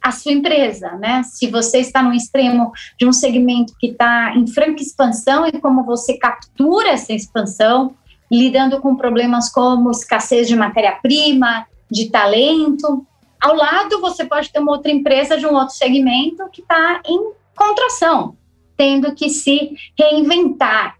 a 0.00 0.10
sua 0.10 0.32
empresa, 0.32 0.92
né? 0.92 1.22
Se 1.22 1.48
você 1.48 1.78
está 1.78 2.02
no 2.02 2.12
extremo 2.12 2.72
de 2.98 3.06
um 3.06 3.12
segmento 3.12 3.72
que 3.78 3.88
está 3.88 4.34
em 4.34 4.46
franca 4.48 4.82
expansão 4.82 5.46
e 5.46 5.52
como 5.60 5.84
você 5.84 6.18
captura 6.18 6.90
essa 6.90 7.12
expansão, 7.12 7.94
lidando 8.30 8.80
com 8.80 8.96
problemas 8.96 9.48
como 9.48 9.90
escassez 9.90 10.48
de 10.48 10.56
matéria-prima, 10.56 11.66
de 11.90 12.10
talento. 12.10 13.06
Ao 13.42 13.56
lado, 13.56 14.00
você 14.00 14.24
pode 14.24 14.52
ter 14.52 14.60
uma 14.60 14.70
outra 14.70 14.92
empresa 14.92 15.36
de 15.36 15.44
um 15.44 15.52
outro 15.52 15.74
segmento 15.74 16.48
que 16.52 16.62
está 16.62 17.02
em 17.04 17.32
contração, 17.56 18.36
tendo 18.76 19.12
que 19.16 19.28
se 19.28 19.72
reinventar. 19.98 20.96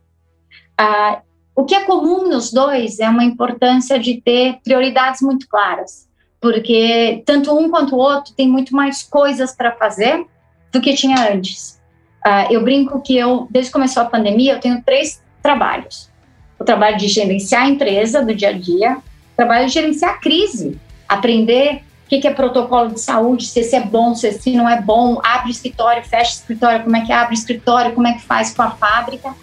Ah, 0.76 1.22
o 1.54 1.64
que 1.64 1.74
é 1.74 1.84
comum 1.84 2.28
nos 2.28 2.50
dois 2.50 2.98
é 2.98 3.08
uma 3.08 3.22
importância 3.22 3.96
de 3.96 4.20
ter 4.20 4.58
prioridades 4.64 5.20
muito 5.20 5.46
claras, 5.48 6.08
porque 6.40 7.22
tanto 7.24 7.56
um 7.56 7.70
quanto 7.70 7.94
o 7.94 7.98
outro 7.98 8.34
tem 8.34 8.48
muito 8.48 8.74
mais 8.74 9.04
coisas 9.04 9.54
para 9.54 9.70
fazer 9.76 10.26
do 10.72 10.80
que 10.80 10.94
tinha 10.94 11.32
antes. 11.32 11.80
Uh, 12.26 12.50
eu 12.50 12.62
brinco 12.62 13.00
que 13.00 13.16
eu, 13.16 13.46
desde 13.50 13.70
que 13.70 13.72
começou 13.72 14.02
a 14.02 14.06
pandemia, 14.06 14.54
eu 14.54 14.60
tenho 14.60 14.82
três 14.82 15.22
trabalhos. 15.40 16.10
O 16.58 16.64
trabalho 16.64 16.96
de 16.96 17.06
gerenciar 17.06 17.62
a 17.62 17.68
empresa 17.68 18.24
do 18.24 18.34
dia 18.34 18.48
a 18.48 18.52
dia, 18.52 18.96
o 18.96 19.36
trabalho 19.36 19.66
de 19.66 19.72
gerenciar 19.72 20.14
a 20.14 20.18
crise, 20.18 20.80
aprender 21.08 21.84
que, 22.12 22.20
que 22.20 22.28
é 22.28 22.34
protocolo 22.34 22.90
de 22.90 23.00
saúde, 23.00 23.46
se 23.46 23.60
esse 23.60 23.74
é 23.74 23.80
bom, 23.80 24.14
se 24.14 24.26
esse 24.26 24.54
não 24.54 24.68
é 24.68 24.78
bom, 24.78 25.18
abre 25.24 25.50
escritório, 25.50 26.04
fecha 26.04 26.32
escritório, 26.32 26.84
como 26.84 26.94
é 26.94 27.00
que 27.00 27.10
abre 27.10 27.32
escritório, 27.32 27.94
como 27.94 28.06
é 28.06 28.12
que 28.12 28.20
faz 28.20 28.52
com 28.52 28.60
a 28.60 28.70
fábrica 28.72 29.34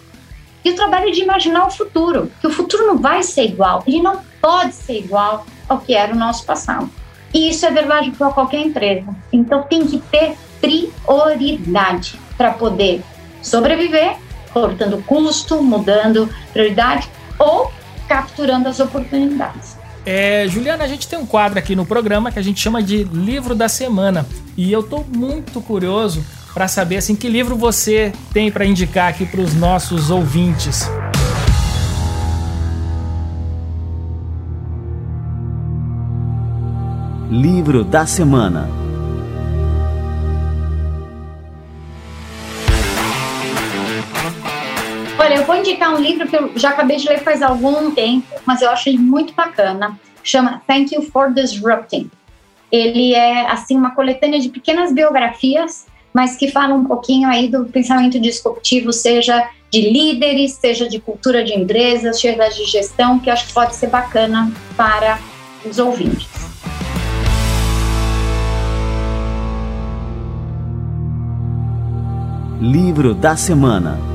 e 0.64 0.70
o 0.70 0.76
trabalho 0.76 1.10
de 1.10 1.20
imaginar 1.20 1.66
o 1.66 1.70
futuro, 1.70 2.30
que 2.40 2.46
o 2.46 2.50
futuro 2.50 2.86
não 2.86 2.96
vai 2.96 3.24
ser 3.24 3.46
igual, 3.46 3.82
ele 3.88 4.00
não 4.00 4.20
pode 4.40 4.72
ser 4.74 4.98
igual 4.98 5.44
ao 5.68 5.80
que 5.80 5.94
era 5.94 6.12
o 6.12 6.16
nosso 6.16 6.46
passado. 6.46 6.88
E 7.34 7.48
isso 7.48 7.66
é 7.66 7.72
verdade 7.72 8.12
para 8.12 8.30
qualquer 8.30 8.60
empresa. 8.60 9.16
Então 9.32 9.62
tem 9.62 9.84
que 9.84 9.98
ter 9.98 10.36
prioridade 10.60 12.20
para 12.36 12.52
poder 12.52 13.02
sobreviver, 13.42 14.16
cortando 14.52 15.02
custo, 15.04 15.60
mudando 15.60 16.32
prioridade 16.52 17.08
ou 17.36 17.72
capturando 18.06 18.68
as 18.68 18.78
oportunidades. 18.78 19.79
É, 20.04 20.46
Juliana, 20.48 20.84
a 20.84 20.88
gente 20.88 21.06
tem 21.06 21.18
um 21.18 21.26
quadro 21.26 21.58
aqui 21.58 21.76
no 21.76 21.84
programa 21.84 22.32
que 22.32 22.38
a 22.38 22.42
gente 22.42 22.60
chama 22.60 22.82
de 22.82 23.04
Livro 23.04 23.54
da 23.54 23.68
Semana. 23.68 24.26
E 24.56 24.72
eu 24.72 24.80
estou 24.80 25.04
muito 25.04 25.60
curioso 25.60 26.24
para 26.52 26.66
saber 26.66 26.96
assim 26.96 27.14
que 27.14 27.28
livro 27.28 27.56
você 27.56 28.12
tem 28.32 28.50
para 28.50 28.64
indicar 28.64 29.08
aqui 29.10 29.24
para 29.24 29.40
os 29.40 29.54
nossos 29.54 30.10
ouvintes. 30.10 30.88
Livro 37.30 37.84
da 37.84 38.06
semana. 38.06 38.68
Vou 45.50 45.58
indicar 45.58 45.92
um 45.92 45.98
livro 45.98 46.28
que 46.28 46.36
eu 46.36 46.52
já 46.54 46.70
acabei 46.70 46.96
de 46.96 47.08
ler 47.08 47.24
faz 47.24 47.42
algum 47.42 47.90
tempo, 47.90 48.28
mas 48.46 48.62
eu 48.62 48.70
acho 48.70 48.88
ele 48.88 48.98
muito 48.98 49.34
bacana. 49.34 49.98
chama 50.22 50.62
Thank 50.64 50.94
You 50.94 51.02
for 51.02 51.32
Disrupting. 51.32 52.08
Ele 52.70 53.14
é 53.14 53.50
assim 53.50 53.76
uma 53.76 53.92
coletânea 53.92 54.38
de 54.38 54.48
pequenas 54.48 54.92
biografias, 54.92 55.86
mas 56.14 56.36
que 56.36 56.52
fala 56.52 56.72
um 56.72 56.84
pouquinho 56.84 57.28
aí 57.28 57.48
do 57.48 57.64
pensamento 57.64 58.20
disruptivo, 58.20 58.92
seja 58.92 59.50
de 59.72 59.90
líderes, 59.90 60.52
seja 60.52 60.88
de 60.88 61.00
cultura 61.00 61.42
de 61.42 61.52
empresas, 61.52 62.20
seja 62.20 62.48
de 62.48 62.64
gestão, 62.66 63.18
que 63.18 63.28
acho 63.28 63.48
que 63.48 63.52
pode 63.52 63.74
ser 63.74 63.88
bacana 63.88 64.52
para 64.76 65.18
os 65.68 65.80
ouvintes. 65.80 66.28
Livro 72.60 73.14
da 73.14 73.34
Semana 73.34 74.10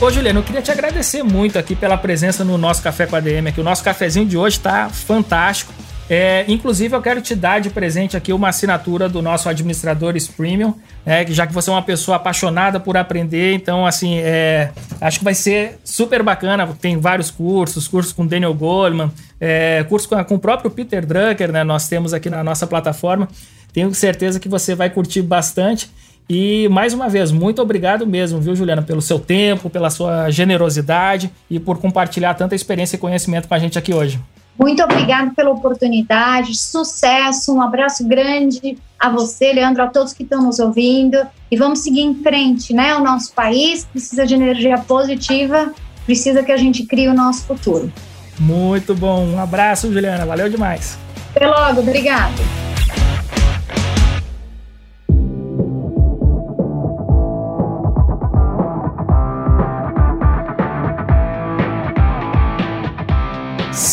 Ô, 0.00 0.10
Juliano, 0.12 0.38
eu 0.38 0.44
queria 0.44 0.62
te 0.62 0.70
agradecer 0.70 1.24
muito 1.24 1.58
aqui 1.58 1.74
pela 1.74 1.96
presença 1.96 2.44
no 2.44 2.56
nosso 2.56 2.80
Café 2.80 3.04
com 3.04 3.16
a 3.16 3.20
DM 3.20 3.48
aqui. 3.48 3.60
O 3.60 3.64
nosso 3.64 3.82
cafezinho 3.82 4.26
de 4.26 4.38
hoje 4.38 4.56
está 4.56 4.88
fantástico. 4.88 5.72
É, 6.08 6.44
inclusive, 6.46 6.94
eu 6.94 7.02
quero 7.02 7.20
te 7.20 7.34
dar 7.34 7.60
de 7.60 7.68
presente 7.68 8.16
aqui 8.16 8.32
uma 8.32 8.48
assinatura 8.48 9.08
do 9.08 9.20
nosso 9.20 9.48
Administradores 9.48 10.28
Premium, 10.28 10.72
né, 11.04 11.26
já 11.26 11.48
que 11.48 11.52
você 11.52 11.68
é 11.68 11.72
uma 11.72 11.82
pessoa 11.82 12.16
apaixonada 12.16 12.78
por 12.78 12.96
aprender. 12.96 13.54
Então, 13.54 13.84
assim, 13.84 14.18
é, 14.18 14.70
acho 15.00 15.18
que 15.18 15.24
vai 15.24 15.34
ser 15.34 15.80
super 15.82 16.22
bacana. 16.22 16.68
Tem 16.80 16.96
vários 16.96 17.28
cursos, 17.32 17.88
cursos 17.88 18.12
com 18.12 18.24
Daniel 18.24 18.54
Goleman, 18.54 19.10
é, 19.40 19.84
cursos 19.88 20.06
com, 20.06 20.22
com, 20.24 20.36
o 20.36 20.38
próprio 20.38 20.70
Peter 20.70 21.04
Drucker, 21.04 21.50
né? 21.50 21.64
Nós 21.64 21.88
temos 21.88 22.14
aqui 22.14 22.30
na 22.30 22.44
nossa 22.44 22.68
plataforma. 22.68 23.28
Tenho 23.72 23.92
certeza 23.92 24.38
que 24.38 24.48
você 24.48 24.76
vai 24.76 24.90
curtir 24.90 25.22
bastante. 25.22 25.90
E 26.28 26.68
mais 26.68 26.92
uma 26.92 27.08
vez, 27.08 27.32
muito 27.32 27.62
obrigado 27.62 28.06
mesmo, 28.06 28.38
viu, 28.38 28.54
Juliana, 28.54 28.82
pelo 28.82 29.00
seu 29.00 29.18
tempo, 29.18 29.70
pela 29.70 29.88
sua 29.88 30.30
generosidade 30.30 31.30
e 31.50 31.58
por 31.58 31.78
compartilhar 31.78 32.34
tanta 32.34 32.54
experiência 32.54 32.96
e 32.96 32.98
conhecimento 32.98 33.48
com 33.48 33.54
a 33.54 33.58
gente 33.58 33.78
aqui 33.78 33.94
hoje. 33.94 34.20
Muito 34.58 34.82
obrigado 34.82 35.34
pela 35.34 35.50
oportunidade, 35.50 36.54
sucesso, 36.58 37.54
um 37.54 37.62
abraço 37.62 38.06
grande 38.06 38.76
a 38.98 39.08
você, 39.08 39.52
Leandro, 39.52 39.84
a 39.84 39.86
todos 39.86 40.12
que 40.12 40.24
estão 40.24 40.42
nos 40.42 40.58
ouvindo. 40.58 41.16
E 41.48 41.56
vamos 41.56 41.78
seguir 41.78 42.00
em 42.00 42.14
frente, 42.16 42.74
né? 42.74 42.96
O 42.96 43.04
nosso 43.04 43.32
país 43.32 43.84
precisa 43.84 44.26
de 44.26 44.34
energia 44.34 44.76
positiva, 44.76 45.72
precisa 46.04 46.42
que 46.42 46.50
a 46.50 46.56
gente 46.56 46.84
crie 46.84 47.08
o 47.08 47.14
nosso 47.14 47.44
futuro. 47.44 47.90
Muito 48.38 48.94
bom, 48.94 49.24
um 49.24 49.40
abraço, 49.40 49.92
Juliana, 49.92 50.26
valeu 50.26 50.50
demais. 50.50 50.98
Até 51.34 51.46
logo, 51.46 51.80
obrigado. 51.80 52.34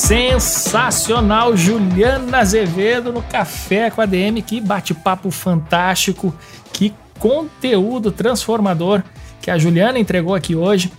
Sensacional, 0.06 1.58
Juliana 1.58 2.38
Azevedo 2.38 3.12
no 3.12 3.24
Café 3.24 3.90
com 3.90 4.02
a 4.02 4.06
DM. 4.06 4.40
Que 4.44 4.62
bate-papo 4.62 5.32
fantástico, 5.32 6.32
que 6.72 6.94
conteúdo 7.18 8.12
transformador 8.12 9.02
que 9.42 9.50
a 9.50 9.58
Juliana 9.58 9.98
entregou 9.98 10.36
aqui 10.36 10.56
hoje. 10.56 10.94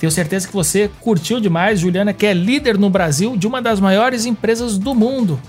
Tenho 0.00 0.10
certeza 0.10 0.48
que 0.48 0.52
você 0.52 0.90
curtiu 1.00 1.38
demais. 1.38 1.78
Juliana, 1.78 2.12
que 2.12 2.26
é 2.26 2.34
líder 2.34 2.76
no 2.76 2.90
Brasil 2.90 3.36
de 3.36 3.46
uma 3.46 3.62
das 3.62 3.78
maiores 3.78 4.26
empresas 4.26 4.76
do 4.76 4.92
mundo. 4.92 5.40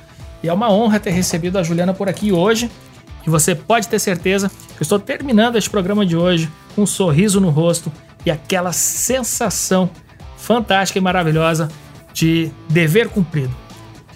E 0.43 0.47
é 0.47 0.53
uma 0.53 0.71
honra 0.71 0.99
ter 0.99 1.09
recebido 1.09 1.57
a 1.57 1.63
Juliana 1.63 1.95
por 1.95 2.07
aqui 2.07 2.31
hoje. 2.31 2.69
E 3.25 3.29
você 3.29 3.55
pode 3.55 3.87
ter 3.87 3.97
certeza 3.97 4.49
que 4.49 4.81
eu 4.81 4.83
estou 4.83 4.99
terminando 4.99 5.55
este 5.55 5.71
programa 5.71 6.05
de 6.05 6.15
hoje 6.15 6.47
com 6.75 6.83
um 6.83 6.87
sorriso 6.87 7.41
no 7.41 7.49
rosto 7.49 7.91
e 8.23 8.29
aquela 8.29 8.71
sensação 8.71 9.89
fantástica 10.37 10.99
e 10.99 11.01
maravilhosa 11.01 11.69
de 12.13 12.51
dever 12.69 13.09
cumprido. 13.09 13.55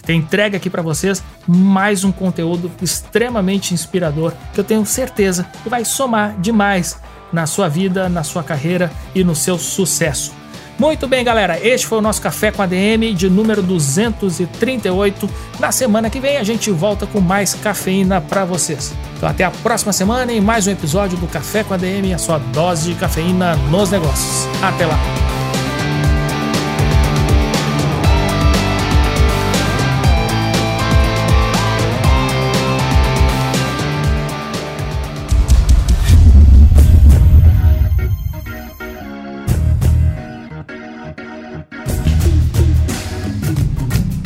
Tem 0.05 0.19
entregue 0.19 0.57
aqui 0.57 0.69
para 0.69 0.81
vocês 0.81 1.23
mais 1.47 2.03
um 2.03 2.11
conteúdo 2.11 2.69
extremamente 2.81 3.73
inspirador 3.73 4.33
que 4.53 4.59
eu 4.59 4.63
tenho 4.63 4.85
certeza 4.85 5.47
que 5.63 5.69
vai 5.69 5.85
somar 5.85 6.35
demais 6.39 6.99
na 7.31 7.47
sua 7.47 7.69
vida, 7.69 8.09
na 8.09 8.23
sua 8.23 8.43
carreira 8.43 8.91
e 9.15 9.23
no 9.23 9.35
seu 9.35 9.57
sucesso. 9.57 10.33
Muito 10.77 11.07
bem, 11.07 11.23
galera, 11.23 11.59
este 11.65 11.85
foi 11.85 11.99
o 11.99 12.01
nosso 12.01 12.21
Café 12.21 12.51
com 12.51 12.61
a 12.61 12.65
DM 12.65 13.13
de 13.13 13.29
número 13.29 13.61
238. 13.61 15.29
Na 15.59 15.71
semana 15.71 16.09
que 16.09 16.19
vem 16.19 16.37
a 16.37 16.43
gente 16.43 16.71
volta 16.71 17.05
com 17.05 17.21
mais 17.21 17.53
cafeína 17.53 18.19
para 18.19 18.43
vocês. 18.43 18.93
Então 19.15 19.29
até 19.29 19.43
a 19.43 19.51
próxima 19.51 19.93
semana 19.93 20.33
em 20.33 20.41
mais 20.41 20.67
um 20.67 20.71
episódio 20.71 21.17
do 21.17 21.27
Café 21.27 21.63
com 21.63 21.73
a 21.73 21.77
DM, 21.77 22.13
a 22.13 22.17
sua 22.17 22.39
dose 22.39 22.91
de 22.91 22.99
cafeína 22.99 23.55
nos 23.69 23.91
negócios. 23.91 24.47
Até 24.61 24.85
lá. 24.85 25.42